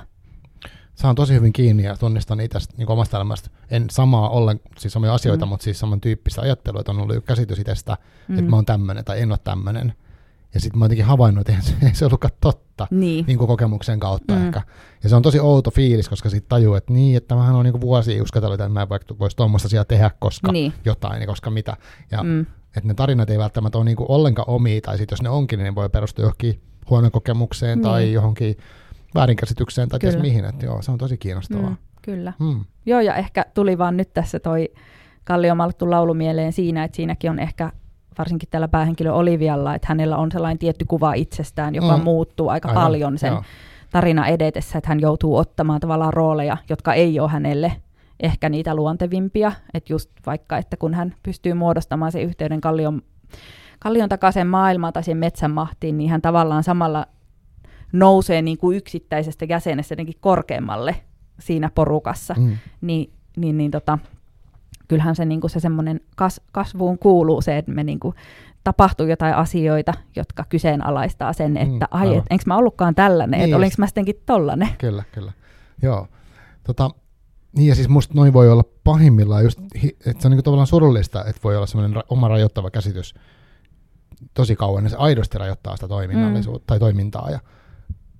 [0.95, 3.51] Saan tosi hyvin kiinni ja tunnistan itse niin omasta elämästä.
[3.71, 5.49] En samaa ollen, siis samoja asioita, mm.
[5.49, 7.97] mutta siis samantyyppistä ajattelua, että on ollut käsitys itsestä,
[8.29, 8.39] mm.
[8.39, 9.93] että mä oon tämmöinen tai en ole tämmöinen.
[10.55, 13.27] Ja sitten mä oon jotenkin havainnut, että ei se ollutkaan totta niin.
[13.27, 14.47] Niin kuin kokemuksen kautta mm.
[14.47, 14.63] ehkä.
[15.03, 17.81] Ja se on tosi outo fiilis, koska sitten tajuu, että niin, että mähän on niin
[17.81, 20.73] vuosia uskotellut, että mä en vaikka voisi tuommoista asiaa tehdä, koska niin.
[20.85, 21.77] jotain, niin koska mitä.
[22.11, 22.41] Ja mm.
[22.77, 25.59] että ne tarinat ei välttämättä ole niin kuin ollenkaan omia, tai sitten jos ne onkin,
[25.59, 26.61] niin ne voi perustua johonkin
[26.91, 27.83] huonon kokemukseen niin.
[27.83, 28.57] tai johonkin
[29.15, 30.45] väärinkäsitykseen tai ties mihin.
[30.45, 31.71] Että joo, se on tosi kiinnostavaa.
[31.71, 32.33] Mm, kyllä.
[32.39, 32.65] Mm.
[32.87, 34.69] Joo, ja ehkä tuli vaan nyt tässä toi
[35.25, 37.73] Kalliomalttu laulu mieleen siinä, että siinäkin on ehkä
[38.19, 42.05] varsinkin tällä päähenkilö Olivialla, että hänellä on sellainen tietty kuva itsestään, joka mm.
[42.05, 43.43] muuttuu aika Aivan, paljon sen joo.
[43.91, 47.73] tarina edetessä, että hän joutuu ottamaan tavallaan rooleja, jotka ei ole hänelle
[48.21, 53.03] ehkä niitä luontevimpia, että just vaikka, että kun hän pystyy muodostamaan sen yhteyden Kallion
[53.79, 57.07] kallion takaisin maailmaan tai siihen metsän mahtiin, niin hän tavallaan samalla
[57.93, 60.97] nousee niin kuin yksittäisestä jäsenestä jotenkin korkeammalle
[61.41, 62.35] siinä porukassa.
[62.39, 62.57] Mm.
[62.81, 63.99] Niin, niin, niin tota,
[64.89, 68.15] kyllähän se, niin kuin se semmoinen kas, kasvuun kuuluu se, että me niin kuin
[68.65, 73.39] tapahtuu jotain asioita, jotka kyseenalaistaa sen, mm, että mm, ai, et, enkö mä ollutkaan tällainen,
[73.39, 74.69] niin, että olinko mä sittenkin tollainen.
[74.79, 75.33] Kyllä, kyllä.
[75.83, 76.07] Joo.
[76.65, 76.91] Tota,
[77.57, 79.61] niin ja siis musta noin voi olla pahimmillaan just,
[80.07, 83.15] että se on niin tavallaan surullista, että voi olla semmoinen oma rajoittava käsitys
[84.35, 86.67] tosi kauan, niin se aidosti rajoittaa sitä toiminnallisuutta mm.
[86.67, 87.41] tai toimintaa ja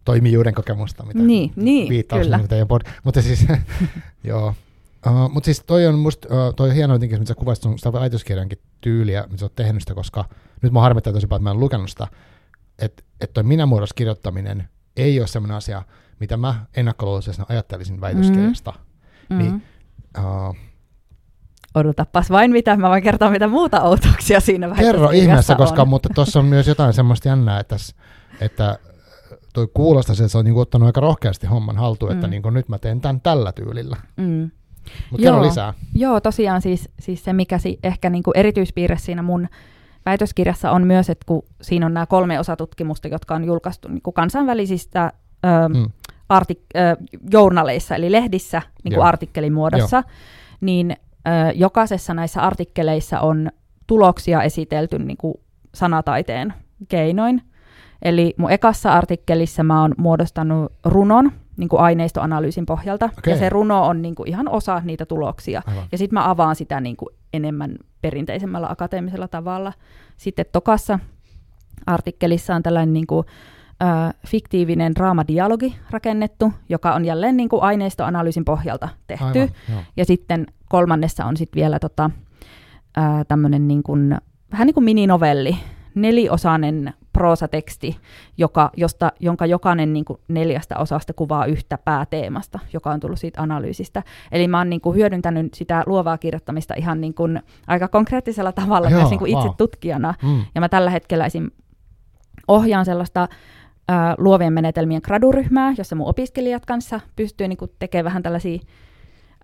[0.05, 2.41] toimijuuden kokemusta, mitä niin, niin, kyllä.
[2.49, 3.47] Teidän pod- mutta siis,
[4.25, 4.55] joo.
[5.07, 7.79] Uh, mutta siis toi on musta, uh, toi on hieno jotenkin, mitä sä kuvasit sun
[7.79, 10.25] sitä väitöskirjankin tyyliä, mitä sä oot tehnyt sitä, koska
[10.63, 12.07] nyt mä harmittaa tosi paljon, että mä en lukenut sitä,
[12.79, 15.83] että et toi minä-muodossa kirjoittaminen ei ole sellainen asia,
[16.21, 18.73] mitä mä ennakkoluuloisesti ajattelisin väitöskirjasta.
[19.31, 19.39] Mm.
[19.39, 19.63] Niin,
[20.19, 20.57] uh,
[21.77, 26.39] odotapas vain mitä, mä voin kertoa mitä muuta outouksia siinä Kerro ihmeessä, koska mutta tuossa
[26.39, 27.77] on myös jotain semmoista jännää, että,
[28.41, 28.79] että
[29.53, 32.15] toi kuulostaa että se on niinku ottanut aika rohkeasti homman haltuun, mm.
[32.15, 33.97] että niinku nyt mä teen tämän tällä tyylillä.
[34.17, 34.51] Mm.
[35.11, 35.75] Mutta kerro lisää.
[35.95, 39.49] Joo, tosiaan siis, siis se, mikä si, ehkä niinku erityispiirre siinä mun
[40.07, 45.13] väitöskirjassa on myös, että kun siinä on nämä kolme osatutkimusta, jotka on julkaistu niinku kansainvälisistä
[45.45, 45.85] ö, mm.
[46.35, 46.97] artik- ö,
[47.31, 50.11] journaleissa, eli lehdissä niinku artikkelimuodossa, Joo.
[50.61, 50.97] niin
[51.55, 53.51] jokaisessa näissä artikkeleissa on
[53.87, 55.35] tuloksia esitelty niin kuin
[55.75, 56.55] sanataiteen
[56.89, 57.43] keinoin.
[58.03, 63.33] Eli mun ekassa artikkelissa mä oon muodostanut runon niin kuin aineistoanalyysin pohjalta, okay.
[63.33, 65.63] ja se runo on niin kuin ihan osa niitä tuloksia.
[65.67, 65.85] Aivan.
[65.93, 69.73] Ja sitten mä avaan sitä niin kuin enemmän perinteisemmällä akateemisella tavalla.
[70.17, 70.99] Sitten tokassa
[71.87, 73.27] artikkelissa on tällainen niin kuin,
[74.27, 79.25] fiktiivinen draamadialogi rakennettu, joka on jälleen niin kuin aineistoanalyysin pohjalta tehty.
[79.25, 79.81] Aivan, joo.
[79.97, 82.11] Ja sitten kolmannessa on sitten vielä tota,
[83.29, 84.17] tämmöinen niin kuin,
[84.53, 85.57] vähän niin kuin mininovelli,
[85.95, 87.97] neliosainen proosateksti,
[88.39, 93.43] joka, josta, jonka jokainen niin kuin neljästä osasta kuvaa yhtä pääteemasta, joka on tullut siitä
[93.43, 94.03] analyysistä.
[94.33, 98.91] Eli mä oon niin kuin hyödyntänyt sitä luovaa kirjoittamista ihan niin kuin aika konkreettisella tavalla
[98.91, 99.57] Joo, myös niin kuin itse wow.
[99.59, 100.15] tutkijana.
[100.23, 100.45] Mm.
[100.55, 101.51] Ja mä tällä hetkellä esim.
[102.49, 103.29] ohjaan sellaista
[103.89, 108.59] ää, luovien menetelmien graduryhmää, jossa mun opiskelijat kanssa pystyy niin tekemään vähän tällaisia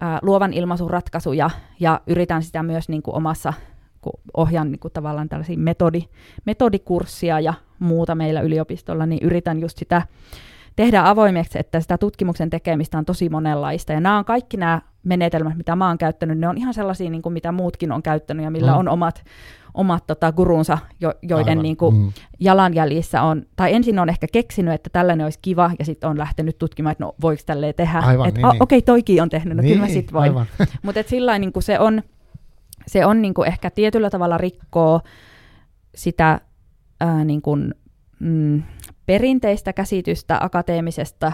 [0.01, 1.51] ää, luovan ilmaisun ratkaisuja
[1.81, 3.53] ja yritän sitä myös niin kuin, omassa,
[4.01, 6.03] kun ohjaan niin kuin, tavallaan tällaisia metodi,
[6.45, 10.03] metodikurssia ja muuta meillä yliopistolla, niin yritän just sitä
[10.77, 13.93] tehdä avoimeksi, että sitä tutkimuksen tekemistä on tosi monenlaista.
[13.93, 17.23] Ja nämä on kaikki nämä menetelmät, mitä mä oon käyttänyt, ne on ihan sellaisia, niin
[17.23, 18.79] kuin mitä muutkin on käyttänyt ja millä Mm.
[18.79, 19.25] on omat,
[19.75, 21.63] omat tota, gurunsa, jo, joiden Aivan.
[21.63, 22.13] niin kuin, Mm.
[22.41, 26.59] jalanjäljissä on, tai ensin on ehkä keksinyt, että tällainen olisi kiva, ja sitten on lähtenyt
[26.59, 27.99] tutkimaan, että no voiko tälleen tehdä.
[27.99, 28.63] Aivan, niin, "Ah, niin.
[28.63, 30.23] okei, toikin on tehnyt, no niin, kyllä mä sit voin.
[30.23, 30.47] Aivan.
[30.83, 32.03] Mutta sillä niin se on,
[32.87, 35.01] se on niin kuin ehkä tietyllä tavalla rikkoo
[35.95, 36.41] sitä
[37.01, 37.75] ää, niin kuin,
[38.21, 38.63] mm,
[39.13, 41.33] perinteistä käsitystä akateemisesta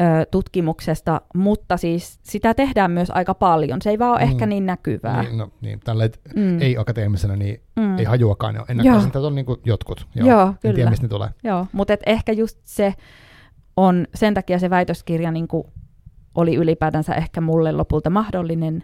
[0.00, 3.82] ö, tutkimuksesta, mutta siis sitä tehdään myös aika paljon.
[3.82, 4.30] Se ei vaan ole Mm.
[4.30, 5.22] ehkä niin näkyvää.
[5.22, 6.60] Niin, no, niin, tällä Mm.
[6.62, 7.98] ei akateemisena, niin Mm.
[7.98, 8.54] ei hajuakaan.
[8.68, 10.06] Ennakkoisin, että on niin kuin jotkut.
[10.14, 10.90] Joo, Joo, En tiedä, kyllä.
[10.90, 11.28] mistä ne tulee.
[11.44, 12.94] Joo, mutta et ehkä just se
[13.76, 15.64] on, sen takia se väitöskirja niin kuin
[16.34, 18.82] oli ylipäätänsä ehkä mulle lopulta mahdollinen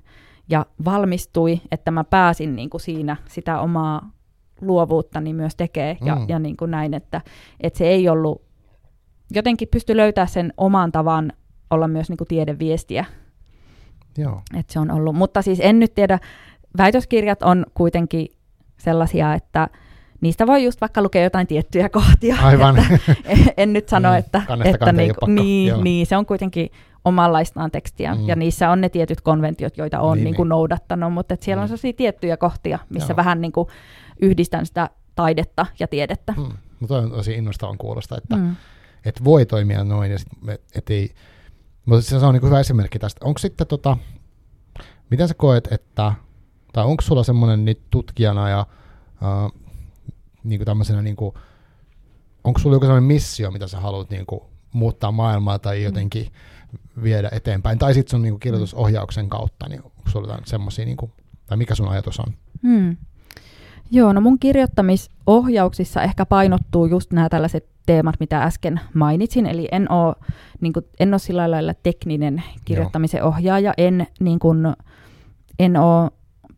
[0.48, 4.10] ja valmistui, että mä pääsin niin kuin siinä sitä omaa
[4.62, 6.24] luovuuttani myös tekee ja, Mm.
[6.28, 7.20] ja niin kuin näin, että,
[7.60, 8.42] että se ei ollut,
[9.30, 11.32] jotenkin pysty löytää sen oman tavan
[11.70, 13.04] olla myös niin kuin tiedeviestiä,
[14.18, 14.42] Joo.
[14.58, 15.14] että se on ollut.
[15.14, 16.18] Mutta siis en nyt tiedä,
[16.78, 18.26] väitöskirjat on kuitenkin
[18.78, 19.68] sellaisia, että
[20.20, 22.36] niistä voi just vaikka lukea jotain tiettyjä kohtia.
[22.46, 22.78] Aivan.
[23.24, 25.82] Että en nyt sano, Niin, että, kannesta että niinku, niin, joo.
[25.82, 26.68] niin, se on kuitenkin
[27.04, 28.28] omanlaistaan tekstiä, Mm.
[28.28, 30.48] ja niissä on ne tietyt konventiot, joita on Niin, niin, niin niin.
[30.48, 31.62] noudattanut, mutta et siellä Mm.
[31.62, 33.16] on sellaisia tiettyjä kohtia, missä Joo.
[33.16, 33.68] vähän niin kuin
[34.22, 36.34] yhdistän sitä taidetta ja tiedettä.
[36.36, 36.52] Mm.
[36.80, 38.56] Mutta on tosi innostavan kuulosta, että Mm.
[39.04, 40.28] et voi toimia noin, ja sit,
[40.74, 41.14] et, ei,
[41.84, 43.24] mutta se on niin hyvä esimerkki tästä.
[43.24, 43.96] Onko sitten tota,
[45.10, 46.12] miten sä koet, että,
[46.72, 48.66] tai onko sulla semmoinen nyt tutkijana ja
[49.22, 49.60] uh,
[50.44, 51.34] niin kuin tämmöisenä, niin kuin,
[52.44, 54.40] onko sulla joku sellainen missio, mitä sä haluat niin kuin,
[54.72, 56.32] muuttaa maailmaa tai jotenkin
[57.02, 60.96] viedä eteenpäin, tai sitten sun niin kuin, kirjoitusohjauksen kautta, niin onko sulla jotain semmoisia, niin
[60.96, 61.12] kuin,
[61.46, 62.34] tai mikä sun ajatus on?
[62.62, 62.96] Hmm.
[63.94, 69.90] Joo, no mun kirjoittamisohjauksissa ehkä painottuu just nämä tällaiset teemat, mitä äsken mainitsin, eli en
[69.92, 70.14] ole,
[70.60, 74.58] niin kuin, en ole sillä lailla tekninen kirjoittamisen ohjaaja, en, niin kuin,
[75.58, 76.10] en ole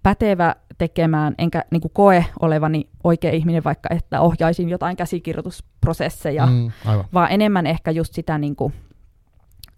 [0.02, 6.70] pätevä tekemään, enkä niin kuin koe olevani oikea ihminen, vaikka että ohjaisin jotain käsikirjoitusprosesseja, Mm,
[6.86, 7.04] aivan.
[7.14, 8.74] vaan enemmän ehkä just sitä niin kuin,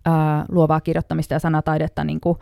[0.04, 2.38] ää, luovaa kirjoittamista ja sanataidetta niin kuin,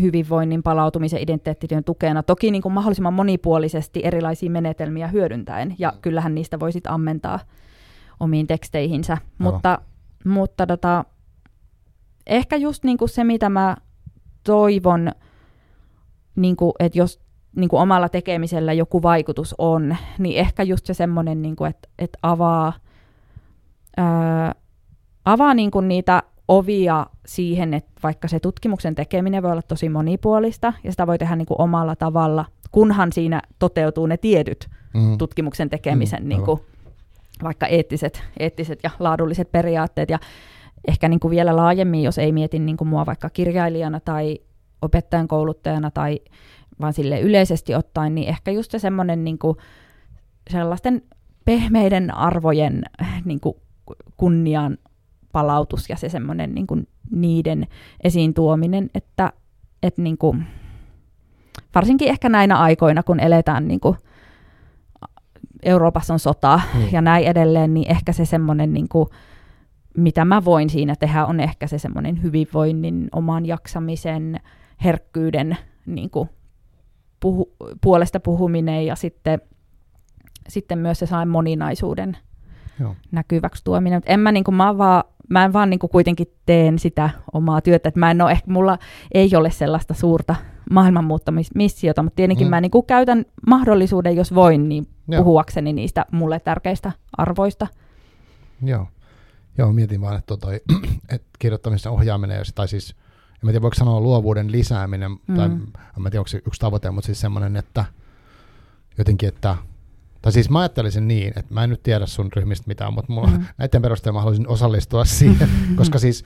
[0.00, 2.22] hyvinvoinnin palautumisen identiteettityön tukena.
[2.22, 7.40] Toki niin kuin mahdollisimman monipuolisesti erilaisia menetelmiä hyödyntäen, ja kyllähän niistä voisit ammentaa
[8.20, 9.18] omiin teksteihinsä.
[9.38, 9.78] Mutta,
[10.24, 11.04] mutta tota,
[12.26, 13.76] ehkä just niin kuin se, mitä mä
[14.44, 15.12] toivon,
[16.36, 17.20] niin kuin, että jos
[17.56, 21.88] niin kuin omalla tekemisellä joku vaikutus on, niin ehkä just se semmoinen, niin kuin, että,
[21.98, 22.72] että avaa,
[23.96, 24.54] ää,
[25.24, 30.72] avaa niin kuin niitä ovia siihen, että vaikka se tutkimuksen tekeminen voi olla tosi monipuolista,
[30.84, 35.18] ja sitä voi tehdä niin kuin omalla tavalla, kunhan siinä toteutuu ne tietyt Mm.
[35.18, 36.60] tutkimuksen tekemisen Mm, niin kuin,
[37.42, 40.10] vaikka eettiset, eettiset ja laadulliset periaatteet.
[40.10, 40.18] Ja
[40.88, 44.38] ehkä niin kuin vielä laajemmin, jos ei mieti niin kuin mua vaikka kirjailijana tai
[44.82, 46.20] opettajan kouluttajana tai
[46.80, 49.56] vaan sille yleisesti ottaen, niin ehkä just se semmoinen niin kuin
[50.50, 51.02] sellaisten
[51.44, 52.82] pehmeiden arvojen
[53.24, 53.56] niin kuin
[54.16, 54.78] kunnian
[55.32, 57.66] palautus ja se semmoinen niin kuin niiden
[58.04, 59.32] esiin tuominen, että,
[59.82, 60.46] että niin kuin,
[61.74, 63.96] varsinkin ehkä näinä aikoina, kun eletään niin kuin
[65.62, 66.92] Euroopassa on sota Niin.
[66.92, 69.08] ja näin edelleen, niin ehkä se semmoinen, niin kuin,
[69.96, 74.40] mitä mä voin siinä tehdä, on ehkä se semmoinen hyvinvoinnin, oman jaksamisen,
[74.84, 76.28] herkkyyden niin kuin,
[77.20, 79.40] puhu, puolesta puhuminen ja sitten,
[80.48, 82.16] sitten myös se sain moninaisuuden
[82.80, 82.96] Joo.
[83.12, 83.96] näkyväksi tuominen.
[83.96, 87.10] Mut en mä, niin kuin, mä, vaan, mä en vaan niin kuin kuitenkin teen sitä
[87.32, 88.78] omaa työtä, että mä en ole, ehkä mulla
[89.14, 90.34] ei ole sellaista suurta
[90.70, 92.50] maailmanmuuttamismissiota, mutta tietenkin Mm.
[92.50, 95.24] mä niin kuin käytän mahdollisuuden, jos voin, niin Joo.
[95.24, 97.66] puhuakseni niistä mulle tärkeistä arvoista.
[98.62, 98.86] Joo.
[99.58, 100.60] Joo, mietin vaan, että, toi,
[101.14, 102.94] että kirjoittamisen ohjaaminen, ja- tai siis,
[103.32, 105.36] en tiedä voiko sanoa luovuuden lisääminen, mm.
[105.36, 105.60] tai en
[106.04, 107.84] tiedä onko se yksi tavoite, mutta siis semmoinen, että
[108.98, 109.56] jotenkin, että
[110.22, 113.28] Tai siis mä ajattelisin niin, että mä en nyt tiedä sun ryhmistä mitään, mutta mulla,
[113.30, 113.44] mm.
[113.58, 116.24] näiden perusteella mä haluaisin osallistua siihen, koska siis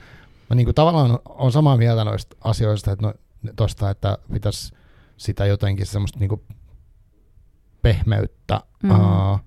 [0.49, 3.13] mä niin kuin tavallaan on samaa mieltä noista asioista, että no,
[3.55, 4.73] tosta, että pitäisi
[5.17, 6.41] sitä jotenkin semmoista niin kuin
[7.81, 8.91] pehmeyttä, mm.
[8.91, 9.39] uh,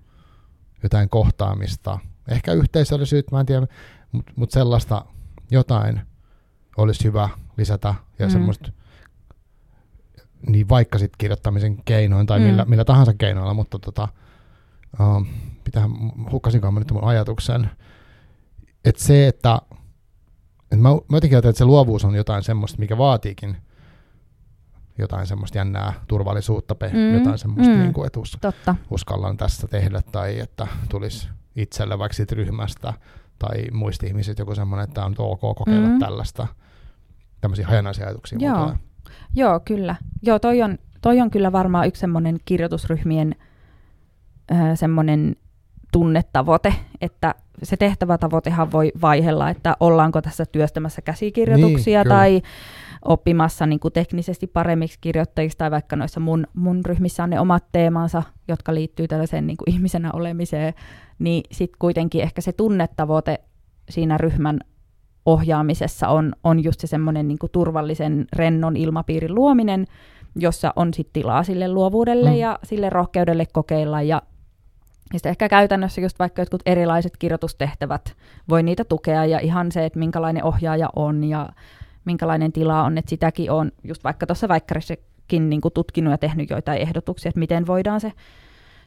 [0.82, 1.98] jotain kohtaamista,
[2.28, 3.66] ehkä yhteisöllisyyttä, mä en tiedä,
[4.12, 5.04] mutta mut sellaista
[5.50, 6.00] jotain
[6.76, 8.32] olisi hyvä lisätä ja mm.
[8.32, 8.72] semmoista
[10.46, 12.46] niin vaikka sitten kirjoittamisen keinoin tai mm.
[12.46, 14.08] millä, millä tahansa keinoilla, mutta tota,
[15.00, 15.26] uh,
[15.64, 15.88] pitää,
[16.32, 17.70] hukkasinkaan mä nyt mun ajatuksen,
[18.84, 19.58] että se, että
[20.72, 23.56] et mä, mä jotenkin että se luovuus on jotain semmoista, mikä vaatiikin
[24.98, 28.74] jotain semmoista jännää turvallisuutta, mm, jotain semmoista, mm, niin kuin, että us, Totta.
[28.90, 32.92] uskallan tässä tehdä, tai että tulisi itselle vaikka siitä ryhmästä,
[33.38, 35.98] tai muista ihmisistä joku semmoinen, että on ok kokeilla mm.
[35.98, 36.46] tällaista,
[37.40, 38.38] tämmöisiä hajanaisia ajatuksia.
[38.42, 38.74] Joo.
[39.34, 39.96] Joo, kyllä.
[40.22, 43.47] Joo, toi on, toi on kyllä varmaan yksi semmoinen kirjoitusryhmien äh,
[44.74, 45.36] semmoinen
[45.92, 52.42] tunnetavoite, että se tehtävätavoitehan voi vaihella, että ollaanko tässä työstämässä käsikirjoituksia niin, tai
[53.04, 57.64] oppimassa niin kuin teknisesti paremmiksi kirjoittajiksi tai vaikka noissa mun, mun ryhmissä on ne omat
[57.72, 60.74] teemansa, jotka liittyy tällaiseen niin kuin ihmisenä olemiseen,
[61.18, 63.40] niin sitten kuitenkin ehkä se tunnetavoite
[63.90, 64.60] siinä ryhmän
[65.26, 69.86] ohjaamisessa on, on just se semmoinen niin turvallisen, rennon ilmapiirin luominen,
[70.36, 72.36] jossa on sitten tilaa sille luovuudelle mm.
[72.36, 74.22] ja sille rohkeudelle kokeilla ja
[75.12, 78.16] ja sitten ehkä käytännössä just vaikka jotkut erilaiset kirjoitustehtävät
[78.48, 81.48] voi niitä tukea ja ihan se, että minkälainen ohjaaja on ja
[82.04, 86.80] minkälainen tila on, että sitäkin on just vaikka tuossa Väikkärissäkin niin tutkinut ja tehnyt joitain
[86.80, 88.12] ehdotuksia, että miten voidaan se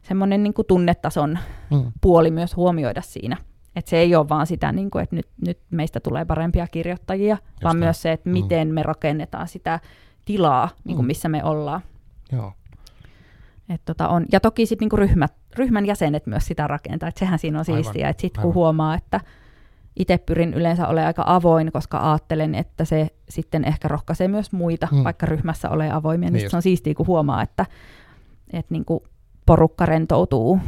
[0.03, 1.39] semmoinen niin tunnetason
[1.72, 1.91] mm.
[2.02, 3.38] puoli myös huomioida siinä.
[3.76, 7.38] Että se ei ole vaan sitä, niin kuin, että nyt, nyt meistä tulee parempia kirjoittajia,
[7.41, 7.85] Just vaan näin.
[7.85, 8.34] myös se, että mm.
[8.34, 8.73] miten mm.
[8.73, 9.80] me rakennetaan sitä
[10.26, 11.07] tilaa, niin kuin mm.
[11.07, 11.81] missä me ollaan.
[12.31, 12.53] Joo.
[13.73, 17.39] Et tota on, ja toki sitten niinku ryhmät, ryhmän jäsenet myös sitä rakentaa, että sehän
[17.39, 19.19] siinä on aivan, siistiä, että sitten kun huomaa, että
[19.95, 24.88] itse pyrin yleensä olemaan aika avoin, koska ajattelen, että se sitten ehkä rohkaisee myös muita,
[24.91, 25.03] mm.
[25.03, 27.65] vaikka ryhmässä ole avoimia, niin, niin se on siistiä, kun huomaa, että,
[28.53, 29.03] että niinku
[29.45, 30.61] porukka rentoutuu mm.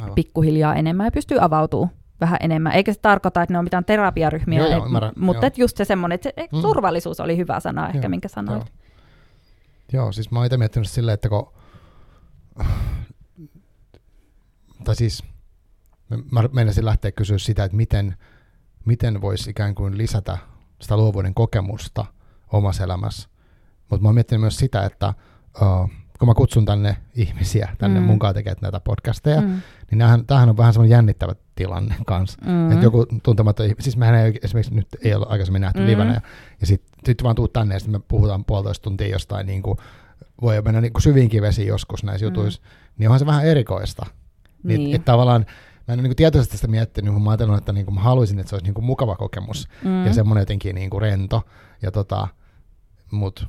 [0.00, 0.14] Aivan.
[0.14, 1.90] pikkuhiljaa enemmän ja pystyy avautumaan
[2.20, 2.72] vähän enemmän.
[2.72, 5.52] Eikä se tarkoita, että ne on mitään terapiaryhmiä, joo, joo, ymmärrän, mutta joo.
[5.56, 6.62] just se semmoinen, että se, mm.
[6.62, 8.72] turvallisuus oli hyvä sana ehkä, joo, minkä sanoit.
[9.92, 10.02] Joo.
[10.02, 11.52] joo, siis mä oon itse miettinyt silleen, että kun
[14.84, 15.24] tai siis
[16.30, 18.16] mä menisin lähteä kysyä sitä, että miten,
[18.84, 20.38] miten voisi ikään kuin lisätä
[20.80, 22.04] sitä luovuuden kokemusta
[22.52, 23.28] omassa elämässä.
[23.90, 25.14] Mutta mä oon miettinyt myös sitä, että
[25.62, 28.06] uh, kun mä kutsun tänne ihmisiä, tänne mm.
[28.06, 29.60] mukaan tekemään näitä podcasteja, mm.
[29.90, 32.38] niin näähän, tämähän on vähän semmoinen jännittävä tilanne kanssa.
[32.46, 32.72] Mm.
[32.72, 35.86] Että joku tuntematta, siis mehän ei esimerkiksi nyt ei ole aikaisemmin nähty mm.
[35.86, 36.20] livenä, ja,
[36.60, 39.78] ja sitten sit vaan tuu tänne, ja sitten me puhutaan puolitoista tuntia jostain niin kuin
[40.42, 42.30] voi mennä niin syviinkin vesiin joskus näissä mm.
[42.30, 42.62] jutuissa,
[42.98, 44.06] niin onhan se vähän erikoista.
[44.62, 44.78] Niin.
[44.78, 45.46] Niin, että tavallaan
[45.88, 48.38] mä en ole niin tietoisesti sitä miettinyt, mutta mä ajattelin, että niin kuin mä haluaisin,
[48.38, 50.06] että se olisi niin kuin mukava kokemus mm.
[50.06, 51.42] ja semmoinen jotenkin niin kuin rento.
[51.82, 52.28] Ja tota,
[53.10, 53.46] mut,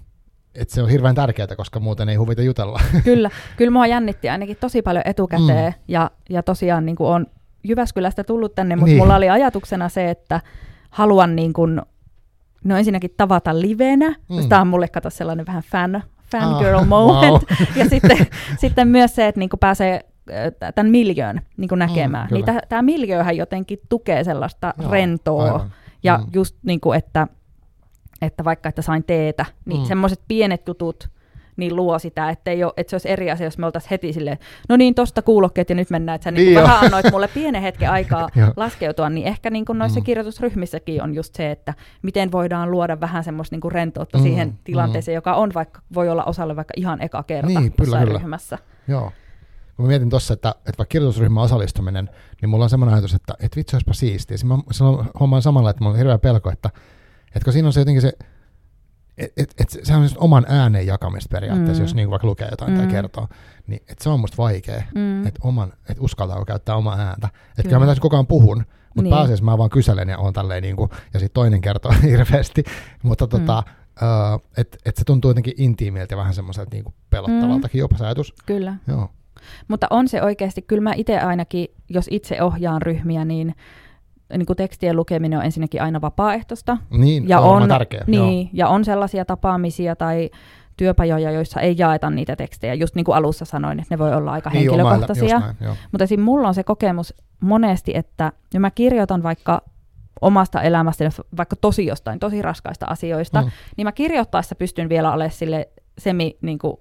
[0.55, 2.81] et se on hirveän tärkeää, koska muuten ei huvita jutella.
[3.03, 5.79] Kyllä, kyllä mua jännitti ainakin tosi paljon etukäteen mm.
[5.87, 7.27] ja, ja tosiaan niin kuin on
[7.63, 8.97] Jyväskylästä tullut tänne, mutta niin.
[8.97, 10.41] mulla oli ajatuksena se, että
[10.89, 11.81] haluan niin kuin,
[12.63, 14.15] no ensinnäkin tavata livenä.
[14.29, 14.49] Mm.
[14.49, 17.31] Tämä on mulle kato sellainen vähän fan, fangirl ah, moment.
[17.31, 17.67] Wow.
[17.79, 18.17] ja sitten,
[18.57, 20.05] sitten myös se, että niinku pääsee
[20.75, 22.27] tämän miljöön niin näkemään.
[22.27, 25.43] Mm, niin tämä miljööhän jotenkin tukee sellaista Joo, rentoa.
[25.43, 25.71] Aivan.
[26.03, 26.25] Ja mm.
[26.33, 27.27] just niin kuin, että,
[28.21, 29.87] että vaikka että sain teetä, niin mm.
[29.87, 31.09] semmoiset pienet jutut,
[31.57, 34.13] niin luo sitä, että, ei ole, että se olisi eri asia, jos me oltaisiin heti
[34.13, 34.37] silleen,
[34.69, 37.61] no niin, tosta kuulokkeet ja nyt mennään, että sä niin, niin vähän annoit mulle pienen
[37.61, 40.03] hetken aikaa laskeutua, niin ehkä niin kuin noissa mm.
[40.03, 44.47] kirjoitusryhmissäkin on just se, että miten voidaan luoda vähän semmoista niin kuin rentoutta mm, siihen
[44.47, 44.57] mm.
[44.63, 45.17] tilanteeseen, mm.
[45.17, 48.19] joka on vaikka, voi olla osalle vaikka ihan eka kerta niin, kyllä, kyllä.
[48.19, 48.57] ryhmässä.
[48.87, 49.11] Joo.
[49.75, 52.09] Kun mä mietin tuossa, että, että vaikka kirjoitusryhmän osallistuminen,
[52.41, 54.37] niin mulla on semmoinen ajatus, että, että vitsi olisipa siistiä.
[54.43, 56.69] Mä sanon hommaan samalla, että mulla on hirveä pelko, että,
[57.27, 58.13] että kun siinä on se jotenkin se
[59.17, 61.85] et, et, et se on oman äänen jakamista periaatteessa, mm.
[61.85, 62.77] jos niin vaikka lukee jotain mm.
[62.77, 63.27] tai kertoo,
[63.67, 65.27] niin et se on musta vaikea, mm.
[65.27, 67.29] että oman, et uskaltaa käyttää omaa ääntä.
[67.49, 69.13] Että kyllä mä tässä koko ajan puhun, mutta niin.
[69.13, 72.63] pääasiassa mä vaan kyselen ja on tälleen niin kuin, ja sitten toinen kertoo hirveästi,
[73.03, 73.63] mutta tota,
[74.01, 74.07] mm.
[74.07, 77.83] uh, että et se tuntuu jotenkin intiimiltä ja vähän semmoiselta niin pelottavaltakin mm.
[77.83, 78.33] jopa se ajatus.
[78.45, 78.75] Kyllä.
[78.87, 79.09] Joo.
[79.67, 83.55] Mutta on se oikeasti, kyllä mä itse ainakin, jos itse ohjaan ryhmiä, niin
[84.29, 86.77] niin kuin tekstien lukeminen on ensinnäkin aina vapaaehtoista.
[86.89, 88.03] Niin, ja on, on tärkeä.
[88.07, 90.29] Niin, ja on sellaisia tapaamisia tai
[90.77, 92.73] työpajoja, joissa ei jaeta niitä tekstejä.
[92.73, 95.39] Just niin kuin alussa sanoin, että ne voi olla aika niin, henkilökohtaisia.
[95.39, 95.55] Näin,
[95.91, 96.19] Mutta esim.
[96.19, 99.61] mulla on se kokemus monesti, että ja mä kirjoitan vaikka
[100.21, 103.51] omasta elämästä, vaikka tosi jostain tosi raskaista asioista, mm.
[103.77, 106.77] niin mä kirjoittaessa pystyn vielä olemaan sille semi niin kuin,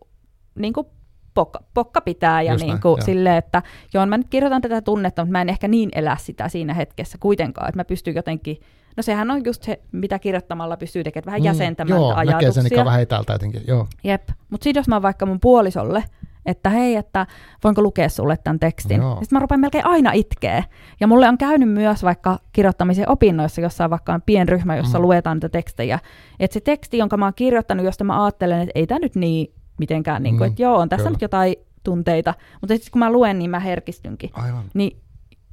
[0.55, 0.87] niin kuin
[1.35, 3.05] pokka, pokka pitää ja Just niin näin, kuin joo.
[3.07, 3.63] silleen, että
[3.95, 7.19] joo, mä nyt kirjoitan tätä tunnetta, mutta mä en ehkä niin elä sitä siinä hetkessä
[7.19, 8.61] kuitenkaan, että mä pystyn jotenkin,
[8.97, 12.53] no sehän on just se, mitä kirjoittamalla pystyy tekemään, vähän jäsentämään Mm, Joo, niitä näkee
[12.53, 12.85] sen ajatuksia.
[12.85, 13.87] vähän etäältä jotenkin, joo.
[14.05, 16.05] Jep, mutta sitten jos mä vaikka mun puolisolle,
[16.47, 17.27] että hei, että
[17.65, 19.01] voinko lukea sulle tämän tekstin.
[19.01, 19.15] Joo.
[19.15, 20.65] Sitten mä rupean melkein aina itkee.
[21.01, 25.03] Ja mulle on käynyt myös vaikka kirjoittamisen opinnoissa vaikka on pienryhmä, jossa mm.
[25.03, 25.99] luetaan niitä tekstejä.
[26.41, 29.55] Että se teksti, jonka mä oon kirjoittanut, josta mä ajattelen, että ei tämä nyt niin
[29.79, 31.15] mitenkään, niin kuin, Mm, että joo, on tässä kyllä.
[31.15, 32.35] nyt jotain tunteita.
[32.61, 34.31] Mutta sitten kun mä luen, niin mä herkistynkin.
[34.33, 34.65] Aivan.
[34.75, 34.97] Niin,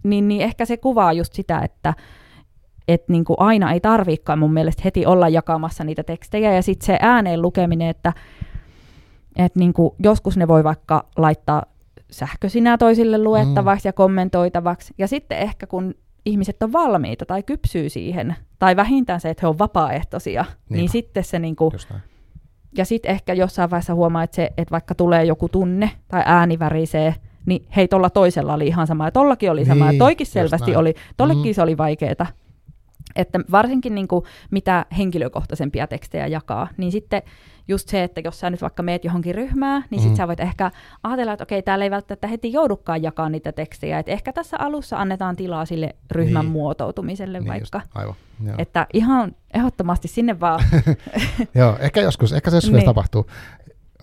[0.03, 1.93] niin, niin ehkä se kuvaa just sitä, että
[2.87, 6.53] et niin kuin aina ei tarviikaan mun mielestä heti olla jakamassa niitä tekstejä.
[6.53, 8.13] Ja sitten se ääneen lukeminen, että
[9.35, 11.63] et niin kuin joskus ne voi vaikka laittaa
[12.11, 13.89] sähköisinä toisille luettavaksi mm.
[13.89, 14.93] ja kommentoitavaksi.
[14.97, 15.95] Ja sitten ehkä kun
[16.25, 20.75] ihmiset on valmiita tai kypsyy siihen, tai vähintään se, että he on vapaaehtoisia, niin, Niinpä.
[20.75, 21.71] niin sitten se niin kuin.
[22.77, 26.59] Ja sitten ehkä jossain vaiheessa huomaa, että, se, että vaikka tulee joku tunne tai ääni
[26.59, 27.15] värisee,
[27.45, 30.75] niin hei, tuolla toisella oli ihan sama, ja tollakin oli sama, Niin, ja toikin selvästi
[30.75, 31.51] oli, tollekin Mhm.
[31.53, 32.25] se oli vaikeeta.
[33.15, 37.21] Että varsinkin niin kuin, mitä henkilökohtaisempia tekstejä jakaa, niin sitten
[37.67, 40.07] just se, että jos sä nyt vaikka meet johonkin ryhmään, niin Mhm.
[40.07, 40.71] sit sä voit ehkä
[41.03, 44.97] ajatella, että okei, täällä ei välttämättä heti joudukaan jakaa niitä tekstejä, että ehkä tässä alussa
[44.97, 46.51] annetaan tilaa sille ryhmän Niin.
[46.51, 47.77] muotoutumiselle Niin vaikka.
[47.83, 48.15] Just, aivan.
[48.43, 48.55] Joo.
[48.57, 50.63] Että ihan ehdottomasti sinne vaan.
[51.55, 52.85] joo, ehkä joskus, ehkä se joskus Niin.
[52.85, 53.25] tapahtuu,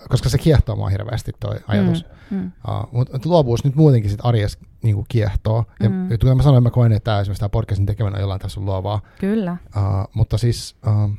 [0.09, 2.05] koska se kiehtoo mua hirveästi toi ajatus.
[2.31, 2.53] Mm, mm.
[2.69, 5.65] Uh, mutta luovuus nyt muutenkin sit arjessa niin kiehtoo.
[5.81, 6.09] Ja, Mm.
[6.09, 9.01] kuten mä sanoin, mä koen, että tää, esimerkiksi tämä podcastin tekeminen on jollain tässä luovaa.
[9.21, 9.57] Kyllä.
[9.77, 11.11] Uh, mutta siis, uh,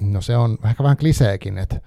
[0.00, 1.80] no se on ehkä vähän kliseekin, että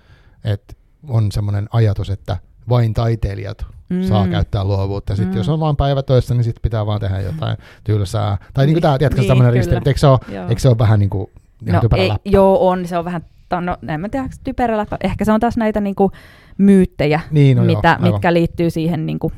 [0.44, 0.78] et
[1.08, 2.38] on semmoinen ajatus, että
[2.70, 4.04] vain taiteilijat mm.
[4.04, 5.12] saa käyttää luovuutta.
[5.12, 5.38] Ja sitten Mm.
[5.38, 8.38] jos on vain päivä töissä, niin sitten pitää vaan tehdä jotain tylsää.
[8.54, 9.90] Tai niin kuin tämä, tiedätkö, Niin, tämmöinen ristiriita.
[9.90, 10.48] Eikö se ole, Joo.
[10.50, 11.30] eikö se ole vähän niin kuin
[11.68, 12.30] ihan No, ei, läppä?
[12.30, 12.88] joo, on.
[12.88, 13.22] Se on vähän,
[13.62, 14.98] no en mä tiedä, typerä läppä.
[15.04, 16.12] Ehkä se on taas näitä niinku,
[16.58, 18.12] myyttejä, Niin, no joo, mitä, aivan.
[18.12, 19.32] mitkä liittyy siihen niinku,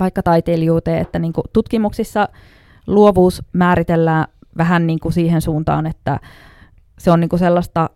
[0.00, 2.28] vaikka taiteilijuuteen, että niinku, tutkimuksissa
[2.86, 4.24] luovuus määritellään
[4.58, 6.20] vähän niinku siihen suuntaan, että
[6.98, 7.90] se on niinku sellaista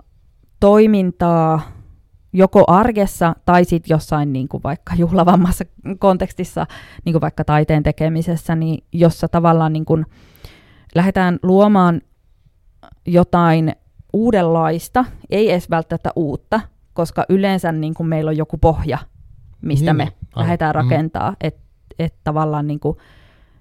[0.61, 1.61] toimintaa
[2.33, 5.65] joko arjessa tai sitten jossain niinku vaikka juhlavammassa
[5.99, 6.67] kontekstissa,
[7.05, 9.99] niinku vaikka taiteen tekemisessä, niin jossa tavallaan niinku
[10.95, 12.01] lähdetään luomaan
[13.07, 13.73] jotain
[14.13, 16.61] uudenlaista, ei edes välttämättä uutta,
[16.93, 18.99] koska yleensä niin kuin meillä on joku pohja,
[19.61, 20.45] mistä Niin, me niin, aivan.
[20.47, 20.83] lähdetään Mm.
[20.83, 21.37] rakentaa.
[21.41, 21.61] Että
[21.99, 22.97] et tavallaan niin kuin,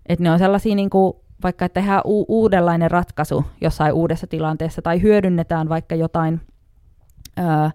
[0.05, 1.13] et ne on sellaisia, niin kuin,
[1.43, 6.41] vaikka että tehdään u- uudenlainen ratkaisu jossain uudessa tilanteessa, tai hyödynnetään vaikka jotain,
[7.39, 7.69] öö,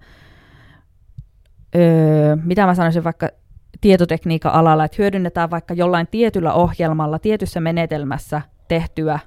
[1.77, 3.29] öö, mitä mä sanoisin vaikka
[3.81, 9.19] tietotekniikan alalla, että hyödynnetään vaikka jollain tietyllä ohjelmalla, tietyssä menetelmässä tehtyä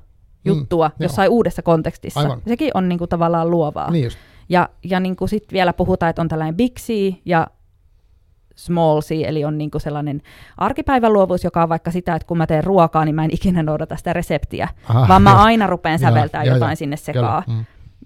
[0.46, 0.96] juttua joo.
[1.00, 2.20] jossain uudessa kontekstissa.
[2.20, 2.42] Aivan.
[2.48, 3.92] Sekin on niinku tavallaan luovaa.
[3.92, 4.18] Niin just.
[4.50, 7.48] Ja, ja niinku sitten vielä puhutaan, että on tällainen big C ja
[8.56, 10.22] small C, eli on niinku sellainen
[10.58, 13.64] arkipäivän luovuus, joka on vaikka sitä, että kun mä teen ruokaa, niin mä en ikinä
[13.64, 15.40] noudata sitä reseptiä, Aha, vaan mä joo.
[15.40, 16.76] aina rupean Joo, säveltämään joo, jotain joo.
[16.76, 17.44] sinne sekaan.
[17.48, 17.66] mm.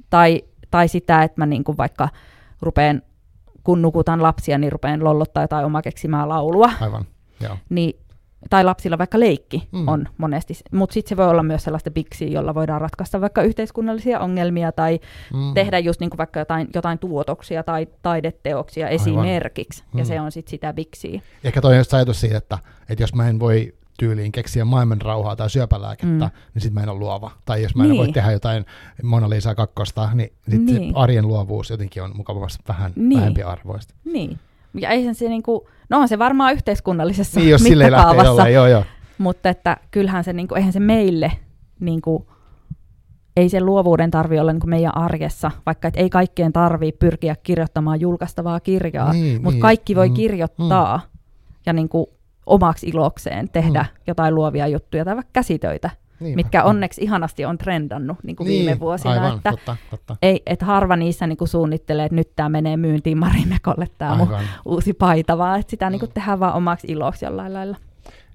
[0.09, 2.09] Tai, tai sitä, että mä niinku vaikka
[2.61, 3.01] rupean,
[3.63, 6.71] kun nukutan lapsia, niin rupean lollottaa jotain oma keksimää laulua.
[6.81, 7.05] Aivan,
[7.43, 7.57] joo.
[7.69, 7.99] Niin,
[8.49, 9.87] tai lapsilla vaikka leikki Mm.
[9.87, 14.19] on monesti, mutta sitten se voi olla myös sellaista biksi, jolla voidaan ratkaista vaikka yhteiskunnallisia
[14.19, 14.99] ongelmia tai
[15.33, 15.53] Mm.
[15.53, 18.95] tehdä just niin vaikka jotain, jotain tuotoksia tai taideteoksia Aivan.
[18.95, 20.07] esimerkiksi, ja Mm.
[20.07, 21.21] se on sitten sitä biksiä.
[21.43, 22.57] Ehkä toi on just ajatus siitä, että,
[22.89, 26.31] että jos mä en voi tyyliin keksiä maailman rauhaa tai syöpälääkettä, mm.
[26.31, 26.51] Mm.
[26.53, 27.31] niin sitten mä en ole luova.
[27.45, 27.97] Tai jos mä en Niin.
[27.99, 28.65] voi tehdä jotain
[29.03, 30.75] Mona Lisa kakkosta, niin sitten niin.
[30.81, 30.93] Niin.
[30.93, 33.09] se arjen luovuus jotenkin on mukavasti vähän niin.
[33.09, 33.19] Niin.
[33.19, 33.93] vähempi arvoista.
[34.05, 34.39] Niin.
[34.73, 38.83] Ja eihän se niinku, no on se varmaan yhteiskunnallisessa Niin, jos mittakaavassa, jollain, joo joo.
[39.17, 41.31] mutta että kyllähän se, niinku, eihän se meille,
[41.79, 42.27] niinku,
[43.37, 48.01] ei se luovuuden tarvi olla niinku meidän arjessa, vaikka et ei kaikkeen tarvii pyrkiä kirjoittamaan
[48.01, 51.01] julkaistavaa kirjaa, Niin, mutta niin, kaikki voi mm, kirjoittaa
[51.65, 52.09] ja niinku
[52.45, 54.01] omaksi ilokseen tehdä Mm.
[54.07, 55.89] jotain luovia juttuja tai vaikka käsitöitä,
[56.19, 59.11] Niin, mitkä onneksi ihanasti on trendannut niin kuin niin, viime vuosina.
[59.11, 60.15] Aivan, että totta, totta.
[60.21, 64.29] ei, et harva niissä niin kuin suunnittelee, että nyt tämä menee myyntiin Marimekolle tämä mun
[64.65, 66.13] uusi paita, vaan että sitä niin kuin Mm.
[66.13, 67.77] tehdään vaan omaksi iloksi jollain lailla.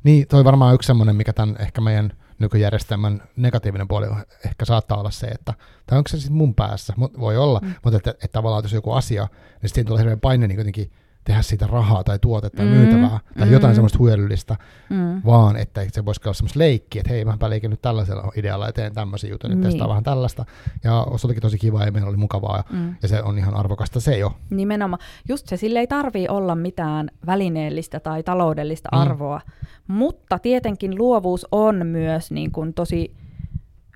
[0.04, 4.16] Niin, toi varmaan yksi semmoinen, mikä tämän ehkä meidän nykyjärjestelmän negatiivinen puoli on,
[4.46, 5.54] ehkä saattaa olla se, että,
[5.86, 7.68] tai onko se sitten mun päässä, Mut voi olla, mm.
[7.68, 7.74] Mm.
[7.84, 9.28] mutta että, että tavallaan jos joku asia,
[9.62, 10.90] niin sitten tulee hirveän paine niin jotenkin
[11.24, 13.52] tehdä siitä rahaa tai tuotetta Mm, myytävää tai mm.
[13.52, 14.56] jotain semmoista hyödyllistä,
[14.90, 15.22] Mm.
[15.24, 18.72] vaan että se voisi olla semmoista leikkiä, että hei, mäpä leikin nyt tällaisella idealla ja
[18.72, 19.62] teen tämmöisen jutun, Niin.
[19.62, 20.44] testaa vähän tällaista.
[20.84, 22.94] Ja se olikin tosi kiva ja meillä oli mukavaa ja, Mm.
[23.02, 24.32] ja se on ihan arvokasta se jo.
[24.50, 25.02] Nimenomaan.
[25.28, 28.98] Just se, sille ei tarvii olla mitään välineellistä tai taloudellista mm.
[28.98, 29.40] arvoa,
[29.86, 33.16] mutta tietenkin luovuus on myös niin kuin tosi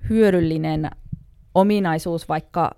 [0.09, 0.89] hyödyllinen
[1.55, 2.71] ominaisuus, vaikka,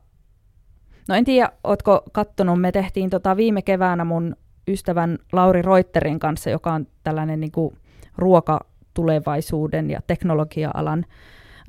[1.08, 4.36] no en tiedä, ootko kattonut, me tehtiin tota viime keväänä mun
[4.68, 7.78] ystävän Lauri Reuterin kanssa, joka on tällainen niin kuin
[8.18, 11.06] ruokatulevaisuuden ja teknologia-alan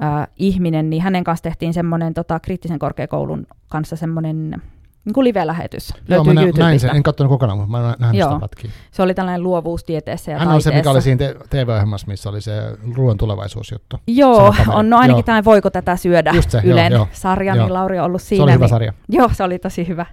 [0.00, 4.62] ää, ihminen, niin hänen kanssa tehtiin semmoinen tota, kriittisen korkeakoulun kanssa semmoinen
[5.04, 5.94] niin kuin live-lähetys.
[6.08, 8.28] Joo, mä nä- näin sen, en katsonut kokonaan, mutta mä näin Joo.
[8.28, 8.70] sitä pätkiä.
[8.90, 10.90] Se oli tällainen luovuustieteessä ja Hän on se, mikä taiteessa.
[10.90, 11.18] oli siinä
[11.50, 12.52] te- TV-ohjelmassa, missä oli se
[12.94, 13.96] ruoan tulevaisuusjuttu.
[14.06, 17.08] Joo, on no ainakin tämä Voiko tätä syödä Just se, joo, Ylen joo.
[17.12, 17.64] sarja, Joo.
[17.66, 18.38] niin Lauri on ollut siinä.
[18.40, 18.92] Se oli hyvä niin, sarja.
[19.08, 20.06] Joo, se oli tosi hyvä.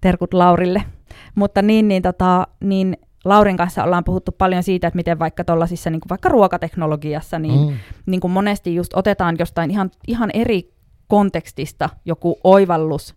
[0.00, 0.82] Terkut Laurille.
[1.34, 5.90] Mutta niin, niin, tota, niin Laurin kanssa ollaan puhuttu paljon siitä, että miten vaikka tuollaisissa
[5.90, 7.76] niin vaikka ruokateknologiassa, niin, Mm.
[8.06, 10.72] niin kuin monesti just otetaan jostain ihan, ihan eri
[11.06, 13.14] kontekstista joku oivallus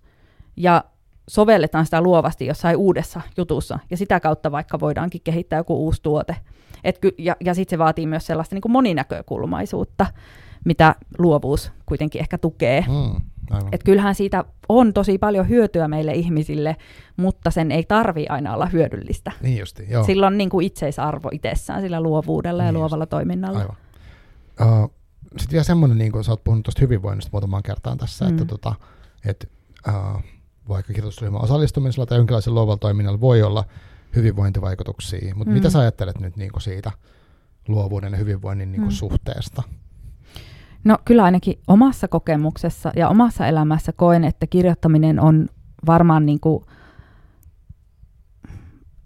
[0.58, 0.84] ja
[1.30, 6.35] sovelletaan sitä luovasti jossain uudessa jutussa, ja sitä kautta vaikka voidaankin kehittää joku uusi tuote.
[6.84, 10.06] Et ky- ja ja sitten se vaatii myös sellaista niin kuin moninäkökulmaisuutta,
[10.65, 12.81] mitä luovuus kuitenkin ehkä tukee.
[12.88, 13.22] Mm.
[13.52, 13.69] Aivan.
[13.72, 16.76] Et kyllähän siitä on tosi paljon hyötyä meille ihmisille,
[17.18, 19.31] mutta sen ei tarvi aina olla hyödyllistä.
[19.41, 20.03] Niin justi, joo.
[20.03, 23.60] Sillä on niin kuin itseisarvo itsessään sillä luovuudella ja Niin luovalla toiminnalla.
[23.60, 23.76] Aivan.
[24.84, 24.93] Uh,
[25.38, 28.31] Sitten vielä semmoinen, niin kuin sä oot puhunut tuosta hyvinvoinnista muutamaan kertaan tässä, Mm.
[28.31, 28.76] että tota,
[29.26, 29.49] et,
[29.88, 30.22] uh,
[30.70, 33.64] vaikka kirjoitusryhmän osallistumisella tai jonkinlaisella luovalla toiminnalla voi olla
[34.16, 35.54] hyvinvointivaikutuksia, mutta Mm.
[35.54, 36.92] mitä sä ajattelet nyt niin kuin siitä
[37.68, 38.96] luovuuden ja hyvinvoinnin niin kuin Mm.
[38.96, 39.64] suhteesta?
[40.84, 45.50] No kyllä ainakin omassa kokemuksessa ja omassa elämässä koen, että kirjoittaminen on
[45.86, 46.66] varmaan niin kuin,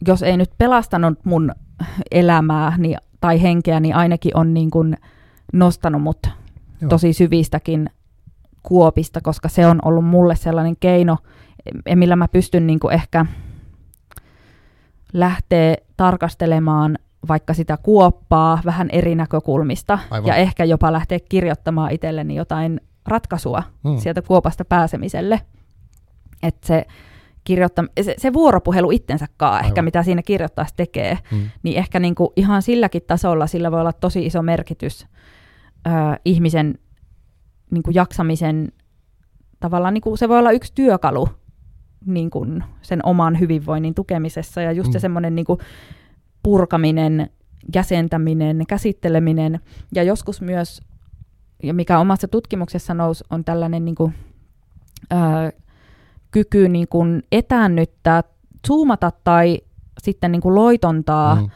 [0.07, 1.51] jos ei nyt pelastanut mun
[2.11, 4.97] elämää niin, tai henkeä, niin ainakin on niin kuin
[5.53, 6.27] nostanut mut
[6.81, 6.89] Joo.
[6.89, 7.89] tosi syvistäkin
[8.67, 11.17] kuopista, koska se on ollut mulle sellainen keino,
[11.85, 13.25] eh, millä mä pystyn niin kuin ehkä
[15.13, 16.97] lähteä tarkastelemaan
[17.27, 20.27] vaikka sitä kuoppaa vähän eri näkökulmista Aivan.
[20.27, 23.97] ja ehkä jopa lähteä kirjoittamaan itselleni jotain ratkaisua Mm.
[23.97, 25.41] sieltä kuopasta pääsemiselle.
[26.43, 26.85] Että se,
[27.49, 31.49] kirjoittam- se, se vuoropuhelu itsensä kanssa, ehkä mitä siinä kirjoittaessa tekee, Mm.
[31.63, 35.05] niin ehkä niin kuin ihan silläkin tasolla sillä voi olla tosi iso merkitys
[35.87, 35.89] ö,
[36.25, 36.77] ihmisen
[37.71, 38.71] niin kuin jaksamisen,
[39.59, 41.29] tavallaan niin kuin se voi olla yksi työkalu
[42.05, 44.93] niin kuin sen oman hyvinvoinnin tukemisessa ja just Mm.
[44.93, 45.59] se semmoinen niin kuin
[46.43, 47.29] purkaminen,
[47.75, 49.59] jäsentäminen, käsitteleminen
[49.95, 50.81] ja joskus myös,
[51.63, 54.13] ja mikä omassa tutkimuksessa nousi, on tällainen niin kuin,
[55.13, 55.15] ö,
[56.31, 58.23] kyky niin kuin etäännyttää,
[58.67, 59.61] zoomata tai
[60.03, 61.49] sitten niin kuin loitontaa Mm.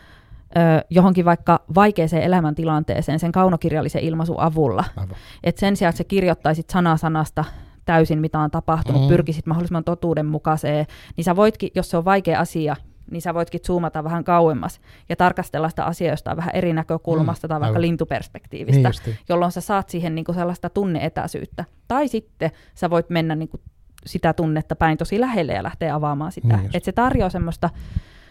[0.89, 4.83] Johonkin vaikka vaikeeseen elämäntilanteeseen sen kaunokirjallisen ilmaisun avulla.
[4.97, 5.15] Aivan.
[5.43, 7.45] Et sen sijaan, että sä kirjoittaisit sana sanasta
[7.85, 9.07] täysin, mitä on tapahtunut, Mm.
[9.07, 10.85] pyrkisit mahdollisimman totuudenmukaiseen,
[11.17, 12.75] niin sä voitkin, jos se on vaikea asia,
[13.11, 17.59] niin sä voitkin zoomata vähän kauemmas ja tarkastella sitä asioista vähän eri näkökulmasta Mm, tai
[17.59, 17.81] vaikka aivan.
[17.81, 19.19] lintuperspektiivistä, Niin justi.
[19.29, 21.65] jolloin sä saat siihen niinku sellaista tunneetäisyyttä.
[21.87, 23.59] Tai sitten sä voit mennä niinku
[24.05, 26.47] sitä tunnetta päin tosi lähelle ja lähteä avaamaan sitä.
[26.47, 26.75] Niin just.
[26.75, 27.69] Et se tarjoaa semmoista,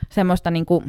[0.08, 0.82] semmoista niinku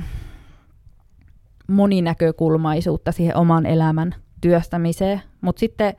[1.69, 5.21] moninäkökulmaisuutta siihen oman elämän työstämiseen.
[5.41, 5.93] Mutta sitten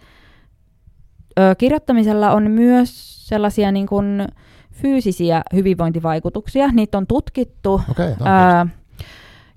[1.38, 4.28] ö, kirjoittamisella on myös sellaisia niin kuin
[4.72, 6.68] fyysisiä hyvinvointivaikutuksia.
[6.72, 7.80] Niitä on tutkittu.
[7.90, 8.66] Okay, Ää,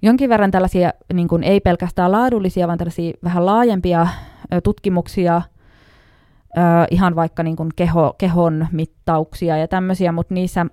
[0.02, 4.07] jonkin verran tällaisia, niin kuin ei pelkästään laadullisia, vaan tällaisia vähän laajempia
[4.53, 5.41] ö, tutkimuksia,
[6.57, 6.61] ö,
[6.91, 10.65] ihan vaikka niin kuin keho, kehon mittauksia ja tämmöisiä, mutta niissä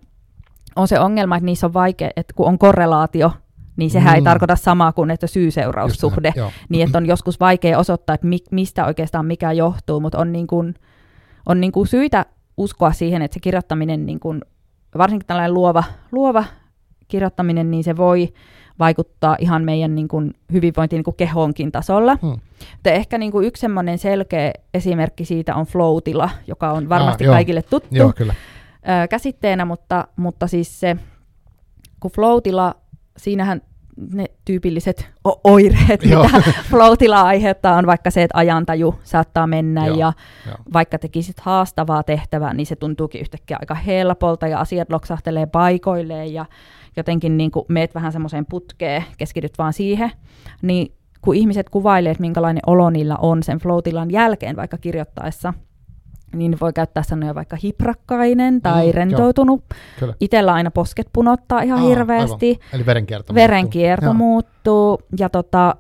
[0.77, 3.33] on se ongelma, että niissä on vaikea, että kun on korrelaatio,
[3.77, 4.17] niin sehän mm.
[4.17, 6.33] ei tarkoita samaa kuin että syy-seuraussuhde.
[6.37, 6.53] Joo.
[6.69, 10.47] Niin, että on joskus vaikea osoittaa, että mi, mistä oikeastaan mikä johtuu, mutta on, niin
[10.47, 10.75] kuin,
[11.47, 12.27] on niin kuin syytä
[12.57, 14.41] uskoa siihen, että se kirjoittaminen, niin kuin,
[14.99, 16.45] varsinkin tällainen luova, luova
[17.09, 18.33] kirjoittaminen, niin se voi
[18.79, 22.19] vaikuttaa ihan meidän niin kuin, hyvinvointiin niin kuin kehonkin tasolla.
[22.23, 22.39] Hmm.
[22.73, 27.27] Mutta ehkä niin kuin yksi semmoinen selkeä esimerkki siitä on flow-tila, joka on varmasti Ah,
[27.27, 27.35] joo.
[27.35, 28.35] kaikille tuttu Joo, kyllä.
[29.05, 30.97] ö, käsitteenä, mutta, mutta siis se,
[32.01, 32.75] kun flow-tila,
[33.21, 33.63] siinähän
[34.13, 36.25] ne tyypilliset o- oireet, Joo.
[36.25, 40.13] mitä flow-tila aiheuttaa, on vaikka se, että ajantaju saattaa mennä Joo, ja
[40.47, 40.57] joo.
[40.73, 46.45] vaikka tekisit haastavaa tehtävää, niin se tuntuukin yhtäkkiä aika helpolta ja asiat loksahtelee paikoilleen ja
[46.97, 50.11] jotenkin niin kuin meet vähän semmoiseen putkeen, keskityt vaan siihen,
[50.63, 55.55] niin kun ihmiset kuvailee, että minkälainen olo niillä on sen flow-tilan jälkeen vaikka kirjoittaessa,
[56.35, 58.93] niin voi käyttää sanoja vaikka hiprakkainen tai Mm, joo.
[58.93, 59.65] rentoutunut.
[60.21, 62.69] Itellä aina posket punottaa ihan Aa, hirveästi, aivan.
[62.73, 64.89] Eli verenkierto verenkierto muuttuu.
[64.97, 65.75] muuttuu ja tota,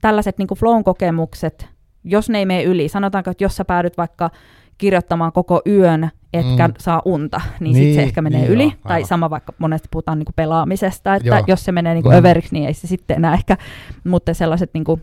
[0.00, 1.68] tällaiset niin flown kokemukset,
[2.04, 4.30] jos ne ei mene yli, sanotaanko, että jos sä päädyt vaikka
[4.78, 6.74] kirjoittamaan koko yön, etkä Mm.
[6.78, 8.62] saa unta, niin, Niin, sit se ehkä menee niin yli.
[8.62, 9.08] joo, tai aivan.
[9.08, 11.44] sama vaikka monesti puhutaan niin pelaamisesta, että Joo.
[11.46, 12.12] jos se menee niin Mm.
[12.12, 13.56] överiksi, niin ei se sitten enää ehkä,
[14.04, 15.02] mutta sellaiset niin kuin,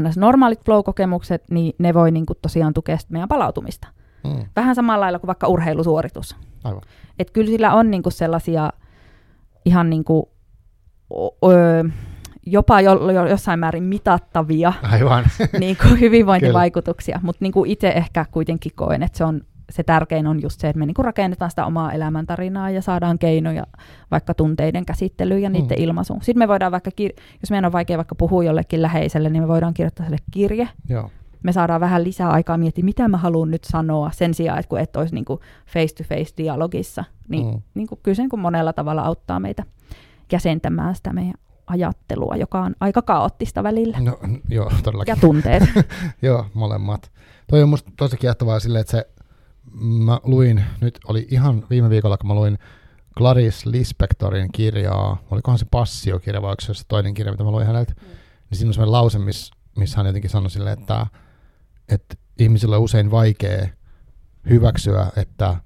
[0.00, 0.16] ns.
[0.18, 3.88] normaalit flow-kokemukset, niin ne voi niin kuin tosiaan tukea meidän palautumista.
[4.24, 6.36] Mm, Vähän samalla lailla kuin vaikka urheilusuoritus.
[6.64, 6.82] aivan.
[7.18, 8.72] Et kyllä sillä on niinku sellaisia
[9.64, 10.30] ihan niinku
[11.44, 11.84] ö,
[12.46, 15.24] jopa jo, jo, jossain määrin mitattavia Aivan.
[15.60, 19.40] niin kuin hyvinvointivaikutuksia, mutta niin itse ehkä kuitenkin koen, että se on
[19.70, 23.66] se tärkein on just se, että me niinku rakennetaan sitä omaa elämäntarinaa ja saadaan keinoja
[24.10, 25.84] vaikka tunteiden käsittelyyn ja niiden mm.
[25.84, 26.22] ilmaisuun.
[26.22, 29.48] Sitten me voidaan vaikka, kir- jos meidän on vaikea vaikka puhua jollekin läheiselle, niin me
[29.48, 30.68] voidaan kirjoittaa sille kirje.
[30.88, 31.10] Joo.
[31.42, 34.80] Me saadaan vähän lisää aikaa miettiä, mitä mä haluan nyt sanoa sen sijaan, että kun
[34.80, 37.04] et olisi niinku face-to-face dialogissa.
[37.28, 37.62] Niin, mm.
[37.74, 39.64] niin kuin, kyllä se niin monella tavalla auttaa meitä
[40.32, 41.34] jäsentämään sitä meidän
[41.66, 44.00] ajattelua, joka on aika kaoottista välillä.
[44.00, 45.12] No, joo, todellakin.
[45.12, 45.62] Ja tunteet.
[46.22, 47.10] joo, molemmat.
[47.50, 49.08] Toi on musta tosi kiehtovaa silleen, että se
[49.80, 52.58] mä luin, nyt oli ihan viime viikolla, kun mä luin
[53.18, 57.92] Clarice Lispectorin kirjaa, olikohan se Passio-kirja vai onko se toinen kirja, mitä mä luin häneltä,
[57.92, 58.08] mm.
[58.50, 61.06] niin siinä on sellainen lause, missä, missä hän jotenkin sanoi silleen, että,
[61.92, 63.68] että ihmisillä on usein vaikea
[64.50, 65.56] hyväksyä, että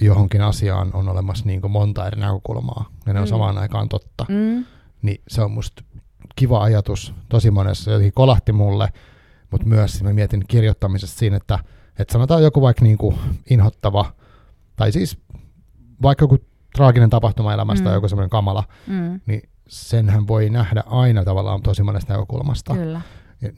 [0.00, 3.22] johonkin asiaan on olemassa niin kuin monta eri näkökulmaa, ja ne mm.
[3.22, 4.26] on samaan aikaan totta.
[4.28, 4.64] Mm.
[5.02, 5.84] Niin se on musta
[6.36, 8.88] kiva ajatus tosi monessa, jotenkin kolahti mulle,
[9.50, 11.58] mutta myös mä mietin kirjoittamisesta siinä, että
[11.98, 13.18] että sanotaan joku vaikka niin kuin
[13.50, 14.12] inhottava,
[14.76, 15.18] tai siis
[16.02, 16.38] vaikka joku
[16.76, 17.84] traaginen tapahtuma elämästä mm.
[17.84, 19.20] tai joku semmoinen kamala, mm.
[19.26, 22.74] niin senhän voi nähdä aina tavallaan tosi monesta näkökulmasta.
[22.74, 23.00] Kyllä.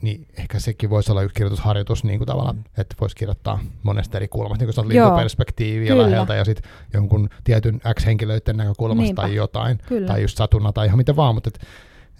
[0.02, 4.28] Niin ehkä sekin voisi olla yksi kirjoitusharjoitus niin kuin tavallaan, että voisi kirjoittaa monesta eri
[4.28, 9.22] kulmasta, niin kuin lintuperspektiiviä läheltä ja sitten jonkun tietyn X-henkilöiden näkökulmasta Niinpä.
[9.22, 10.06] tai jotain, Kyllä.
[10.06, 11.66] tai just satuna tai ihan mitä vaan, mutta et,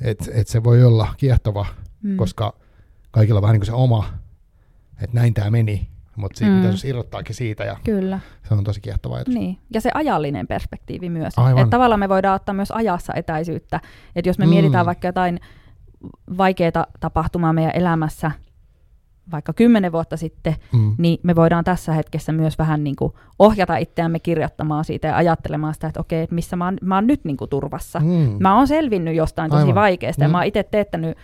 [0.01, 1.67] et, et se voi olla kiehtova,
[2.03, 2.17] mm.
[2.17, 2.55] koska
[3.11, 4.05] kaikilla on vähän niin kuin se oma,
[5.03, 6.63] että näin tämä meni, mutta siitä mm.
[6.63, 8.21] pitäisi irrottaakin siitä ja Kyllä.
[8.49, 9.35] se on tosi kiehtova ajatus.
[9.35, 9.59] Niin.
[9.75, 11.35] Ja se ajallinen perspektiivi myös.
[11.51, 13.81] Että tavallaan me voidaan ottaa myös ajassa etäisyyttä.
[14.17, 14.51] Että jos me mm.
[14.51, 15.41] mietitään vaikka jotain
[16.39, 18.31] vaikeaa tapahtumaa meidän elämässä,
[19.33, 20.95] vaikka kymmenen vuotta sitten, mm.
[20.99, 25.75] niin me voidaan tässä hetkessä myös vähän niin kuin ohjata itseämme kirjoittamaan siitä ja ajattelemaan
[25.75, 28.01] sitä, että okei, että missä mä oon, mä oon nyt niin kuin turvassa.
[28.01, 28.37] Mm.
[28.41, 29.75] Mä oon selvinnyt jostain tosi Aivan.
[29.75, 30.25] vaikeasta mm.
[30.25, 31.19] ja mä oon itse teettänyt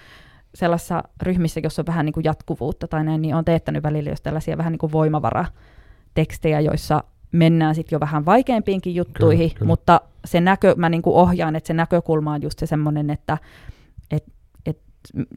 [0.55, 4.23] sellaisessa ryhmissä, jossa on vähän niin kuin jatkuvuutta tai näin, niin on teettänyt välillä just
[4.23, 9.69] tällaisia vähän niin kuin voimavaratekstejä, joissa mennään sitten jo vähän vaikeampiinkin juttuihin, kyllä, kyllä.
[9.69, 13.39] mutta se näkö, mä niin kuin ohjaan, että se näkökulma on just se semmoinen, että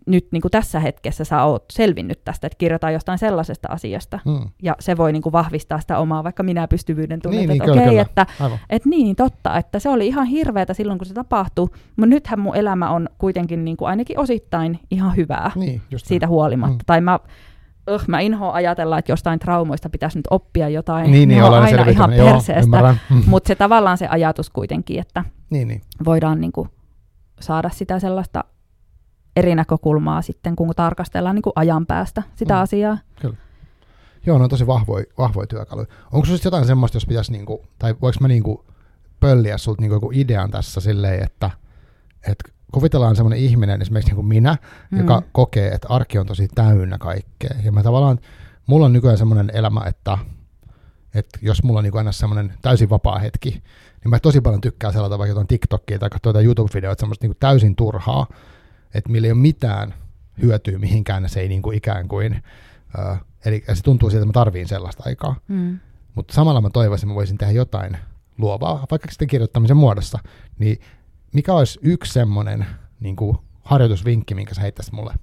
[0.06, 4.20] nyt niin kuin tässä hetkessä sä oot selvinnyt tästä, että kirjoitaan jostain sellaisesta asiasta.
[4.26, 4.50] Hmm.
[4.62, 7.82] Ja se voi niin kuin vahvistaa sitä omaa vaikka minä pystyvyyden tunnetta, niin, että niin,
[7.82, 8.26] okei, okay, että,
[8.70, 12.56] että niin, totta, että se oli ihan hirveätä silloin, kun se tapahtui, mutta nythän mun
[12.56, 16.74] elämä on kuitenkin niin kuin ainakin osittain ihan hyvää niin, siitä huolimatta.
[16.74, 16.86] Hmm.
[16.86, 17.20] Tai mä
[17.90, 21.12] uh, mä inhoan ajatella, että jostain traumoista pitäisi nyt oppia jotain.
[21.12, 22.96] Niin, niin on aina ihan perseestä.
[23.26, 25.82] Mutta se tavallaan se ajatus kuitenkin, että niin, niin.
[26.06, 26.70] voidaan niin kuin
[27.40, 28.44] saada sitä sellaista
[29.36, 32.62] eri näkökulmaa sitten, kun tarkastellaan niin kuin ajan päästä sitä mm.
[32.62, 32.98] asiaa.
[33.22, 33.38] Kyllä.
[34.26, 35.88] Joo, ne on tosi vahvoja, vahvoja työkaluja.
[36.12, 38.66] Onko sinulla jotain semmoista, jos pitäisi, niinku, tai voiko mä niinku
[39.20, 41.50] pölliä sinulta niinku joku idean tässä silleen, että
[42.28, 42.38] et
[42.72, 44.58] kuvitellaan semmoinen ihminen, esimerkiksi niin kuin minä,
[44.92, 45.00] mm.
[45.00, 47.56] joka kokee, että arki on tosi täynnä kaikkea.
[47.64, 48.20] Ja mä tavallaan,
[48.68, 50.18] mulla on nykyään semmoinen elämä, että,
[51.16, 54.94] että jos mulla on niin aina semmoinen täysin vapaa hetki, niin mä tosi paljon tykkään
[54.94, 58.28] sellaista vaikka jotain TikTokia tai tuota YouTube-videoita, semmoista niin täysin turhaa,
[58.94, 59.94] että millä ei ole mitään
[60.42, 62.44] hyötyä mihinkään, se ei niin kuin ikään kuin,
[63.00, 65.36] uh, eli se tuntuu siltä, että mä tarviin sellaista aikaa.
[65.48, 65.80] Mm.
[66.16, 67.98] Mutta samalla mä toivoisin, että mä voisin tehdä jotain
[68.38, 70.20] luovaa, vaikka sitten kirjoittamisen muodossa.
[70.60, 70.82] Niin
[71.34, 72.66] mikä olisi yksi semmoinen
[73.00, 75.14] niin kuin harjoitusvinkki, minkä sä heittäisit mulle?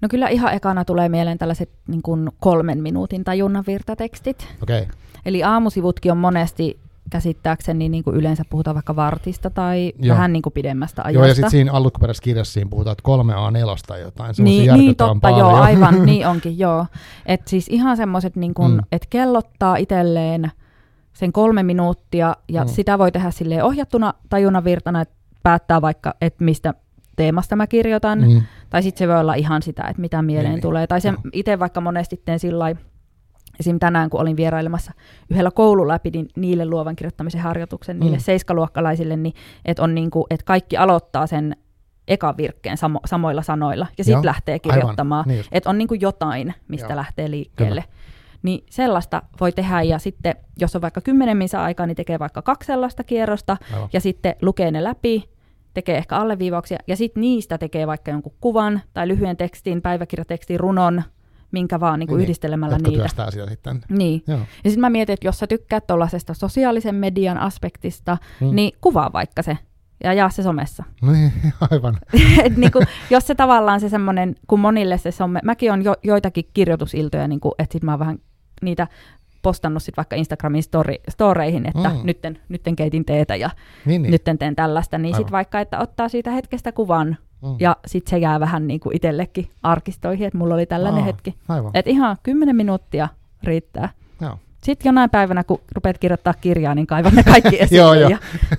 [0.00, 4.48] No kyllä ihan ekana tulee mieleen tällaiset niin kuin kolmen minuutin tajunnan virtatekstit.
[4.62, 4.86] Okay.
[5.24, 6.80] Eli aamusivutkin on monesti
[7.10, 10.14] käsittääkseni niin kuin yleensä puhutaan vaikka vartista tai Joo.
[10.14, 11.18] vähän niin kuin pidemmästä ajasta.
[11.18, 14.34] Joo, ja sitten siinä alkuperäisessä kirjassa siinä puhutaan, että kolme A4 tai jotain.
[14.34, 15.38] Se niin, niin totta, paljon.
[15.38, 16.86] joo, aivan, niin onkin, joo.
[17.26, 18.80] Että siis ihan semmoiset, niin kuin, mm.
[18.92, 20.50] että kellottaa itselleen
[21.12, 22.68] sen kolme minuuttia, ja mm.
[22.68, 26.74] sitä voi tehdä sille ohjattuna tajunavirtana, että päättää vaikka, että mistä
[27.16, 28.42] teemasta mä kirjoitan, mm.
[28.70, 30.62] tai sitten se voi olla ihan sitä, että mitä mieleen niin, niin.
[30.62, 30.86] tulee.
[30.86, 32.74] Tai se itse vaikka monesti teen sillä
[33.60, 33.78] Esim.
[33.78, 34.92] tänään, kun olin vierailemassa
[35.30, 38.22] yhdellä koululla, pidin niille luovan kirjoittamisen harjoituksen, niille mm.
[38.22, 41.56] seiskaluokkalaisille, niin että on niin kuin, että kaikki aloittaa sen
[42.08, 45.24] ekan virkkeen samo, samoilla sanoilla ja sitten lähtee kirjoittamaan.
[45.28, 46.96] Niin että on niin kuin jotain, mistä Joo.
[46.96, 47.80] lähtee liikkeelle.
[47.82, 47.94] Kyllä.
[48.42, 52.42] Niin sellaista voi tehdä ja sitten, jos on vaikka kymmenen minsa aikaa, niin tekee vaikka
[52.42, 53.88] kaksi sellaista kierrosta Aivan.
[53.92, 55.24] ja sitten lukee ne läpi,
[55.74, 61.02] tekee ehkä alleviivauksia ja sitten niistä tekee vaikka jonkun kuvan tai lyhyen tekstin, päiväkirjatekstin, runon,
[61.54, 63.08] minkä vaan niin kuin niin, yhdistelemällä niitä.
[63.08, 63.80] sitä sitten.
[63.88, 64.22] Niin.
[64.26, 64.38] Joo.
[64.38, 68.54] Ja sitten mä mietin, että jos sä tykkäät tuollaisesta sosiaalisen median aspektista, hmm.
[68.54, 69.58] niin kuvaa vaikka se
[70.04, 70.84] ja jaa se somessa.
[71.12, 71.32] Niin,
[71.70, 71.96] aivan.
[72.44, 75.94] Et niin kuin, jos se tavallaan se semmoinen, kun monille se some, mäkin on jo,
[76.02, 78.18] joitakin kirjoitusiltoja, niin kuin, että sit mä vähän
[78.62, 78.88] niitä
[79.42, 81.96] postannut sit vaikka Instagramin story, storeihin, että Mm.
[81.96, 82.00] mm.
[82.04, 83.50] nytten, nytten keitin teetä ja
[83.86, 84.10] Niin, niin.
[84.10, 87.56] nytten teen tällaista, niin sitten vaikka, että ottaa siitä hetkestä kuvan Mm.
[87.60, 91.34] ja sitten se jää vähän niin kuin itsellekin arkistoihin, että mulla oli tällainen Aa, hetki.
[91.74, 93.08] Että ihan 10 minuuttia
[93.42, 93.88] riittää.
[94.20, 94.38] joo.
[94.62, 98.10] Sitten jonain päivänä, kun rupeat kirjoittaa kirjaa, niin kaivan ne kaikki esille Joo, joo.
[98.10, 98.18] ja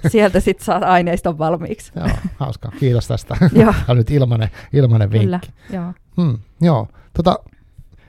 [0.10, 1.92] sieltä sitten saat aineiston valmiiksi.
[1.96, 2.08] Joo,
[2.38, 2.72] hauskaa.
[2.80, 3.36] Kiitos tästä.
[3.56, 5.26] Tämä on nyt ilmanen, ilmanen vinkki.
[5.26, 5.40] kyllä.
[5.74, 5.94] Joo.
[6.22, 7.40] Hmm, joo, tota,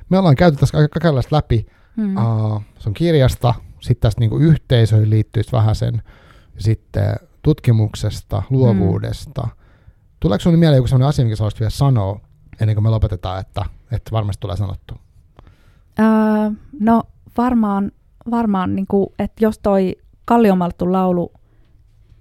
[0.09, 1.67] me ollaan käyty tässä kaikenlaista läpi
[1.97, 2.17] Mm.
[2.17, 6.03] uh, sun kirjasta, sitten tästä niinku yhteisöihin liittyisi vähän sen,
[6.59, 9.43] sitten tutkimuksesta, luovuudesta.
[9.43, 9.51] Mm.
[10.21, 12.21] Tuleeko sinulle mieleen joku sellainen asia, minkä haluaisit vielä sanoa,
[12.61, 14.95] ennen kuin me lopetetaan, että, että varmasti tulee sanottu?
[15.99, 16.07] Öö,
[16.81, 17.03] no
[17.37, 17.93] varmaan,
[18.31, 21.33] varmaan niin kuin, että jos toi Kalliomaltu laulu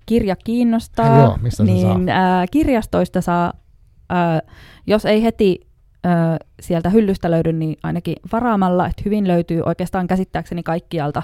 [0.05, 2.15] kirja kiinnostaa, Joo, mistä niin saa?
[2.15, 3.53] Ää, kirjastoista saa,
[4.09, 4.41] ää,
[4.87, 5.67] jos ei heti
[6.03, 11.23] ää, sieltä hyllystä löydy, niin ainakin varaamalla, että hyvin löytyy oikeastaan käsittääkseni kaikkialta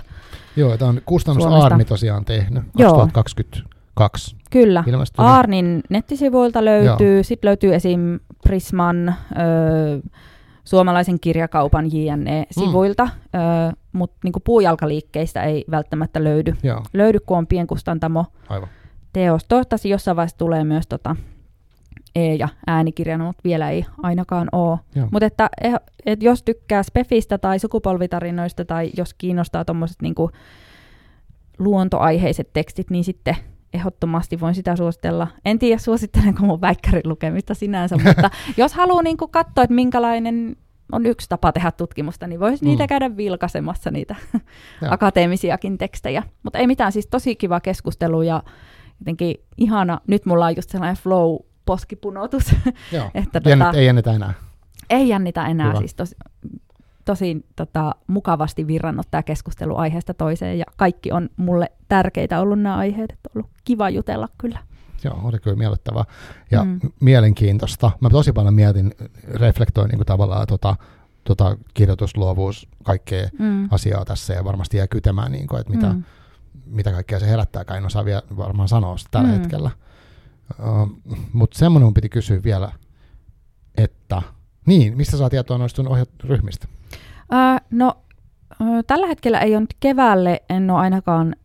[0.55, 4.35] Joo, tämä on kustannus Aarni tosiaan tehnyt 2020 Kaksi.
[4.51, 4.83] Kyllä.
[4.87, 5.25] ilmestyy.
[5.25, 5.83] Aarnin niin.
[5.89, 8.19] nettisivuilta löytyy, sitten löytyy esim.
[8.43, 10.09] Prisman, ö,
[10.63, 13.77] suomalaisen kirjakaupan JNE-sivuilta, mm.
[13.91, 16.83] mutta niinku puujalkaliikkeistä ei välttämättä löydy, Joo.
[16.93, 18.69] löydy kun on pienkustantamo Aivan.
[19.13, 19.45] teos.
[19.47, 21.15] Toivottavasti jossain vaiheessa tulee myös tota
[22.15, 24.79] e- ja äänikirjana, no, mutta vielä ei ainakaan ole.
[25.11, 25.73] Mutta että, eh,
[26.05, 30.31] et jos tykkää Spefistä tai sukupolvitarinoista tai jos kiinnostaa tuommoiset niinku
[31.59, 33.35] luontoaiheiset tekstit, niin sitten–
[33.73, 35.27] ehdottomasti voin sitä suositella.
[35.45, 40.55] En tiedä, suosittelenko mun väikkärin lukemista sinänsä, mutta jos haluaa niinku katsoa, että minkälainen
[40.91, 42.67] on yksi tapa tehdä tutkimusta, niin voisi Mm.
[42.69, 44.15] niitä käydä vilkaisemassa, niitä
[44.89, 46.23] akateemisiakin tekstejä.
[46.43, 48.43] Mutta ei mitään, siis tosi kiva keskustelu ja
[48.99, 49.99] jotenkin ihana.
[50.07, 52.55] Nyt mulla on just sellainen flow-poskipunotus,
[52.91, 53.05] Joo.
[53.23, 54.33] että Jännet, tota, ei jännitä enää.
[54.89, 55.67] ei jännitä enää.
[55.67, 55.79] Hyvä.
[55.79, 56.15] Siis tosi,
[57.11, 62.77] tosi tota, mukavasti virrannut tämä keskustelu aiheesta toiseen ja kaikki on mulle tärkeitä ollut nämä
[62.77, 63.11] aiheet.
[63.11, 64.59] Että on ollut kiva jutella kyllä.
[65.03, 66.03] Joo, oli kyllä miellyttävää
[66.51, 66.79] ja mm.
[66.99, 67.91] Mielenkiintoista.
[67.99, 68.91] Mä tosi paljon mietin,
[69.33, 70.75] reflektoin niin kuin tavallaan tota,
[71.23, 73.67] tota kirjoitusluovuus, kaikkea Mm.
[73.71, 76.03] asiaa tässä ja varmasti jää kytemään, niin kuin, että mitä, mm.
[76.65, 79.33] Mitä kaikkea se herättääkään, en osaa vielä varmaan sanoa sitä tällä mm.
[79.33, 79.71] Hetkellä.
[80.59, 82.71] Uh, Mutta semmoinen piti kysyä vielä,
[83.77, 84.21] että
[84.65, 86.67] niin, mistä saa tietoa noista sun ohjaryhmistä?
[87.31, 87.93] Ää, no,
[88.87, 91.35] tällä hetkellä ei ole nyt keväälle, en ole ainakaan,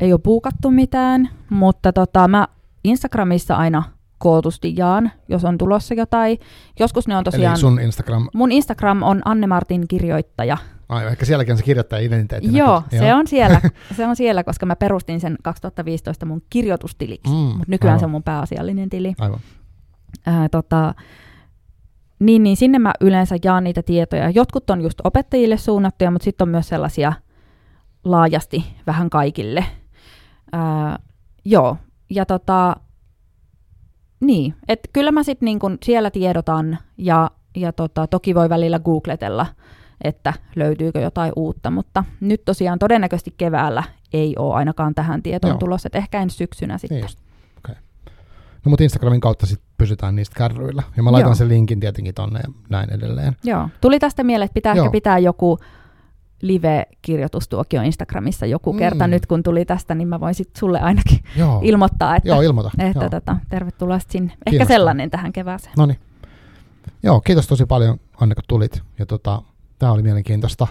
[0.00, 2.48] ei ole puukattu mitään, mutta tota, mä
[2.84, 3.82] Instagramissa aina
[4.18, 6.38] kootusti jaan, jos on tulossa jotain.
[6.78, 7.52] Joskus ne on tosiaan...
[7.54, 10.56] Eli sun Instagram, Mun Instagram on Anne Martin kirjoittaja.
[10.88, 12.58] ai, ehkä sielläkin on se kirjoittaja identiteetti.
[12.58, 12.98] Joo, näkyy.
[12.98, 13.60] se on siellä,
[13.96, 18.08] se on siellä, koska mä perustin sen 2015 mun kirjoitustiliksi, Mm, mutta nykyään se aivan.
[18.08, 19.14] on mun pääasiallinen tili.
[19.18, 19.40] Aivan.
[20.26, 20.94] Ää, tota,
[22.22, 24.30] niin, niin sinne mä yleensä jaan niitä tietoja.
[24.30, 27.12] Jotkut on just opettajille suunnattuja, mutta sitten on myös sellaisia
[28.04, 29.64] laajasti vähän kaikille.
[30.52, 30.98] Ää,
[31.44, 31.76] joo,
[32.10, 32.76] ja tota,
[34.20, 39.46] niin, että kyllä mä sitten niinku siellä tiedotan ja, ja tota, toki voi välillä googletella,
[40.04, 43.82] että löytyykö jotain uutta, mutta nyt tosiaan todennäköisesti keväällä
[44.12, 45.58] ei ole ainakaan tähän tietoon Joo.
[45.58, 46.96] tulossa, että ehkä ensi syksynä sitten.
[46.96, 47.18] Niin just.
[47.18, 47.31] Okay.
[48.64, 50.82] No mutta Instagramin kautta sitten pysytään niistä kärryillä.
[50.96, 51.34] Ja mä laitan Joo.
[51.34, 53.36] sen linkin tietenkin tonne ja näin edelleen.
[53.44, 54.84] Joo, tuli tästä mieleen, että pitää Joo.
[54.84, 55.58] ehkä pitää joku
[56.42, 58.78] live-kirjoitustuokio Instagramissa joku Mm.
[58.78, 62.40] kerta nyt, kun tuli tästä, niin mä voin sitten sulle ainakin Joo, ilmoittaa, että, Joo
[62.40, 62.70] ilmoita.
[62.78, 63.10] että Joo.
[63.10, 64.32] tota, tervetuloa sinne.
[64.32, 64.74] Ehkä Kiinnostaa.
[64.74, 65.74] sellainen tähän kevääseen.
[65.78, 65.98] No niin.
[67.02, 68.82] Joo, kiitos tosi paljon Anne, kun tulit.
[68.98, 69.42] Ja tota,
[69.78, 70.66] tämä oli mielenkiintoista.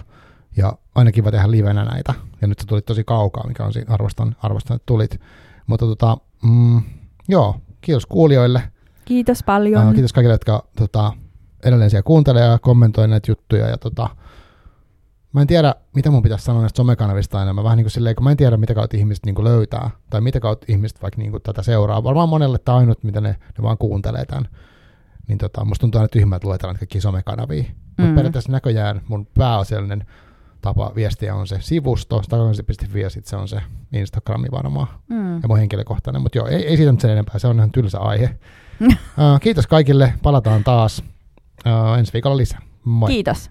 [0.56, 2.14] Ja aina kiva tehdä livenä näitä.
[2.40, 5.20] Ja nyt sä tulit tosi kaukaa, mikä on siinä, arvostan, arvostan että tulit.
[5.66, 6.82] Mutta tota, mm,
[7.28, 8.62] joo, kiitos kuulijoille.
[9.04, 9.86] Kiitos paljon.
[9.86, 11.12] Ää, kiitos kaikille, jotka tota,
[11.64, 13.68] edelleen siellä kuuntelee ja kommentoi näitä juttuja.
[13.68, 14.08] Ja tota,
[15.32, 17.52] mä en tiedä, mitä mun pitäisi sanoa näistä somekanavista aina.
[17.52, 19.90] Mä vähän niin kuin silleen, kun mä en tiedä, mitä kautta ihmiset niin kuin löytää,
[20.10, 22.04] tai mitä kautta ihmiset vaikka niin kuin tätä seuraa.
[22.04, 24.48] Varmaan monelle tämä ainut, mitä ne, ne vaan kuuntelee tämän.
[25.28, 27.62] Niin tota, musta tuntuu aina tyhmää, että luetaan näitä kaikkia somekanavia.
[27.88, 28.14] Mutta Mm.
[28.14, 30.06] periaatteessa näköjään mun pääasiallinen
[30.62, 33.60] tapa viestiä on se sivusto, stakansi.fi ja sitten se on se
[33.92, 35.34] Instagrami varmaan Mm.
[35.42, 36.22] ja mun henkilökohtainen.
[36.22, 38.24] Mutta joo, ei, ei siitä nyt sen enempää, se on ihan tylsä aihe.
[38.86, 41.02] uh, kiitos kaikille, palataan taas
[41.66, 42.60] uh, ensi viikolla lisää.
[42.84, 43.10] Moi.
[43.10, 43.50] Kiitos.